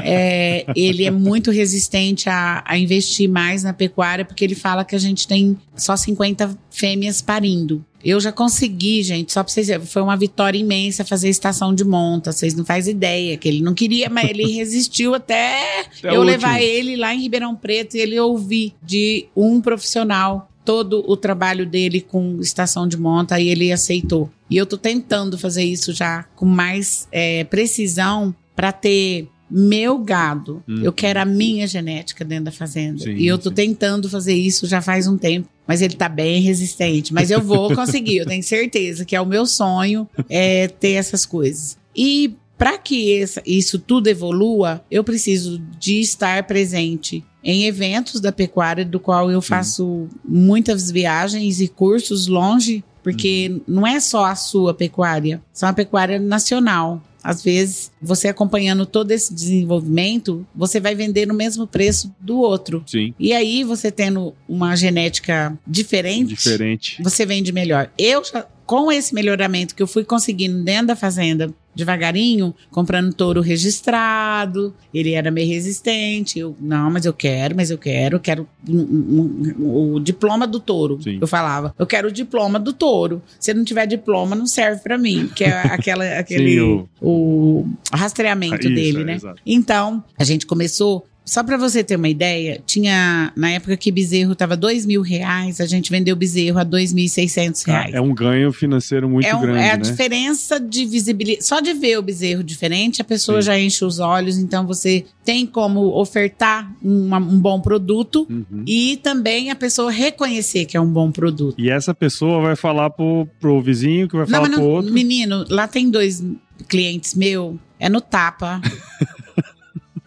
É, 0.00 0.64
ele 0.76 1.04
é 1.04 1.10
muito 1.10 1.50
resistente 1.50 2.28
a, 2.30 2.62
a 2.64 2.78
investir 2.78 3.28
mais 3.28 3.64
na 3.64 3.72
pecuária, 3.72 4.24
porque 4.24 4.44
ele 4.44 4.54
fala 4.54 4.84
que 4.84 4.94
a 4.94 4.98
gente 4.98 5.26
tem 5.26 5.58
só 5.74 5.96
50 5.96 6.56
fêmeas 6.70 7.20
parindo. 7.20 7.84
Eu 8.04 8.20
já 8.20 8.30
consegui, 8.30 9.02
gente, 9.02 9.32
só 9.32 9.42
pra 9.42 9.52
vocês 9.52 9.66
verem, 9.66 9.86
foi 9.86 10.02
uma 10.02 10.16
vitória 10.16 10.58
imensa 10.58 11.04
fazer 11.04 11.28
estação 11.28 11.74
de 11.74 11.84
monta. 11.84 12.32
Vocês 12.32 12.54
não 12.54 12.64
fazem 12.64 12.94
ideia 12.94 13.36
que 13.36 13.48
ele 13.48 13.62
não 13.62 13.74
queria, 13.74 14.08
mas 14.08 14.30
ele 14.30 14.50
resistiu 14.52 15.14
até, 15.14 15.80
Até 15.80 16.14
eu 16.14 16.22
levar 16.22 16.60
ele 16.60 16.96
lá 16.96 17.14
em 17.14 17.20
Ribeirão 17.20 17.56
Preto 17.56 17.96
e 17.96 18.00
ele 18.00 18.18
ouvir 18.18 18.74
de 18.82 19.26
um 19.34 19.60
profissional 19.60 20.48
todo 20.64 21.02
o 21.08 21.16
trabalho 21.16 21.64
dele 21.64 22.00
com 22.00 22.38
estação 22.40 22.86
de 22.86 22.96
monta 22.96 23.40
e 23.40 23.48
ele 23.48 23.72
aceitou. 23.72 24.30
E 24.50 24.56
eu 24.56 24.66
tô 24.66 24.76
tentando 24.76 25.38
fazer 25.38 25.64
isso 25.64 25.92
já 25.92 26.24
com 26.36 26.44
mais 26.44 27.08
é, 27.10 27.42
precisão 27.44 28.34
para 28.54 28.70
ter 28.70 29.28
meu 29.50 29.98
gado. 29.98 30.62
Uhum. 30.68 30.82
Eu 30.82 30.92
quero 30.92 31.20
a 31.20 31.24
minha 31.24 31.66
genética 31.66 32.24
dentro 32.24 32.46
da 32.46 32.52
fazenda. 32.52 32.98
Sim, 32.98 33.14
e 33.14 33.26
eu 33.26 33.38
tô 33.38 33.48
sim. 33.48 33.54
tentando 33.54 34.08
fazer 34.10 34.34
isso 34.34 34.66
já 34.66 34.82
faz 34.82 35.06
um 35.06 35.16
tempo. 35.16 35.48
Mas 35.68 35.82
ele 35.82 35.94
tá 35.94 36.08
bem 36.08 36.40
resistente. 36.40 37.12
Mas 37.12 37.30
eu 37.30 37.42
vou 37.42 37.74
conseguir, 37.76 38.16
eu 38.16 38.26
tenho 38.26 38.42
certeza 38.42 39.04
que 39.04 39.14
é 39.14 39.20
o 39.20 39.26
meu 39.26 39.44
sonho 39.44 40.08
é 40.28 40.66
ter 40.66 40.92
essas 40.92 41.26
coisas. 41.26 41.76
E 41.94 42.34
para 42.56 42.76
que 42.76 43.24
isso 43.46 43.78
tudo 43.78 44.08
evolua, 44.08 44.82
eu 44.90 45.04
preciso 45.04 45.62
de 45.78 46.00
estar 46.00 46.42
presente 46.44 47.24
em 47.44 47.66
eventos 47.66 48.20
da 48.20 48.32
pecuária, 48.32 48.84
do 48.84 48.98
qual 48.98 49.30
eu 49.30 49.40
faço 49.40 50.08
muitas 50.24 50.90
viagens 50.90 51.60
e 51.60 51.68
cursos 51.68 52.26
longe, 52.26 52.82
porque 53.02 53.60
não 53.66 53.86
é 53.86 54.00
só 54.00 54.24
a 54.24 54.34
sua 54.34 54.74
pecuária, 54.74 55.40
são 55.52 55.68
a 55.68 55.72
pecuária 55.72 56.18
nacional. 56.18 57.00
Às 57.28 57.42
vezes, 57.42 57.90
você 58.00 58.28
acompanhando 58.28 58.86
todo 58.86 59.10
esse 59.10 59.34
desenvolvimento, 59.34 60.46
você 60.54 60.80
vai 60.80 60.94
vender 60.94 61.26
no 61.26 61.34
mesmo 61.34 61.66
preço 61.66 62.10
do 62.18 62.38
outro. 62.38 62.82
Sim, 62.86 63.12
E 63.18 63.32
aí, 63.34 63.64
você 63.64 63.90
tendo 63.90 64.34
uma 64.48 64.74
genética 64.74 65.56
diferente, 65.66 66.34
diferente. 66.34 67.02
você 67.02 67.26
vende 67.26 67.52
melhor. 67.52 67.90
Eu 67.98 68.24
já, 68.24 68.46
com 68.64 68.90
esse 68.90 69.14
melhoramento 69.14 69.74
que 69.74 69.82
eu 69.82 69.86
fui 69.86 70.04
conseguindo 70.04 70.62
dentro 70.62 70.86
da 70.88 70.96
fazenda, 70.96 71.52
devagarinho, 71.78 72.54
comprando 72.70 73.14
touro 73.14 73.40
registrado, 73.40 74.74
ele 74.92 75.12
era 75.12 75.30
meio 75.30 75.48
resistente. 75.48 76.38
Eu, 76.38 76.54
não, 76.60 76.90
mas 76.90 77.04
eu 77.06 77.12
quero, 77.12 77.54
mas 77.56 77.70
eu 77.70 77.78
quero, 77.78 78.16
eu 78.16 78.20
quero 78.20 78.48
um- 78.68 78.76
um- 78.78 79.54
um- 79.58 79.94
o 79.94 80.00
diploma 80.00 80.46
do 80.46 80.58
touro. 80.60 81.00
Sim. 81.02 81.18
Eu 81.20 81.26
falava, 81.26 81.74
eu 81.78 81.86
quero 81.86 82.08
o 82.08 82.12
diploma 82.12 82.58
do 82.58 82.72
touro. 82.72 83.22
Se 83.38 83.54
não 83.54 83.64
tiver 83.64 83.86
diploma, 83.86 84.34
não 84.34 84.46
serve 84.46 84.82
pra 84.82 84.98
mim, 84.98 85.30
que 85.34 85.44
é 85.44 85.50
aquela, 85.52 86.04
aquele 86.18 86.50
Sim, 86.54 86.60
o- 86.60 86.88
o... 87.00 87.68
rastreamento 87.92 88.66
Isso, 88.66 88.74
dele, 88.74 89.00
é, 89.02 89.04
né? 89.04 89.18
Então, 89.46 90.02
a 90.18 90.24
gente 90.24 90.44
começou. 90.46 91.06
Só 91.28 91.42
pra 91.44 91.58
você 91.58 91.84
ter 91.84 91.96
uma 91.96 92.08
ideia, 92.08 92.58
tinha. 92.66 93.30
Na 93.36 93.50
época 93.50 93.76
que 93.76 93.92
bezerro 93.92 94.34
tava 94.34 94.56
dois 94.56 94.86
mil 94.86 95.02
reais, 95.02 95.60
a 95.60 95.66
gente 95.66 95.90
vendeu 95.90 96.16
bezerro 96.16 96.58
a 96.58 96.64
dois 96.64 96.90
mil 96.94 97.04
e 97.04 97.08
seiscentos 97.08 97.62
reais. 97.64 97.92
É 97.92 98.00
um 98.00 98.14
ganho 98.14 98.50
financeiro 98.50 99.06
muito 99.10 99.26
É, 99.26 99.34
um- 99.36 99.42
grande, 99.42 99.58
é 99.58 99.72
a 99.72 99.76
né? 99.76 99.82
diferença 99.82 100.58
de 100.58 100.86
visibilidade. 100.86 101.44
Só 101.46 101.60
de 101.60 101.74
ver 101.74 101.98
o 101.98 102.02
bezerro 102.02 102.42
diferente, 102.42 103.02
a 103.02 103.04
pessoa 103.04 103.42
Sim. 103.42 103.46
já 103.46 103.58
enche 103.60 103.84
os 103.84 103.98
olhos. 103.98 104.38
Então, 104.38 104.66
você 104.66 105.04
tem 105.22 105.44
como 105.44 105.80
ofertar 106.00 106.72
uma- 106.82 107.18
um 107.18 107.38
bom 107.38 107.60
produto 107.60 108.26
Uhum. 108.30 108.64
e 108.66 108.96
também 109.02 109.50
a 109.50 109.54
pessoa 109.54 109.90
reconhecer 109.90 110.64
que 110.64 110.78
é 110.78 110.80
um 110.80 110.90
bom 110.90 111.12
produto. 111.12 111.56
E 111.60 111.68
essa 111.68 111.92
pessoa 111.92 112.40
vai 112.40 112.56
falar 112.56 112.88
pro, 112.88 113.28
pro 113.38 113.60
vizinho, 113.60 114.08
que 114.08 114.16
vai 114.16 114.24
Não, 114.24 114.30
falar 114.30 114.48
mas 114.48 114.56
pro 114.56 114.64
não, 114.64 114.70
outro. 114.70 114.92
menino, 114.94 115.44
lá 115.50 115.68
tem 115.68 115.90
dois 115.90 116.24
clientes 116.66 117.14
meu, 117.14 117.58
é 117.78 117.88
no 117.90 118.00
tapa. 118.00 118.60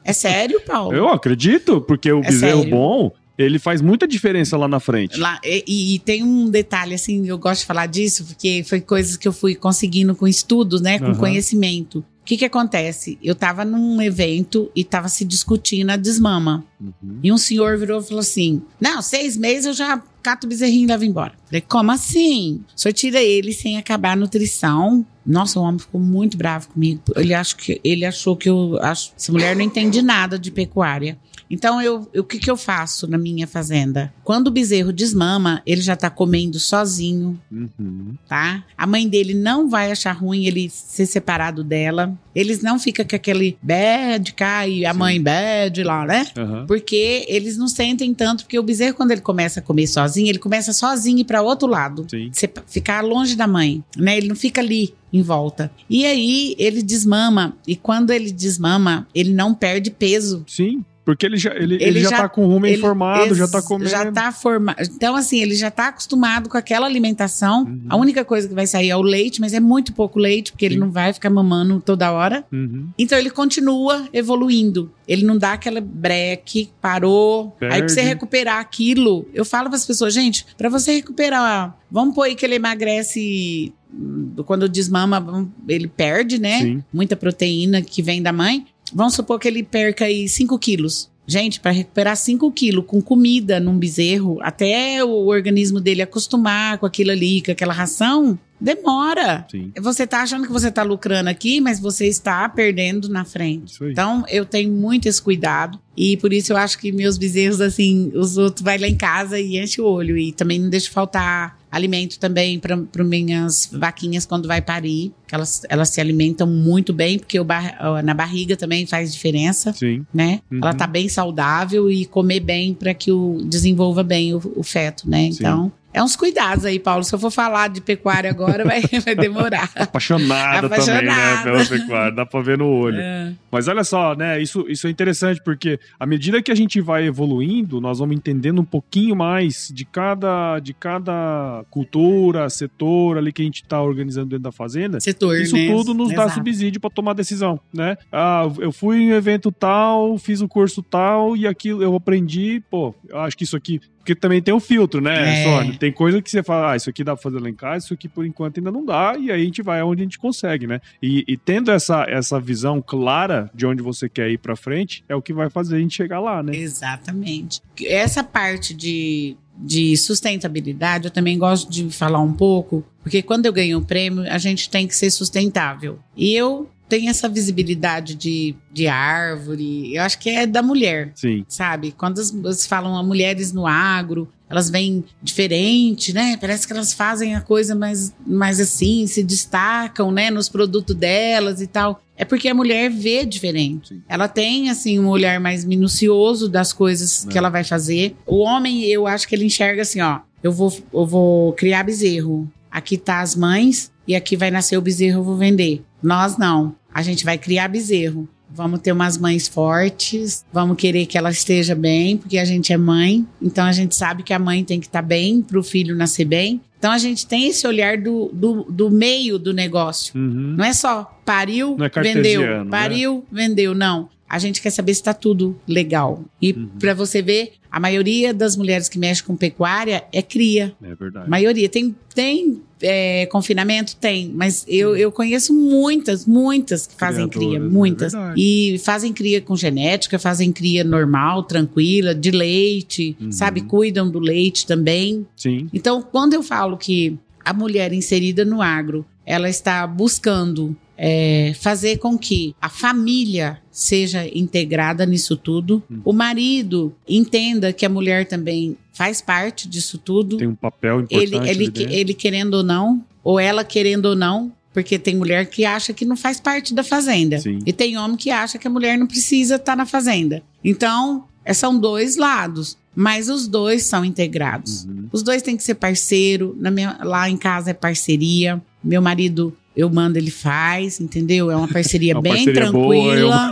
é 0.03 0.13
sério, 0.13 0.61
Paulo? 0.65 0.95
Eu 0.95 1.07
acredito, 1.09 1.81
porque 1.81 2.11
o 2.11 2.19
É 2.19 2.27
bezerro 2.27 2.61
sério. 2.63 2.69
bom, 2.75 3.11
ele 3.37 3.57
faz 3.59 3.81
muita 3.81 4.07
diferença 4.07 4.55
lá 4.57 4.67
na 4.67 4.79
frente. 4.79 5.17
Lá, 5.19 5.39
e, 5.43 5.95
e- 5.95 5.99
tem 5.99 6.23
um 6.23 6.49
detalhe, 6.49 6.93
assim, 6.93 7.27
eu 7.27 7.37
gosto 7.37 7.61
de 7.61 7.67
falar 7.67 7.85
disso, 7.87 8.25
porque 8.25 8.63
foi 8.63 8.81
coisas 8.81 9.17
que 9.17 9.27
eu 9.27 9.33
fui 9.33 9.55
conseguindo 9.55 10.15
com 10.15 10.27
estudos, 10.27 10.81
né? 10.81 10.99
Com 10.99 11.05
Aham. 11.05 11.15
conhecimento. 11.15 11.99
O 12.21 12.23
que 12.23 12.37
que 12.37 12.45
acontece? 12.45 13.17
Eu 13.21 13.33
tava 13.33 13.65
num 13.65 13.99
evento 14.01 14.71
e 14.75 14.83
tava 14.83 15.07
se 15.09 15.25
discutindo 15.25 15.89
a 15.89 15.95
desmama. 15.95 16.63
Uhum. 16.79 17.19
E 17.23 17.31
um 17.31 17.37
senhor 17.37 17.77
virou 17.79 17.99
e 17.99 18.03
falou 18.03 18.19
assim: 18.19 18.61
Não, 18.79 19.01
seis 19.01 19.35
meses 19.35 19.65
eu 19.65 19.73
já 19.73 20.01
cato 20.21 20.45
o 20.45 20.49
bezerrinho 20.49 20.83
e 20.83 20.87
levo 20.87 21.03
embora. 21.05 21.33
Falei, 21.45 21.61
como 21.61 21.91
assim? 21.91 22.61
Senhor 22.75 22.93
tira 22.93 23.21
ele 23.21 23.51
sem 23.53 23.77
acabar 23.77 24.11
a 24.13 24.15
nutrição. 24.15 25.05
Nossa, 25.25 25.59
o 25.59 25.63
homem 25.63 25.79
ficou 25.79 26.01
muito 26.01 26.35
bravo 26.37 26.69
comigo. 26.69 27.01
Ele, 27.15 27.33
acho 27.33 27.55
que, 27.57 27.79
ele 27.83 28.05
achou 28.05 28.35
que 28.35 28.49
eu. 28.49 28.77
Acho, 28.81 29.11
essa 29.15 29.31
mulher 29.31 29.55
não 29.55 29.61
entende 29.63 30.01
nada 30.01 30.39
de 30.39 30.49
pecuária. 30.49 31.17
Então, 31.49 31.81
eu, 31.81 32.09
o 32.15 32.23
que, 32.23 32.39
que 32.39 32.49
eu 32.49 32.55
faço 32.55 33.05
na 33.07 33.17
minha 33.17 33.45
fazenda? 33.45 34.11
Quando 34.23 34.47
o 34.47 34.51
bezerro 34.51 34.93
desmama, 34.93 35.61
ele 35.65 35.81
já 35.81 35.97
tá 35.97 36.09
comendo 36.09 36.57
sozinho, 36.57 37.37
Uhum. 37.51 38.13
tá? 38.27 38.63
A 38.77 38.87
mãe 38.87 39.05
dele 39.07 39.33
não 39.33 39.69
vai 39.69 39.91
achar 39.91 40.13
ruim 40.13 40.45
ele 40.45 40.69
ser 40.69 41.05
separado 41.05 41.61
dela. 41.61 42.17
Eles 42.33 42.61
não 42.61 42.79
ficam 42.79 43.05
com 43.05 43.15
aquele 43.17 43.57
bad 43.61 44.31
cá 44.33 44.65
e 44.65 44.85
a 44.85 44.93
Sim. 44.93 44.99
mãe 44.99 45.21
bad 45.21 45.83
lá, 45.83 46.05
né? 46.05 46.25
Aham. 46.37 46.65
Porque 46.65 47.25
eles 47.27 47.57
não 47.57 47.67
sentem 47.67 48.13
tanto, 48.13 48.45
porque 48.45 48.57
o 48.57 48.63
bezerro, 48.63 48.95
quando 48.95 49.11
ele 49.11 49.21
começa 49.21 49.59
a 49.59 49.63
comer 49.63 49.87
sozinho, 49.87 50.10
ele 50.19 50.39
começa 50.39 50.73
sozinho 50.73 51.19
ir 51.19 51.25
para 51.25 51.41
outro 51.41 51.67
lado. 51.67 52.05
Sim. 52.09 52.29
Você 52.31 52.49
ficar 52.67 53.01
longe 53.01 53.35
da 53.35 53.47
mãe, 53.47 53.83
né? 53.97 54.17
Ele 54.17 54.27
não 54.27 54.35
fica 54.35 54.61
ali 54.61 54.93
em 55.11 55.21
volta. 55.21 55.71
E 55.89 56.05
aí 56.05 56.55
ele 56.57 56.81
desmama, 56.81 57.57
e 57.67 57.75
quando 57.75 58.11
ele 58.11 58.31
desmama, 58.31 59.07
ele 59.13 59.33
não 59.33 59.53
perde 59.53 59.91
peso. 59.91 60.43
Sim. 60.47 60.83
Porque 61.03 61.25
ele 61.25 61.35
já, 61.37 61.53
ele, 61.55 61.75
ele 61.75 61.83
Ele 61.83 61.99
já, 62.01 62.09
já- 62.11 62.17
tá 62.17 62.29
com 62.29 62.45
o 62.45 62.47
rumo 62.47 62.65
Ele- 62.67 62.77
informado, 62.77 63.33
já 63.33 63.47
tá 63.47 63.61
comendo. 63.61 63.89
Já 63.89 64.11
tá 64.11 64.31
formado. 64.31 64.77
Então, 64.83 65.15
assim, 65.15 65.41
ele 65.41 65.55
já 65.55 65.71
tá 65.71 65.87
acostumado 65.87 66.47
com 66.49 66.57
aquela 66.57 66.85
alimentação. 66.85 67.63
Uhum. 67.63 67.81
A 67.89 67.95
única 67.97 68.23
coisa 68.23 68.47
que 68.47 68.53
vai 68.53 68.67
sair 68.67 68.89
é 68.91 68.95
o 68.95 69.01
leite, 69.01 69.41
mas 69.41 69.53
é 69.53 69.59
muito 69.59 69.93
pouco 69.93 70.19
leite, 70.19 70.51
porque 70.51 70.65
ele 70.65 70.75
Sim. 70.75 70.79
não 70.81 70.91
vai 70.91 71.11
ficar 71.11 71.29
mamando 71.29 71.81
toda 71.83 72.11
hora. 72.11 72.45
Uhum. 72.51 72.87
Então 72.99 73.17
ele 73.17 73.29
continua 73.31 74.07
evoluindo. 74.13 74.91
Ele 75.07 75.25
não 75.25 75.37
dá 75.37 75.53
aquela 75.53 75.81
breque, 75.81 76.69
parou. 76.79 77.45
Aí 77.45 77.67
pra 77.67 77.69
Perde. 77.69 77.91
você 77.93 78.01
recuperar 78.01 78.59
aquilo, 78.59 79.27
eu 79.33 79.43
falo 79.43 79.67
para 79.69 79.77
as 79.77 79.85
pessoas, 79.85 80.13
gente, 80.13 80.45
para 80.57 80.69
você 80.69 80.93
recuperar, 80.93 81.75
vamos 81.89 82.13
pôr 82.15 82.23
aí 82.23 82.35
que 82.35 82.45
ele 82.45 82.55
emagrece 82.55 83.73
hum, 83.93 84.31
quando 84.45 84.69
desmama, 84.69 85.49
ele 85.67 85.87
perde, 85.87 86.39
né? 86.39 86.59
Sim. 86.61 86.83
Muita 86.93 87.15
proteína 87.15 87.81
que 87.81 88.01
vem 88.01 88.21
da 88.21 88.31
mãe. 88.31 88.65
Vamos 88.93 89.13
supor 89.13 89.39
que 89.39 89.47
ele 89.47 89.63
perca 89.63 90.05
aí 90.05 90.27
5 90.27 90.57
quilos. 90.59 91.09
Gente, 91.27 91.59
para 91.59 91.71
recuperar 91.71 92.17
5 92.17 92.51
quilos 92.51 92.85
com 92.85 93.01
comida 93.01 93.59
num 93.59 93.77
bezerro, 93.77 94.39
até 94.41 95.03
o 95.03 95.27
organismo 95.27 95.79
dele 95.79 96.01
acostumar 96.01 96.77
com 96.77 96.85
aquilo 96.85 97.11
ali, 97.11 97.41
com 97.41 97.51
aquela 97.51 97.73
ração, 97.73 98.37
demora. 98.61 99.45
Sim. 99.49 99.71
Você 99.81 100.05
tá 100.05 100.21
achando 100.21 100.45
que 100.45 100.51
você 100.53 100.71
tá 100.71 100.83
lucrando 100.83 101.29
aqui, 101.29 101.59
mas 101.59 101.79
você 101.79 102.07
está 102.07 102.47
perdendo 102.47 103.09
na 103.09 103.25
frente. 103.25 103.75
Então, 103.83 104.23
eu 104.29 104.45
tenho 104.45 104.71
muito 104.71 105.07
esse 105.07 105.21
cuidado. 105.21 105.79
E 105.97 106.15
por 106.17 106.31
isso 106.31 106.53
eu 106.53 106.57
acho 106.57 106.79
que 106.79 106.91
meus 106.91 107.17
bezerros, 107.17 107.59
assim, 107.59 108.11
os 108.15 108.37
outros 108.37 108.63
vai 108.63 108.77
lá 108.77 108.87
em 108.87 108.95
casa 108.95 109.39
e 109.39 109.57
enche 109.57 109.81
o 109.81 109.85
olho. 109.85 110.17
E 110.17 110.31
também 110.31 110.57
não 110.59 110.69
deixo 110.69 110.89
faltar 110.91 111.59
alimento 111.69 112.17
também 112.19 112.59
para 112.59 113.03
minhas 113.03 113.69
vaquinhas 113.71 114.25
quando 114.25 114.47
vai 114.47 114.61
parir. 114.61 115.11
Que 115.27 115.35
elas, 115.35 115.61
elas 115.69 115.89
se 115.89 115.99
alimentam 116.01 116.47
muito 116.47 116.93
bem, 116.93 117.19
porque 117.19 117.39
o 117.39 117.43
bar- 117.43 117.77
ó, 117.81 118.01
na 118.01 118.13
barriga 118.13 118.55
também 118.55 118.85
faz 118.85 119.11
diferença, 119.13 119.73
Sim. 119.73 120.05
né? 120.13 120.39
Uhum. 120.51 120.59
Ela 120.61 120.73
tá 120.73 120.87
bem 120.87 121.07
saudável 121.09 121.89
e 121.91 122.05
comer 122.05 122.39
bem 122.39 122.73
para 122.73 122.93
que 122.93 123.11
o 123.11 123.41
desenvolva 123.45 124.01
bem 124.03 124.33
o, 124.33 124.41
o 124.55 124.63
feto, 124.63 125.09
né? 125.09 125.23
Sim. 125.23 125.37
Então, 125.39 125.71
é 125.93 126.01
uns 126.03 126.15
cuidados 126.15 126.65
aí, 126.65 126.79
Paulo. 126.79 127.03
Se 127.03 127.13
eu 127.13 127.19
for 127.19 127.31
falar 127.31 127.69
de 127.69 127.81
pecuária 127.81 128.29
agora, 128.29 128.63
vai, 128.63 128.81
vai 129.03 129.15
demorar. 129.15 129.69
Apaixonada, 129.75 130.69
também, 130.69 131.05
né? 131.05 131.11
Apaixonada. 131.11 131.43
Pela 131.43 131.65
pecuária. 131.65 132.11
Dá 132.11 132.25
pra 132.25 132.41
ver 132.41 132.57
no 132.57 132.67
olho. 132.67 132.99
É. 132.99 133.33
Mas 133.51 133.67
olha 133.67 133.83
só, 133.83 134.15
né? 134.15 134.41
Isso, 134.41 134.65
isso 134.69 134.87
é 134.87 134.89
interessante 134.89 135.41
porque 135.43 135.79
à 135.99 136.05
medida 136.05 136.41
que 136.41 136.51
a 136.51 136.55
gente 136.55 136.79
vai 136.79 137.05
evoluindo, 137.05 137.81
nós 137.81 137.99
vamos 137.99 138.15
entendendo 138.15 138.61
um 138.61 138.65
pouquinho 138.65 139.15
mais 139.15 139.71
de 139.73 139.83
cada, 139.85 140.59
de 140.59 140.73
cada 140.73 141.63
cultura, 141.69 142.49
setor 142.49 143.17
ali 143.17 143.33
que 143.33 143.41
a 143.41 143.45
gente 143.45 143.63
tá 143.63 143.81
organizando 143.81 144.29
dentro 144.29 144.43
da 144.43 144.51
fazenda. 144.51 144.99
Setor, 144.99 145.39
Isso 145.39 145.55
né? 145.55 145.67
tudo 145.67 145.93
nos 145.93 146.09
dá 146.09 146.23
Exato. 146.23 146.35
subsídio 146.35 146.79
para 146.79 146.89
tomar 146.89 147.13
decisão, 147.13 147.59
né? 147.73 147.97
Ah, 148.11 148.43
eu 148.59 148.71
fui 148.71 148.97
em 148.97 149.11
um 149.11 149.15
evento 149.15 149.51
tal, 149.51 150.17
fiz 150.17 150.41
o 150.41 150.47
curso 150.47 150.81
tal 150.81 151.35
e 151.35 151.45
aquilo 151.45 151.83
eu 151.83 151.95
aprendi, 151.95 152.63
pô, 152.69 152.95
eu 153.09 153.19
acho 153.19 153.37
que 153.37 153.43
isso 153.43 153.57
aqui. 153.57 153.81
Porque 154.01 154.15
também 154.15 154.41
tem 154.41 154.51
um 154.53 154.59
filtro, 154.59 154.99
né, 154.99 155.41
É. 155.41 155.43
Sônia? 155.43 155.77
Tem 155.77 155.91
coisa 155.91 156.21
que 156.21 156.29
você 156.29 156.41
fala, 156.41 156.71
ah, 156.71 156.75
isso 156.75 156.89
aqui 156.89 157.03
dá 157.03 157.15
pra 157.15 157.21
fazer 157.21 157.39
lá 157.39 157.47
em 157.47 157.53
casa, 157.53 157.85
isso 157.85 157.93
aqui 157.93 158.09
por 158.09 158.25
enquanto 158.25 158.57
ainda 158.57 158.71
não 158.71 158.83
dá, 158.83 159.15
e 159.17 159.31
aí 159.31 159.41
a 159.41 159.45
gente 159.45 159.61
vai 159.61 159.79
aonde 159.79 160.01
a 160.01 160.05
gente 160.05 160.17
consegue, 160.17 160.65
né? 160.65 160.81
E, 161.01 161.23
e 161.27 161.37
tendo 161.37 161.69
essa, 161.71 162.03
essa 162.09 162.39
visão 162.39 162.81
clara 162.81 163.49
de 163.53 163.65
onde 163.65 163.83
você 163.83 164.09
quer 164.09 164.29
ir 164.31 164.39
pra 164.39 164.55
frente, 164.55 165.03
é 165.07 165.15
o 165.15 165.21
que 165.21 165.31
vai 165.33 165.49
fazer 165.51 165.75
a 165.75 165.79
gente 165.79 165.95
chegar 165.95 166.19
lá, 166.19 166.41
né? 166.41 166.55
Exatamente. 166.55 167.61
Essa 167.85 168.23
parte 168.23 168.73
de, 168.73 169.37
de 169.55 169.95
sustentabilidade, 169.97 171.05
eu 171.05 171.11
também 171.11 171.37
gosto 171.37 171.69
de 171.71 171.89
falar 171.91 172.19
um 172.19 172.33
pouco, 172.33 172.83
porque 173.03 173.21
quando 173.21 173.45
eu 173.45 173.53
ganho 173.53 173.77
o 173.77 173.85
prêmio, 173.85 174.23
a 174.31 174.39
gente 174.39 174.67
tem 174.69 174.87
que 174.87 174.95
ser 174.95 175.11
sustentável. 175.11 175.99
E 176.17 176.33
eu 176.33 176.69
tenho 176.91 177.09
essa 177.09 177.29
visibilidade 177.29 178.15
de, 178.15 178.53
de 178.69 178.85
árvore, 178.85 179.95
eu 179.95 180.03
acho 180.03 180.19
que 180.19 180.29
é 180.29 180.45
da 180.45 180.61
mulher. 180.61 181.13
Sim. 181.15 181.45
Sabe? 181.47 181.93
Quando 181.93 182.19
as, 182.19 182.35
as 182.45 182.65
falam 182.65 182.97
a 182.97 183.01
mulheres 183.01 183.53
no 183.53 183.65
agro, 183.65 184.27
elas 184.49 184.69
vêm 184.69 185.05
diferente, 185.23 186.11
né? 186.11 186.35
Parece 186.35 186.67
que 186.67 186.73
elas 186.73 186.91
fazem 186.91 187.33
a 187.33 187.39
coisa 187.39 187.73
mais, 187.73 188.13
mais 188.27 188.59
assim, 188.59 189.07
se 189.07 189.23
destacam, 189.23 190.11
né? 190.11 190.29
Nos 190.29 190.49
produtos 190.49 190.93
delas 190.93 191.61
e 191.61 191.67
tal. 191.67 192.03
É 192.17 192.25
porque 192.25 192.49
a 192.49 192.53
mulher 192.53 192.91
vê 192.91 193.25
diferente. 193.25 193.87
Sim. 193.89 194.01
Ela 194.09 194.27
tem, 194.27 194.69
assim, 194.69 194.99
um 194.99 195.07
olhar 195.07 195.39
mais 195.39 195.63
minucioso 195.63 196.49
das 196.49 196.73
coisas 196.73 197.25
É. 197.25 197.29
que 197.31 197.37
ela 197.37 197.47
vai 197.49 197.63
fazer. 197.63 198.17
O 198.25 198.39
homem, 198.39 198.83
eu 198.83 199.07
acho 199.07 199.25
que 199.29 199.33
ele 199.33 199.45
enxerga 199.45 199.83
assim, 199.83 200.01
ó. 200.01 200.19
Eu 200.43 200.51
vou, 200.51 200.77
eu 200.93 201.05
vou 201.05 201.53
criar 201.53 201.83
bezerro. 201.83 202.51
Aqui 202.69 202.97
tá 202.97 203.21
as 203.21 203.33
mães 203.35 203.91
e 204.05 204.13
aqui 204.15 204.35
vai 204.35 204.51
nascer 204.51 204.77
o 204.77 204.81
bezerro, 204.81 205.19
eu 205.19 205.23
vou 205.23 205.37
vender. 205.37 205.83
Nós 206.01 206.35
não. 206.37 206.75
A 206.93 207.01
gente 207.01 207.23
vai 207.23 207.37
criar 207.37 207.67
bezerro. 207.67 208.27
Vamos 208.53 208.81
ter 208.81 208.91
umas 208.91 209.17
mães 209.17 209.47
fortes, 209.47 210.43
vamos 210.51 210.75
querer 210.75 211.05
que 211.05 211.17
ela 211.17 211.31
esteja 211.31 211.73
bem, 211.73 212.17
porque 212.17 212.37
a 212.37 212.43
gente 212.43 212.73
é 212.73 212.77
mãe, 212.77 213.25
então 213.41 213.63
a 213.63 213.71
gente 213.71 213.95
sabe 213.95 214.23
que 214.23 214.33
a 214.33 214.39
mãe 214.39 214.61
tem 214.65 214.77
que 214.77 214.87
estar 214.87 215.01
bem 215.01 215.41
para 215.41 215.57
o 215.57 215.63
filho 215.63 215.95
nascer 215.95 216.25
bem. 216.25 216.59
Então 216.77 216.91
a 216.91 216.97
gente 216.97 217.25
tem 217.25 217.47
esse 217.47 217.65
olhar 217.65 217.97
do, 217.97 218.29
do, 218.33 218.63
do 218.63 218.89
meio 218.89 219.39
do 219.39 219.53
negócio. 219.53 220.19
Uhum. 220.19 220.55
Não 220.57 220.65
é 220.65 220.73
só 220.73 221.17
pariu, 221.23 221.77
é 221.79 222.01
vendeu, 222.01 222.41
né? 222.65 222.69
pariu, 222.69 223.23
vendeu, 223.31 223.73
não. 223.73 224.09
A 224.27 224.37
gente 224.39 224.61
quer 224.61 224.69
saber 224.69 224.93
se 224.95 225.01
está 225.01 225.13
tudo 225.13 225.57
legal. 225.67 226.23
E 226.41 226.51
Uhum. 226.51 226.69
para 226.79 226.93
você 226.93 227.21
ver, 227.21 227.53
a 227.71 227.79
maioria 227.79 228.33
das 228.33 228.57
mulheres 228.57 228.89
que 228.89 228.99
mexem 228.99 229.25
com 229.25 229.35
pecuária 229.35 230.03
é 230.11 230.21
cria. 230.21 230.73
É 230.83 230.93
verdade. 230.93 231.29
maioria. 231.29 231.69
Tem, 231.69 231.95
tem 232.13 232.61
é, 232.81 233.25
confinamento? 233.27 233.95
Tem. 233.95 234.29
Mas 234.35 234.65
eu, 234.67 234.95
eu 234.97 235.11
conheço 235.11 235.53
muitas, 235.53 236.25
muitas 236.25 236.85
que 236.85 236.95
fazem 236.95 237.27
Criadoras, 237.29 237.57
cria. 237.59 237.65
é 237.65 237.69
Muitas. 237.71 238.11
verdade. 238.13 238.41
e 238.41 238.77
fazem 238.79 239.13
cria 239.13 239.39
com 239.41 239.55
genética, 239.55 240.19
fazem 240.19 240.51
cria 240.51 240.83
normal, 240.83 241.43
tranquila, 241.43 242.13
de 242.13 242.29
leite, 242.31 243.15
Uhum. 243.21 243.31
sabe? 243.31 243.61
Cuidam 243.61 244.09
do 244.09 244.19
leite 244.19 244.65
também. 244.67 245.25
Sim. 245.37 245.69
Então, 245.73 246.01
quando 246.01 246.33
eu 246.33 246.43
falo 246.43 246.75
que 246.77 247.17
a 247.45 247.53
mulher 247.53 247.93
inserida 247.93 248.43
no 248.43 248.61
agro, 248.61 249.05
ela 249.25 249.49
está 249.49 249.87
buscando 249.87 250.75
é, 251.03 251.53
fazer 251.59 251.97
com 251.97 252.15
que 252.15 252.55
a 252.61 252.69
família 252.69 253.59
seja 253.71 254.27
integrada 254.37 255.03
nisso 255.03 255.35
tudo, 255.35 255.81
Hum. 255.89 255.99
o 256.05 256.13
marido 256.13 256.95
entenda 257.09 257.73
que 257.73 257.83
a 257.83 257.89
mulher 257.89 258.27
também 258.27 258.77
faz 258.93 259.19
parte 259.19 259.67
disso 259.67 259.97
tudo, 259.97 260.37
Tem 260.37 260.47
um 260.47 260.53
papel 260.53 260.99
ele, 261.09 261.23
importante. 261.35 261.49
ele, 261.49 261.69
dentro. 261.71 261.91
ele 261.93 262.13
querendo 262.13 262.53
ou 262.55 262.63
não, 262.63 263.03
ou 263.23 263.39
ela 263.39 263.63
querendo 263.63 264.05
ou 264.05 264.15
não, 264.15 264.51
porque 264.71 264.99
tem 264.99 265.15
mulher 265.15 265.47
que 265.47 265.65
acha 265.65 265.91
que 265.91 266.05
não 266.05 266.15
faz 266.15 266.39
parte 266.39 266.71
da 266.71 266.83
fazenda. 266.83 267.39
Sim. 267.39 267.59
E 267.65 267.73
tem 267.73 267.97
homem 267.97 268.15
que 268.15 268.29
acha 268.29 268.59
que 268.59 268.67
a 268.67 268.71
mulher 268.71 268.95
não 268.95 269.07
precisa 269.07 269.55
estar 269.55 269.75
na 269.75 269.87
fazenda. 269.87 270.43
Então, 270.63 271.25
é, 271.43 271.51
são 271.51 271.77
dois 271.79 272.15
lados, 272.15 272.77
mas 272.95 273.27
os 273.27 273.47
dois 273.47 273.83
são 273.83 274.05
integrados. 274.05 274.85
Uhum. 274.85 275.07
Os 275.11 275.23
dois 275.23 275.41
têm 275.41 275.57
que 275.57 275.63
ser 275.63 275.75
parceiro. 275.75 276.55
Na 276.59 276.69
minha, 276.69 276.97
lá 277.03 277.27
em 277.27 277.37
casa 277.37 277.71
é 277.71 277.73
parceria. 277.73 278.61
Meu 278.83 279.01
marido, 279.01 279.55
eu 279.75 279.89
mando, 279.89 280.17
ele 280.17 280.31
faz, 280.31 280.99
entendeu? 280.99 281.49
É 281.49 281.55
uma 281.55 281.67
parceria 281.67 282.13
É 282.13 282.15
uma 282.15 282.21
bem 282.21 282.33
parceria 282.33 282.71
boa, 282.71 282.95
é 282.95 283.17
tranquila. 283.17 283.51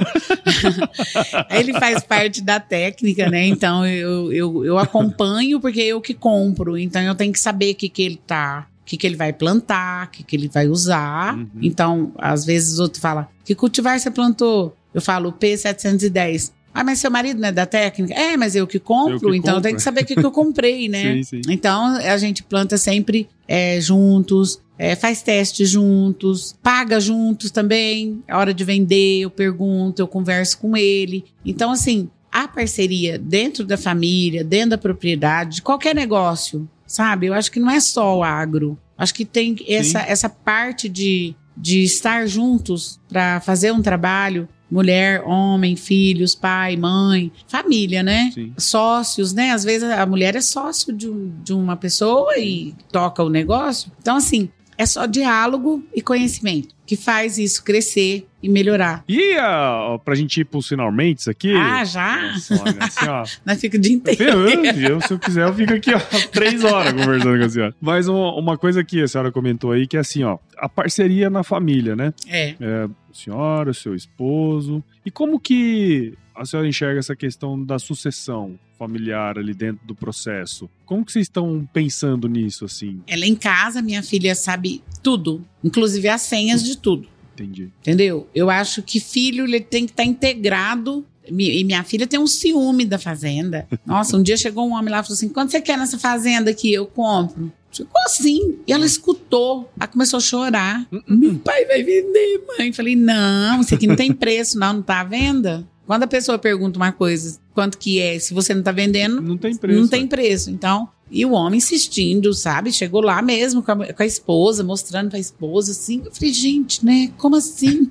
ele 1.51 1.73
faz 1.73 2.03
parte 2.03 2.41
da 2.41 2.59
técnica, 2.59 3.29
né? 3.29 3.47
Então 3.47 3.85
eu, 3.85 4.31
eu, 4.31 4.65
eu 4.65 4.77
acompanho 4.77 5.59
porque 5.59 5.81
eu 5.81 6.01
que 6.01 6.13
compro. 6.13 6.77
Então 6.77 7.01
eu 7.01 7.15
tenho 7.15 7.31
que 7.31 7.39
saber 7.39 7.71
o 7.71 7.75
que, 7.75 7.87
que 7.87 8.01
ele 8.01 8.19
tá. 8.27 8.67
O 8.81 8.85
que, 8.89 8.97
que 8.97 9.05
ele 9.05 9.15
vai 9.15 9.31
plantar, 9.31 10.07
o 10.07 10.09
que, 10.09 10.23
que 10.23 10.35
ele 10.35 10.49
vai 10.49 10.67
usar. 10.67 11.37
Uhum. 11.37 11.47
Então, 11.61 12.11
às 12.17 12.43
vezes, 12.43 12.79
o 12.79 12.81
outro 12.81 12.99
fala: 12.99 13.29
Que 13.45 13.53
cultivar 13.53 13.99
você 13.99 14.09
plantou? 14.09 14.75
Eu 14.91 14.99
falo 14.99 15.31
P710. 15.31 16.51
Ah, 16.73 16.83
mas 16.83 16.99
seu 16.99 17.09
marido 17.09 17.39
não 17.39 17.49
é 17.49 17.51
da 17.51 17.65
técnica? 17.65 18.13
É, 18.13 18.37
mas 18.37 18.55
eu 18.55 18.65
que 18.67 18.79
compro, 18.79 19.29
Eu 19.29 19.31
que 19.31 19.37
então 19.37 19.61
tenho 19.61 19.75
que 19.75 19.81
saber 19.81 20.01
o 20.01 20.05
que, 20.05 20.15
que 20.15 20.25
eu 20.25 20.31
comprei, 20.31 20.87
né? 20.89 21.15
Sim, 21.15 21.23
sim. 21.23 21.41
Então 21.49 21.95
a 21.95 22.17
gente 22.17 22.43
planta 22.43 22.77
sempre 22.77 23.27
é, 23.47 23.81
juntos, 23.81 24.61
é, 24.77 24.95
faz 24.95 25.21
teste 25.21 25.65
juntos, 25.65 26.55
paga 26.63 26.99
juntos 26.99 27.51
também. 27.51 28.23
A 28.27 28.37
hora 28.37 28.53
de 28.53 28.63
vender, 28.63 29.19
eu 29.21 29.29
pergunto, 29.29 30.01
eu 30.01 30.07
converso 30.07 30.57
com 30.57 30.77
ele. 30.77 31.25
Então, 31.45 31.71
assim, 31.71 32.09
a 32.31 32.47
parceria 32.47 33.17
dentro 33.19 33.65
da 33.65 33.77
família, 33.77 34.43
dentro 34.43 34.71
da 34.71 34.77
propriedade, 34.77 35.57
de 35.57 35.61
qualquer 35.61 35.93
negócio, 35.93 36.69
sabe? 36.85 37.27
Eu 37.27 37.33
acho 37.33 37.51
que 37.51 37.59
não 37.59 37.69
é 37.69 37.79
só 37.79 38.17
o 38.17 38.23
agro. 38.23 38.77
Acho 38.97 39.13
que 39.13 39.25
tem 39.25 39.55
essa, 39.67 39.99
essa 39.99 40.29
parte 40.29 40.87
de, 40.87 41.35
de 41.55 41.83
estar 41.83 42.27
juntos 42.27 42.99
para 43.07 43.39
fazer 43.41 43.71
um 43.71 43.81
trabalho. 43.81 44.47
Mulher, 44.69 45.23
homem, 45.25 45.75
filhos, 45.75 46.35
pai, 46.35 46.77
mãe, 46.77 47.31
família, 47.47 48.03
né? 48.03 48.31
Sim. 48.33 48.53
sócios, 48.57 49.33
né? 49.33 49.51
Às 49.51 49.63
vezes 49.63 49.89
a 49.89 50.05
mulher 50.05 50.35
é 50.35 50.41
sócio 50.41 50.93
de, 50.93 51.09
de 51.43 51.53
uma 51.53 51.75
pessoa 51.75 52.37
e 52.37 52.75
toca 52.91 53.23
o 53.23 53.29
negócio. 53.29 53.91
Então, 53.99 54.15
assim, 54.15 54.49
é 54.77 54.85
só 54.85 55.05
diálogo 55.05 55.83
e 55.93 56.01
conhecimento 56.01 56.73
que 56.85 56.95
faz 56.95 57.37
isso 57.37 57.63
crescer 57.63 58.28
e 58.41 58.49
melhorar. 58.49 59.03
E 59.07 59.35
uh, 59.37 59.99
pra 59.99 60.15
gente 60.15 60.41
ir 60.41 60.45
pros 60.45 60.67
finalmente 60.67 61.29
aqui. 61.29 61.53
Ah, 61.53 61.83
já? 61.83 62.31
Nossa, 62.31 62.61
olha, 62.61 62.77
assim, 62.79 63.07
ó. 63.07 63.23
Nós 63.45 63.59
fica 63.59 63.77
o 63.77 63.79
dia 63.79 63.93
inteiro. 63.93 64.23
Eu, 64.23 64.65
eu, 64.65 65.01
se 65.01 65.13
eu 65.13 65.19
quiser, 65.19 65.47
eu 65.47 65.53
fico 65.53 65.73
aqui, 65.73 65.93
ó, 65.93 65.99
três 66.31 66.63
horas 66.63 66.93
conversando 66.93 67.37
com 67.37 67.45
a 67.45 67.49
senhora. 67.49 67.75
Mas 67.81 68.07
uma, 68.07 68.35
uma 68.35 68.57
coisa 68.57 68.83
que 68.83 69.01
a 69.01 69.07
senhora 69.07 69.31
comentou 69.31 69.71
aí, 69.71 69.85
que 69.85 69.97
é 69.97 69.99
assim, 69.99 70.23
ó, 70.23 70.37
a 70.57 70.69
parceria 70.69 71.29
na 71.29 71.43
família, 71.43 71.95
né? 71.95 72.13
É. 72.27 72.55
É, 72.59 72.83
a 72.83 73.13
senhora, 73.13 73.73
seu 73.73 73.93
esposo. 73.93 74.83
E 75.05 75.11
como 75.11 75.39
que 75.39 76.13
a 76.35 76.45
senhora 76.45 76.67
enxerga 76.67 76.99
essa 76.99 77.15
questão 77.15 77.61
da 77.61 77.77
sucessão 77.77 78.57
familiar 78.77 79.37
ali 79.37 79.53
dentro 79.53 79.85
do 79.85 79.93
processo? 79.93 80.69
Como 80.85 81.03
que 81.03 81.11
vocês 81.11 81.25
estão 81.25 81.67
pensando 81.73 82.29
nisso, 82.29 82.63
assim? 82.63 83.01
Ela 83.05 83.25
em 83.25 83.35
casa, 83.35 83.81
minha 83.81 84.01
filha 84.01 84.33
sabe 84.33 84.81
tudo, 85.03 85.45
inclusive 85.61 86.07
as 86.07 86.21
senhas 86.21 86.63
de 86.63 86.77
tudo. 86.77 87.07
Entendi. 87.39 87.69
Entendeu? 87.81 88.27
Eu 88.33 88.49
acho 88.49 88.81
que 88.83 88.99
filho 88.99 89.45
ele 89.45 89.59
tem 89.59 89.85
que 89.85 89.91
estar 89.91 90.03
integrado. 90.03 91.05
Mi- 91.31 91.59
E 91.59 91.63
minha 91.63 91.83
filha 91.83 92.07
tem 92.07 92.19
um 92.19 92.27
ciúme 92.27 92.85
da 92.85 92.97
fazenda. 92.97 93.67
Nossa, 93.85 94.17
um 94.17 94.23
dia 94.23 94.35
chegou 94.37 94.67
um 94.67 94.73
homem 94.73 94.91
lá 94.91 94.99
e 94.99 95.03
falou 95.03 95.15
assim: 95.15 95.29
quanto 95.29 95.51
você 95.51 95.61
quer 95.61 95.77
nessa 95.77 95.97
fazenda 95.99 96.51
aqui? 96.51 96.73
Eu 96.73 96.85
compro. 96.85 97.51
Ficou 97.71 98.01
assim. 98.05 98.57
E 98.67 98.73
ela 98.73 98.85
escutou. 98.85 99.71
Ela 99.79 99.87
começou 99.87 100.17
a 100.17 100.21
chorar. 100.21 100.87
Meu 101.07 101.35
pai 101.35 101.65
vai 101.65 101.83
vender, 101.83 102.41
mãe. 102.57 102.73
Falei: 102.73 102.95
não, 102.95 103.61
isso 103.61 103.73
aqui 103.75 103.85
não 103.87 103.95
tem 103.95 104.11
preço, 104.11 104.57
não, 104.57 104.73
não 104.73 104.81
tá 104.81 105.01
à 105.01 105.03
venda. 105.03 105.67
Quando 105.85 106.03
a 106.03 106.07
pessoa 106.07 106.37
pergunta 106.37 106.77
uma 106.77 106.91
coisa, 106.91 107.39
quanto 107.53 107.77
que 107.77 107.99
é, 107.99 108.19
se 108.19 108.31
você 108.33 108.53
não 108.53 108.61
tá 108.61 108.71
vendendo, 108.71 109.21
Não 109.21 109.37
tem 109.37 109.55
preço. 109.55 109.79
não 109.81 109.87
tem 109.87 110.05
preço. 110.07 110.51
Então, 110.51 110.87
e 111.11 111.25
o 111.25 111.31
homem 111.31 111.57
insistindo, 111.57 112.33
sabe? 112.33 112.71
Chegou 112.71 113.01
lá 113.01 113.21
mesmo 113.21 113.63
com 113.63 113.71
a, 113.71 113.93
com 113.93 114.03
a 114.03 114.05
esposa, 114.05 114.63
mostrando 114.63 115.09
pra 115.09 115.19
esposa, 115.19 115.71
assim. 115.71 116.01
Eu 116.05 116.11
falei, 116.11 116.33
gente, 116.33 116.85
né? 116.85 117.11
Como 117.17 117.35
assim? 117.35 117.89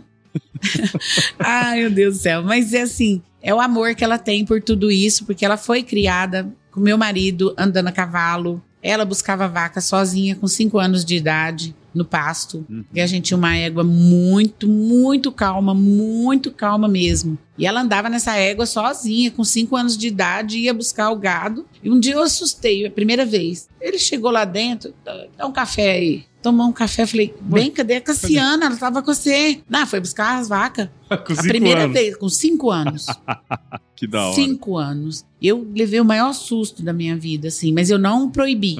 Ai, 1.38 1.80
meu 1.80 1.90
Deus 1.90 2.16
do 2.16 2.22
céu. 2.22 2.42
Mas 2.42 2.72
é 2.72 2.82
assim, 2.82 3.22
é 3.42 3.54
o 3.54 3.60
amor 3.60 3.94
que 3.94 4.04
ela 4.04 4.18
tem 4.18 4.44
por 4.44 4.62
tudo 4.62 4.90
isso, 4.90 5.24
porque 5.24 5.44
ela 5.44 5.56
foi 5.56 5.82
criada 5.82 6.48
com 6.70 6.80
meu 6.80 6.98
marido 6.98 7.54
andando 7.56 7.88
a 7.88 7.92
cavalo. 7.92 8.62
Ela 8.82 9.04
buscava 9.04 9.48
vaca 9.48 9.80
sozinha 9.80 10.36
com 10.36 10.46
cinco 10.46 10.78
anos 10.78 11.04
de 11.04 11.16
idade 11.16 11.74
no 11.98 12.04
pasto. 12.04 12.64
Uhum. 12.68 12.84
E 12.94 13.00
a 13.00 13.06
gente 13.06 13.26
tinha 13.26 13.36
uma 13.36 13.54
égua 13.56 13.84
muito, 13.84 14.68
muito 14.68 15.30
calma, 15.30 15.74
muito 15.74 16.50
calma 16.50 16.88
mesmo. 16.88 17.36
E 17.58 17.66
ela 17.66 17.80
andava 17.80 18.08
nessa 18.08 18.36
égua 18.36 18.64
sozinha, 18.64 19.30
com 19.30 19.42
cinco 19.44 19.76
anos 19.76 19.98
de 19.98 20.06
idade, 20.06 20.58
ia 20.58 20.72
buscar 20.72 21.10
o 21.10 21.16
gado. 21.16 21.66
E 21.82 21.90
um 21.90 21.98
dia 21.98 22.14
eu 22.14 22.22
assustei, 22.22 22.86
a 22.86 22.90
primeira 22.90 23.26
vez. 23.26 23.68
Ele 23.80 23.98
chegou 23.98 24.30
lá 24.30 24.44
dentro, 24.44 24.94
dá 25.36 25.46
um 25.46 25.52
café 25.52 25.90
aí. 25.92 26.24
Tomou 26.40 26.68
um 26.68 26.72
café, 26.72 27.04
falei, 27.04 27.34
bem, 27.40 27.68
cadê 27.68 27.96
a 27.96 28.00
Cassiana? 28.00 28.66
Ela 28.66 28.76
tava 28.76 29.02
com 29.02 29.12
você. 29.12 29.60
Não, 29.68 29.84
foi 29.86 29.98
buscar 29.98 30.38
as 30.38 30.48
vacas. 30.48 30.88
Com 31.08 31.32
a 31.32 31.42
primeira 31.42 31.84
anos. 31.84 31.92
vez, 31.94 32.16
com 32.16 32.28
cinco 32.28 32.70
anos. 32.70 33.06
Que 33.98 34.06
da 34.06 34.26
hora. 34.26 34.34
cinco 34.36 34.78
anos. 34.78 35.26
Eu 35.42 35.66
levei 35.74 35.98
o 35.98 36.04
maior 36.04 36.32
susto 36.32 36.84
da 36.84 36.92
minha 36.92 37.16
vida, 37.16 37.48
assim, 37.48 37.72
mas 37.72 37.90
eu 37.90 37.98
não 37.98 38.30
proibi. 38.30 38.76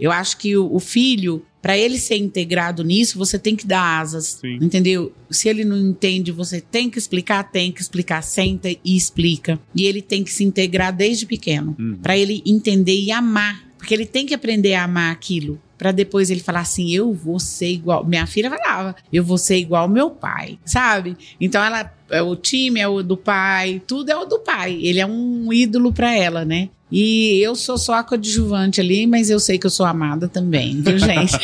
Eu 0.00 0.10
acho 0.10 0.38
que 0.38 0.56
o, 0.56 0.74
o 0.74 0.80
filho, 0.80 1.44
para 1.62 1.78
ele 1.78 1.96
ser 1.98 2.16
integrado 2.16 2.82
nisso, 2.82 3.16
você 3.16 3.38
tem 3.38 3.54
que 3.56 3.66
dar 3.66 4.00
asas. 4.00 4.38
Sim. 4.40 4.58
Entendeu? 4.60 5.12
Se 5.30 5.48
ele 5.48 5.64
não 5.64 5.78
entende, 5.78 6.32
você 6.32 6.60
tem 6.60 6.90
que 6.90 6.98
explicar, 6.98 7.44
tem 7.44 7.70
que 7.72 7.80
explicar, 7.80 8.20
senta 8.22 8.68
e 8.68 8.78
explica. 8.84 9.58
E 9.74 9.84
ele 9.86 10.02
tem 10.02 10.24
que 10.24 10.32
se 10.32 10.42
integrar 10.44 10.92
desde 10.94 11.24
pequeno, 11.24 11.76
Uhum. 11.78 11.96
para 12.02 12.18
ele 12.18 12.42
entender 12.44 13.00
e 13.00 13.12
amar, 13.12 13.62
porque 13.78 13.94
ele 13.94 14.04
tem 14.06 14.26
que 14.26 14.34
aprender 14.34 14.74
a 14.74 14.84
amar 14.84 15.12
aquilo. 15.12 15.58
Pra 15.78 15.90
depois 15.90 16.30
ele 16.30 16.38
falar 16.40 16.60
assim, 16.60 16.92
eu 16.94 17.12
vou 17.12 17.40
ser 17.40 17.70
igual. 17.72 18.04
Minha 18.06 18.24
filha 18.26 18.48
falava, 18.48 18.94
eu 19.12 19.24
vou 19.24 19.36
ser 19.38 19.56
igual 19.56 19.88
meu 19.88 20.10
pai, 20.10 20.56
sabe? 20.64 21.16
Então 21.40 21.62
ela, 21.62 21.92
é, 22.08 22.22
o 22.22 22.36
time 22.36 22.78
é 22.78 22.86
o 22.86 23.02
do 23.02 23.16
pai, 23.16 23.82
tudo 23.84 24.10
é 24.10 24.16
o 24.16 24.24
do 24.24 24.38
pai. 24.38 24.78
Ele 24.80 25.00
é 25.00 25.06
um 25.06 25.52
ídolo 25.52 25.92
pra 25.92 26.14
ela, 26.16 26.44
né? 26.44 26.68
E 26.94 27.40
eu 27.42 27.54
sou 27.54 27.78
só 27.78 27.94
a 27.94 28.04
coadjuvante 28.04 28.78
ali, 28.78 29.06
mas 29.06 29.30
eu 29.30 29.40
sei 29.40 29.56
que 29.58 29.66
eu 29.66 29.70
sou 29.70 29.86
amada 29.86 30.28
também, 30.28 30.82
viu, 30.82 30.98
gente? 30.98 31.38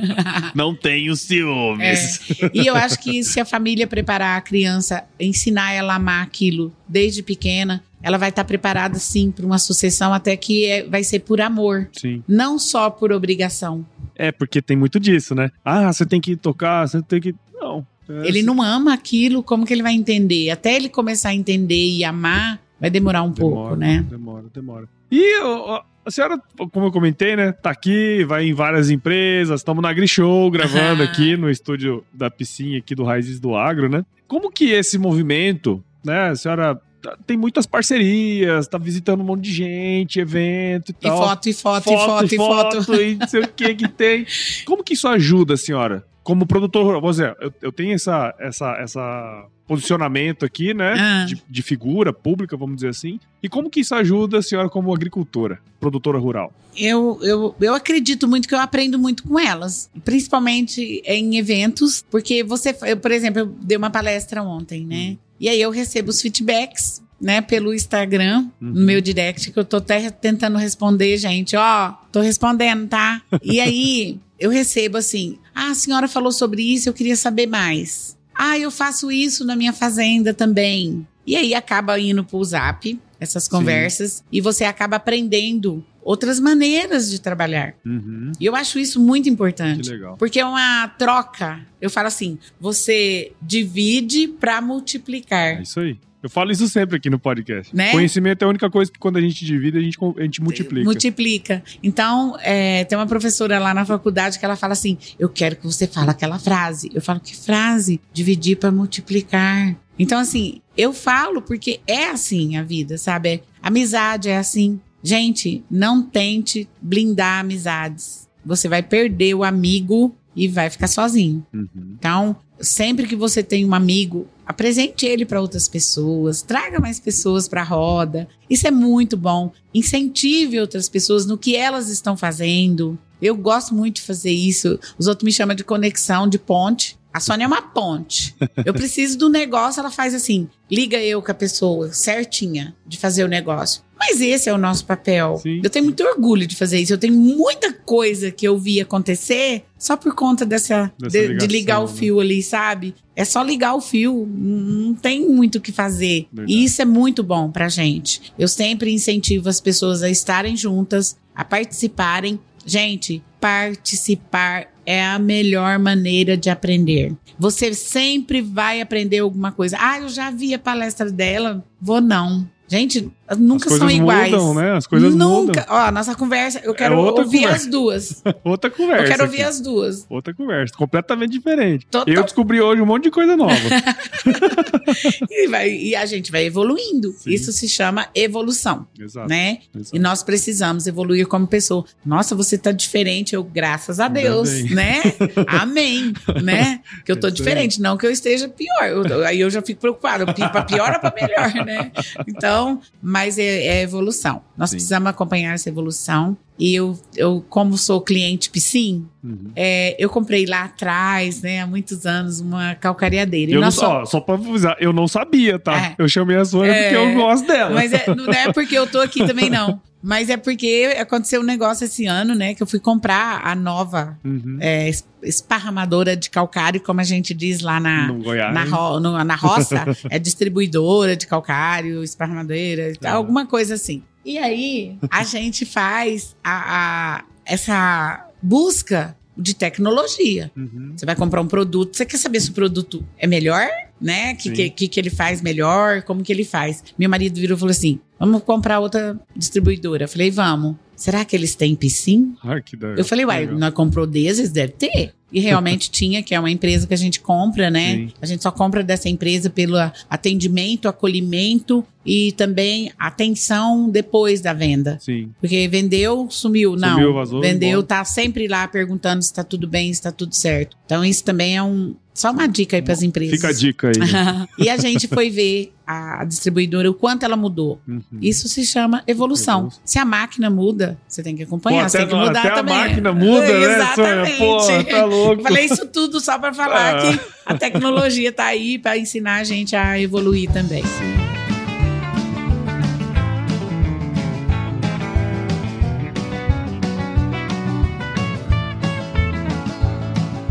Não 0.56 0.74
tenho 0.74 1.14
ciúmes. 1.14 2.20
E 2.54 2.66
eu 2.66 2.74
acho 2.74 2.98
que 3.00 3.22
se 3.22 3.38
a 3.38 3.44
família 3.44 3.86
preparar 3.86 4.38
a 4.38 4.40
criança, 4.40 5.04
ensinar 5.20 5.72
ela 5.72 5.92
a 5.92 5.96
amar 5.96 6.22
aquilo 6.22 6.72
desde 6.88 7.22
pequena, 7.22 7.84
ela 8.02 8.16
vai 8.16 8.30
estar 8.30 8.44
preparada 8.44 8.98
sim 8.98 9.30
para 9.30 9.44
uma 9.44 9.58
sucessão 9.58 10.12
até 10.14 10.36
que 10.36 10.64
é- 10.66 10.84
vai 10.84 11.04
ser 11.04 11.20
por 11.20 11.40
amor, 11.40 11.88
Sim. 11.92 12.22
não 12.26 12.58
só 12.58 12.88
por 12.88 13.12
obrigação. 13.12 13.84
É, 14.16 14.32
porque 14.32 14.62
tem 14.62 14.76
muito 14.76 14.98
disso, 14.98 15.34
né? 15.34 15.50
Ah, 15.64 15.92
você 15.92 16.06
tem 16.06 16.20
que 16.20 16.34
tocar, 16.36 16.88
você 16.88 17.02
tem 17.02 17.20
que. 17.20 17.34
Não. 17.54 17.86
É, 18.08 18.28
Ele 18.28 18.42
não 18.42 18.62
ama 18.62 18.92
aquilo, 18.94 19.42
como 19.42 19.66
que 19.66 19.72
ele 19.72 19.82
vai 19.82 19.92
entender? 19.94 20.50
Até 20.50 20.76
ele 20.76 20.88
começar 20.88 21.30
a 21.30 21.34
entender 21.34 21.88
e 21.96 22.04
amar, 22.04 22.60
vai 22.80 22.90
demorar 22.90 23.22
um 23.22 23.30
Demora, 23.30 23.54
pouco, 23.54 23.76
né? 23.76 24.04
Demora, 24.08 24.44
demora. 24.52 24.88
E 25.10 25.40
ó, 25.42 25.82
a 26.04 26.10
senhora, 26.10 26.38
como 26.72 26.86
eu 26.86 26.92
comentei, 26.92 27.36
né? 27.36 27.52
Tá 27.52 27.70
aqui, 27.70 28.24
vai 28.24 28.46
em 28.46 28.52
várias 28.52 28.90
empresas, 28.90 29.60
estamos 29.60 29.82
na 29.82 29.92
Grishow 29.92 30.50
gravando 30.50 31.02
aqui 31.04 31.36
no 31.36 31.48
estúdio 31.50 32.04
da 32.12 32.30
piscina 32.30 32.78
aqui 32.78 32.94
do 32.94 33.04
Raízes 33.04 33.38
do 33.40 33.54
Agro, 33.56 33.88
né? 33.88 34.04
Como 34.26 34.50
que 34.50 34.70
esse 34.70 34.98
movimento, 34.98 35.82
né? 36.04 36.30
A 36.30 36.36
senhora 36.36 36.80
tá- 37.00 37.16
tem 37.26 37.36
muitas 37.36 37.66
parcerias, 37.66 38.66
tá 38.66 38.76
visitando 38.78 39.20
um 39.20 39.24
monte 39.24 39.42
de 39.44 39.52
gente, 39.52 40.18
evento 40.18 40.90
e 40.90 40.92
E 40.92 40.94
tal. 41.08 41.18
foto, 41.18 41.48
e 41.48 41.52
foto, 41.52 41.90
e 41.90 41.96
foto, 41.96 42.34
e 42.34 42.36
foto. 42.36 42.94
e 43.02 43.14
não 43.14 43.28
sei 43.28 43.40
o 43.42 43.48
que 43.48 43.74
que 43.74 43.88
tem. 43.88 44.26
Como 44.66 44.82
que 44.82 44.94
isso 44.94 45.06
ajuda 45.08 45.54
a 45.54 45.56
senhora? 45.56 46.04
Como 46.24 46.46
produtor 46.46 46.84
rural, 46.84 47.10
dizer, 47.10 47.36
eu, 47.40 47.52
eu 47.62 47.70
tenho 47.70 47.92
essa, 47.94 48.34
essa, 48.40 48.72
essa 48.78 49.46
posicionamento 49.66 50.44
aqui, 50.44 50.74
né? 50.74 50.94
Ah. 50.98 51.24
De, 51.26 51.42
de 51.48 51.62
figura 51.62 52.12
pública, 52.12 52.56
vamos 52.56 52.76
dizer 52.76 52.88
assim. 52.88 53.20
E 53.42 53.48
como 53.48 53.70
que 53.70 53.80
isso 53.80 53.94
ajuda 53.94 54.38
a 54.38 54.42
senhora 54.42 54.68
como 54.68 54.92
agricultora, 54.92 55.58
produtora 55.78 56.18
rural? 56.18 56.52
Eu, 56.76 57.18
eu, 57.22 57.54
eu 57.60 57.74
acredito 57.74 58.26
muito 58.26 58.48
que 58.48 58.54
eu 58.54 58.58
aprendo 58.60 58.98
muito 58.98 59.22
com 59.22 59.38
elas, 59.38 59.88
principalmente 60.04 61.02
em 61.06 61.36
eventos, 61.36 62.04
porque 62.10 62.42
você, 62.42 62.76
eu, 62.82 62.96
por 62.96 63.10
exemplo, 63.10 63.40
eu 63.40 63.46
dei 63.46 63.76
uma 63.76 63.90
palestra 63.90 64.42
ontem, 64.42 64.84
né? 64.84 65.16
E 65.38 65.48
aí 65.48 65.60
eu 65.60 65.70
recebo 65.70 66.10
os 66.10 66.20
feedbacks, 66.22 67.02
né, 67.20 67.40
pelo 67.40 67.72
Instagram, 67.74 68.48
Uhum. 68.60 68.70
no 68.70 68.80
meu 68.82 69.00
direct, 69.00 69.50
que 69.50 69.58
eu 69.58 69.64
tô 69.64 69.76
até 69.76 70.10
tentando 70.10 70.58
responder, 70.58 71.16
gente, 71.16 71.56
ó, 71.56 71.92
tô 72.12 72.20
respondendo, 72.20 72.88
tá? 72.88 73.22
E 73.42 73.60
aí 73.60 74.18
eu 74.38 74.50
recebo 74.50 74.98
assim: 74.98 75.38
ah, 75.54 75.70
a 75.70 75.74
senhora 75.74 76.08
falou 76.08 76.32
sobre 76.32 76.62
isso, 76.62 76.88
eu 76.88 76.92
queria 76.94 77.16
saber 77.16 77.46
mais. 77.46 78.16
Ah, 78.34 78.58
eu 78.58 78.70
faço 78.70 79.10
isso 79.12 79.44
na 79.44 79.54
minha 79.54 79.72
fazenda 79.72 80.34
também. 80.34 81.06
E 81.26 81.36
aí 81.36 81.54
acaba 81.54 81.98
indo 81.98 82.24
pro 82.24 82.42
zap, 82.44 82.98
essas 83.20 83.48
conversas, 83.48 84.22
e 84.30 84.40
você 84.40 84.64
acaba 84.64 84.96
aprendendo 84.96 85.84
outras 86.02 86.38
maneiras 86.38 87.10
de 87.10 87.18
trabalhar. 87.18 87.74
Uhum. 87.86 88.32
E 88.38 88.44
eu 88.44 88.54
acho 88.54 88.78
isso 88.78 89.00
muito 89.00 89.24
Que 89.24 89.30
importante. 89.30 89.88
legal. 89.88 90.16
Porque 90.18 90.38
é 90.40 90.44
uma 90.44 90.88
troca. 90.98 91.60
Eu 91.80 91.88
falo 91.88 92.08
assim: 92.08 92.38
você 92.60 93.32
divide 93.40 94.28
para 94.28 94.60
multiplicar. 94.60 95.58
É 95.58 95.62
isso 95.62 95.80
aí. 95.80 95.96
Eu 96.24 96.30
falo 96.30 96.50
isso 96.50 96.66
sempre 96.68 96.96
aqui 96.96 97.10
no 97.10 97.18
podcast. 97.18 97.76
Né? 97.76 97.92
Conhecimento 97.92 98.40
é 98.40 98.46
a 98.46 98.48
única 98.48 98.70
coisa 98.70 98.90
que 98.90 98.98
quando 98.98 99.18
a 99.18 99.20
gente 99.20 99.44
divide, 99.44 99.76
a 99.76 99.80
gente, 99.82 99.98
a 100.00 100.22
gente 100.22 100.40
multiplica. 100.40 100.82
Multiplica. 100.86 101.62
Então, 101.82 102.34
é, 102.40 102.82
tem 102.84 102.96
uma 102.96 103.06
professora 103.06 103.58
lá 103.58 103.74
na 103.74 103.84
faculdade 103.84 104.38
que 104.38 104.44
ela 104.44 104.56
fala 104.56 104.72
assim: 104.72 104.96
Eu 105.18 105.28
quero 105.28 105.54
que 105.54 105.66
você 105.66 105.86
fale 105.86 106.08
aquela 106.08 106.38
frase. 106.38 106.90
Eu 106.94 107.02
falo, 107.02 107.20
que 107.20 107.36
frase? 107.36 108.00
Dividir 108.10 108.56
para 108.56 108.72
multiplicar. 108.72 109.76
Então, 109.98 110.18
assim, 110.18 110.62
eu 110.74 110.94
falo 110.94 111.42
porque 111.42 111.80
é 111.86 112.06
assim 112.06 112.56
a 112.56 112.62
vida, 112.62 112.96
sabe? 112.96 113.28
É- 113.28 113.40
Amizade 113.60 114.30
é 114.30 114.38
assim. 114.38 114.80
Gente, 115.02 115.62
não 115.70 116.02
tente 116.02 116.66
blindar 116.80 117.40
amizades. 117.40 118.26
Você 118.46 118.66
vai 118.66 118.82
perder 118.82 119.34
o 119.34 119.44
amigo 119.44 120.16
e 120.34 120.48
vai 120.48 120.70
ficar 120.70 120.86
sozinho. 120.86 121.46
Uhum. 121.52 121.96
Então, 121.98 122.34
sempre 122.58 123.06
que 123.06 123.14
você 123.14 123.42
tem 123.42 123.64
um 123.64 123.74
amigo, 123.74 124.26
apresente 124.46 125.06
ele 125.06 125.24
para 125.24 125.40
outras 125.40 125.68
pessoas, 125.68 126.42
traga 126.42 126.80
mais 126.80 127.00
pessoas 127.00 127.48
para 127.48 127.62
a 127.62 127.64
roda. 127.64 128.28
Isso 128.48 128.66
é 128.66 128.70
muito 128.70 129.16
bom. 129.16 129.52
Incentive 129.72 130.60
outras 130.60 130.88
pessoas 130.88 131.26
no 131.26 131.38
que 131.38 131.56
elas 131.56 131.88
estão 131.88 132.16
fazendo. 132.16 132.98
Eu 133.20 133.36
gosto 133.36 133.74
muito 133.74 133.96
de 133.96 134.02
fazer 134.02 134.30
isso. 134.30 134.78
Os 134.98 135.06
outros 135.06 135.24
me 135.24 135.32
chamam 135.32 135.56
de 135.56 135.64
conexão, 135.64 136.28
de 136.28 136.38
ponte. 136.38 136.98
A 137.14 137.20
Sônia 137.20 137.44
é 137.44 137.46
uma 137.46 137.62
ponte. 137.62 138.34
Eu 138.66 138.74
preciso 138.74 139.16
do 139.16 139.28
negócio, 139.28 139.78
ela 139.78 139.90
faz 139.90 140.12
assim: 140.14 140.48
liga 140.68 141.00
eu 141.00 141.22
com 141.22 141.30
a 141.30 141.34
pessoa 141.34 141.92
certinha 141.92 142.74
de 142.84 142.98
fazer 142.98 143.22
o 143.22 143.28
negócio. 143.28 143.84
Mas 143.96 144.20
esse 144.20 144.48
é 144.48 144.52
o 144.52 144.58
nosso 144.58 144.84
papel. 144.84 145.38
Sim. 145.40 145.60
Eu 145.62 145.70
tenho 145.70 145.84
muito 145.84 146.02
orgulho 146.02 146.44
de 146.44 146.56
fazer 146.56 146.80
isso. 146.80 146.92
Eu 146.92 146.98
tenho 146.98 147.14
muita 147.14 147.72
coisa 147.72 148.32
que 148.32 148.46
eu 148.46 148.58
vi 148.58 148.80
acontecer 148.80 149.64
só 149.78 149.96
por 149.96 150.12
conta 150.12 150.44
dessa, 150.44 150.92
Dessa 150.98 151.16
de, 151.16 151.38
de 151.38 151.46
ligação, 151.46 151.48
ligar 151.48 151.80
o 151.80 151.86
né? 151.86 151.92
fio 151.92 152.18
ali, 152.18 152.42
sabe? 152.42 152.96
É 153.14 153.24
só 153.24 153.44
ligar 153.44 153.76
o 153.76 153.80
fio, 153.80 154.28
não 154.28 154.92
tem 154.92 155.26
muito 155.28 155.58
o 155.58 155.60
que 155.60 155.70
fazer. 155.70 156.26
Verdade. 156.32 156.52
E 156.52 156.64
isso 156.64 156.82
é 156.82 156.84
muito 156.84 157.22
bom 157.22 157.48
pra 157.48 157.68
gente. 157.68 158.32
Eu 158.36 158.48
sempre 158.48 158.92
incentivo 158.92 159.48
as 159.48 159.60
pessoas 159.60 160.02
a 160.02 160.10
estarem 160.10 160.56
juntas, 160.56 161.16
a 161.32 161.44
participarem. 161.44 162.40
Gente, 162.66 163.22
participar 163.40 164.73
é 164.86 165.04
a 165.04 165.18
melhor 165.18 165.78
maneira 165.78 166.36
de 166.36 166.50
aprender. 166.50 167.12
Você 167.38 167.74
sempre 167.74 168.40
vai 168.40 168.80
aprender 168.80 169.18
alguma 169.18 169.52
coisa. 169.52 169.76
Ah, 169.80 169.98
eu 169.98 170.08
já 170.08 170.30
vi 170.30 170.54
a 170.54 170.58
palestra 170.58 171.10
dela, 171.10 171.64
vou 171.80 172.00
não. 172.00 172.48
Gente, 172.66 173.10
nunca 173.38 173.66
As 173.66 173.70
são 173.78 173.86
coisas 173.86 173.96
iguais. 173.96 174.30
mudam, 174.32 174.54
né? 174.54 174.76
As 174.76 174.86
coisas 174.86 175.14
nunca. 175.14 175.60
mudam. 175.60 175.64
Ó, 175.68 175.90
nossa 175.90 176.14
conversa, 176.14 176.60
eu 176.64 176.74
quero 176.74 176.96
outra 176.98 177.24
ouvir 177.24 177.38
conversa. 177.42 177.64
as 177.64 177.70
duas. 177.70 178.22
Outra 178.44 178.70
conversa. 178.70 179.02
eu 179.04 179.08
quero 179.08 179.22
ouvir 179.24 179.36
aqui. 179.42 179.50
as 179.50 179.60
duas. 179.60 180.06
Outra 180.10 180.34
conversa, 180.34 180.74
completamente 180.76 181.30
diferente. 181.32 181.86
Total- 181.90 182.12
Eu 182.14 182.22
descobri 182.22 182.60
hoje 182.60 182.80
um 182.82 182.86
monte 182.86 183.04
de 183.04 183.10
coisa 183.10 183.36
nova. 183.36 183.54
E, 185.30 185.48
vai- 185.48 185.70
e 185.70 185.96
a 185.96 186.06
gente 186.06 186.30
vai 186.30 186.44
evoluindo. 186.44 187.12
Sim. 187.12 187.30
Isso 187.30 187.52
se 187.52 187.68
chama 187.68 188.06
evolução, 188.14 188.86
Exato. 188.98 189.28
né? 189.28 189.58
exato. 189.74 189.96
E 189.96 189.98
nós 189.98 190.22
precisamos 190.22 190.86
evoluir 190.86 191.26
como 191.26 191.46
pessoa. 191.46 191.84
Nossa, 192.04 192.34
você 192.34 192.56
tá 192.58 192.72
diferente. 192.72 193.34
Eu, 193.34 193.42
graças 193.44 194.00
a 194.00 194.06
Ainda 194.06 194.20
Deus, 194.20 194.50
bem. 194.50 194.74
né? 194.74 195.02
Amém, 195.48 196.12
né? 196.42 196.80
Que 197.04 197.12
eu 197.12 197.16
tô 197.18 197.28
É 197.28 197.30
diferente, 197.30 197.80
não 197.80 197.96
que 197.96 198.06
eu 198.06 198.10
esteja 198.10 198.48
pior. 198.48 198.84
Eu- 198.88 199.24
aí 199.24 199.40
eu 199.40 199.50
já 199.50 199.62
fico 199.62 199.80
preocupada. 199.80 200.24
Pra 200.34 200.62
pior 200.62 200.92
ou 200.92 201.00
pra 201.00 201.12
melhor, 201.14 201.64
né? 201.64 201.90
Então, 202.28 202.80
mas 203.14 203.38
é, 203.38 203.44
é 203.78 203.82
evolução. 203.82 204.42
Nós 204.56 204.70
Sim. 204.70 204.76
precisamos 204.76 205.08
acompanhar 205.08 205.54
essa 205.54 205.68
evolução. 205.68 206.36
E 206.58 206.74
eu, 206.74 206.98
eu 207.16 207.44
como 207.48 207.78
sou 207.78 208.00
cliente 208.00 208.50
Piscin, 208.50 209.06
Uhum. 209.22 209.50
é, 209.54 209.94
eu 209.98 210.08
comprei 210.10 210.46
lá 210.46 210.64
atrás, 210.64 211.40
né, 211.42 211.60
há 211.60 211.66
muitos 211.66 212.06
anos, 212.06 212.40
uma 212.40 212.74
calcariadeira. 212.74 213.52
E 213.52 213.54
Eu 213.54 213.60
não, 213.60 213.70
só- 213.70 214.00
só, 214.00 214.04
só 214.06 214.20
pra 214.20 214.34
avisar, 214.34 214.76
eu 214.80 214.92
não 214.92 215.06
sabia, 215.06 215.58
tá? 215.60 215.76
É. 215.76 215.94
Eu 215.96 216.08
chamei 216.08 216.36
a 216.36 216.44
Sônia 216.44 216.72
É. 216.72 216.82
porque 216.92 216.96
eu 216.96 217.14
gosto 217.14 217.46
dela. 217.46 217.70
Mas 217.74 217.92
é- 217.92 218.04
não 218.14 218.32
é 218.32 218.52
porque 218.52 218.76
eu 218.76 218.86
tô 218.86 219.00
aqui 219.00 219.24
também, 219.26 219.48
não. 219.48 219.80
Mas 220.06 220.28
é 220.28 220.36
porque 220.36 220.94
aconteceu 220.98 221.40
um 221.40 221.44
negócio 221.44 221.86
esse 221.86 222.04
ano, 222.04 222.34
né? 222.34 222.52
Que 222.54 222.62
eu 222.62 222.66
fui 222.66 222.78
comprar 222.78 223.40
a 223.42 223.54
nova 223.54 224.18
Uhum. 224.22 224.58
é, 224.60 224.86
es- 224.88 225.08
esparramadora 225.22 226.14
de 226.14 226.28
calcário, 226.28 226.78
como 226.80 227.00
a 227.00 227.04
gente 227.04 227.32
diz 227.32 227.60
lá 227.62 227.80
na, 227.80 228.08
na, 228.52 228.64
ro- 228.64 229.00
no- 229.00 229.24
na 229.24 229.34
roça. 229.34 229.84
é 230.10 230.18
distribuidora 230.18 231.16
de 231.16 231.26
calcário, 231.26 232.04
esparramadeira, 232.04 232.92
Uhum. 233.02 233.10
alguma 233.10 233.46
coisa 233.46 233.74
assim. 233.74 234.02
E 234.24 234.36
aí, 234.36 234.98
a 235.10 235.24
gente 235.24 235.64
faz 235.64 236.36
a- 236.44 237.16
a- 237.20 237.24
essa 237.46 238.28
busca 238.42 239.16
de 239.36 239.54
tecnologia. 239.54 240.52
Uhum. 240.56 240.92
Você 240.96 241.04
vai 241.06 241.16
comprar 241.16 241.40
um 241.40 241.48
produto, 241.48 241.96
você 241.96 242.04
quer 242.06 242.18
saber 242.18 242.40
se 242.40 242.50
o 242.50 242.52
produto 242.52 243.04
é 243.18 243.26
melhor, 243.26 243.66
né? 244.00 244.34
Que, 244.34 244.42
Sim. 244.50 244.52
que, 244.52 244.70
que, 244.70 244.88
que 244.88 245.00
ele 245.00 245.10
faz 245.10 245.40
melhor, 245.42 246.02
como 246.02 246.22
que 246.22 246.32
ele 246.32 246.44
faz. 246.44 246.84
Meu 246.98 247.08
marido 247.10 247.40
virou 247.40 247.56
e 247.56 247.58
falou 247.60 247.70
assim: 247.72 247.98
vamos 248.18 248.42
comprar 248.42 248.80
outra 248.80 249.18
distribuidora. 249.36 250.04
Eu 250.04 250.08
falei, 250.08 250.30
vamos. 250.30 250.76
Será 250.96 251.24
que 251.24 251.34
eles 251.34 251.54
têm 251.54 251.74
piscina? 251.74 252.34
Ah, 252.42 252.60
que 252.60 252.76
da... 252.76 252.88
Eu 252.88 253.04
falei, 253.04 253.24
uai, 253.24 253.46
nós 253.46 253.74
comprou 253.74 254.06
desses, 254.06 254.50
deve 254.50 254.72
ter. 254.72 255.12
E 255.32 255.40
realmente 255.40 255.90
tinha, 255.92 256.22
que 256.22 256.34
é 256.34 256.38
uma 256.38 256.50
empresa 256.50 256.86
que 256.86 256.94
a 256.94 256.96
gente 256.96 257.20
compra, 257.20 257.68
né? 257.68 257.96
Sim. 257.96 258.12
A 258.22 258.26
gente 258.26 258.42
só 258.42 258.52
compra 258.52 258.82
dessa 258.84 259.08
empresa 259.08 259.50
pelo 259.50 259.76
atendimento, 260.08 260.88
acolhimento 260.88 261.84
e 262.06 262.32
também 262.32 262.92
atenção 262.98 263.90
depois 263.90 264.40
da 264.40 264.52
venda. 264.52 264.98
Sim. 265.00 265.30
Porque 265.40 265.66
vendeu, 265.66 266.28
sumiu. 266.30 266.76
Não. 266.76 266.94
Sumiu, 266.94 267.12
vazou, 267.12 267.40
vendeu, 267.40 267.80
embora. 267.80 267.86
tá 267.86 268.04
sempre 268.04 268.46
lá 268.46 268.68
perguntando 268.68 269.22
se 269.22 269.34
tá 269.34 269.42
tudo 269.42 269.66
bem, 269.66 269.92
se 269.92 270.02
tá 270.02 270.12
tudo 270.12 270.34
certo. 270.34 270.76
Então, 270.86 271.04
isso 271.04 271.24
também 271.24 271.56
é 271.56 271.62
um. 271.62 271.96
Só 272.14 272.30
uma 272.30 272.46
dica 272.46 272.76
aí 272.76 272.82
para 272.82 272.92
as 272.92 273.02
empresas. 273.02 273.34
Fica 273.34 273.48
a 273.48 273.52
dica 273.52 273.88
aí. 273.88 273.94
e 274.64 274.70
a 274.70 274.76
gente 274.76 275.08
foi 275.08 275.30
ver 275.30 275.74
a 275.84 276.24
distribuidora, 276.24 276.88
o 276.88 276.94
quanto 276.94 277.24
ela 277.24 277.36
mudou. 277.36 277.80
Uhum. 277.88 278.00
Isso 278.22 278.48
se 278.48 278.64
chama 278.64 279.02
evolução. 279.06 279.58
Evolução. 279.62 279.80
Se 279.84 279.98
a 279.98 280.04
máquina 280.04 280.48
muda, 280.48 280.96
você 281.08 281.24
tem 281.24 281.34
que 281.34 281.44
Pô, 281.44 281.56
acompanhar, 281.56 281.90
você 281.90 281.98
até, 281.98 282.06
tem 282.06 282.16
que 282.18 282.24
mudar 282.24 282.40
até 282.40 282.54
também. 282.54 282.74
a 282.74 282.88
máquina 282.88 283.12
muda, 283.12 283.58
né? 283.58 283.74
Exatamente. 283.74 284.38
Pô, 284.38 284.58
tá 284.90 285.04
louco. 285.04 285.40
Eu 285.40 285.42
falei 285.42 285.64
isso 285.64 285.86
tudo 285.88 286.20
só 286.20 286.38
para 286.38 286.54
falar 286.54 286.96
Ah. 286.96 287.00
que 287.02 287.20
a 287.46 287.54
tecnologia 287.58 288.30
tá 288.30 288.44
aí 288.44 288.78
para 288.78 288.96
ensinar 288.96 289.36
a 289.40 289.44
gente 289.44 289.74
a 289.74 290.00
evoluir 290.00 290.48
também. 290.52 290.84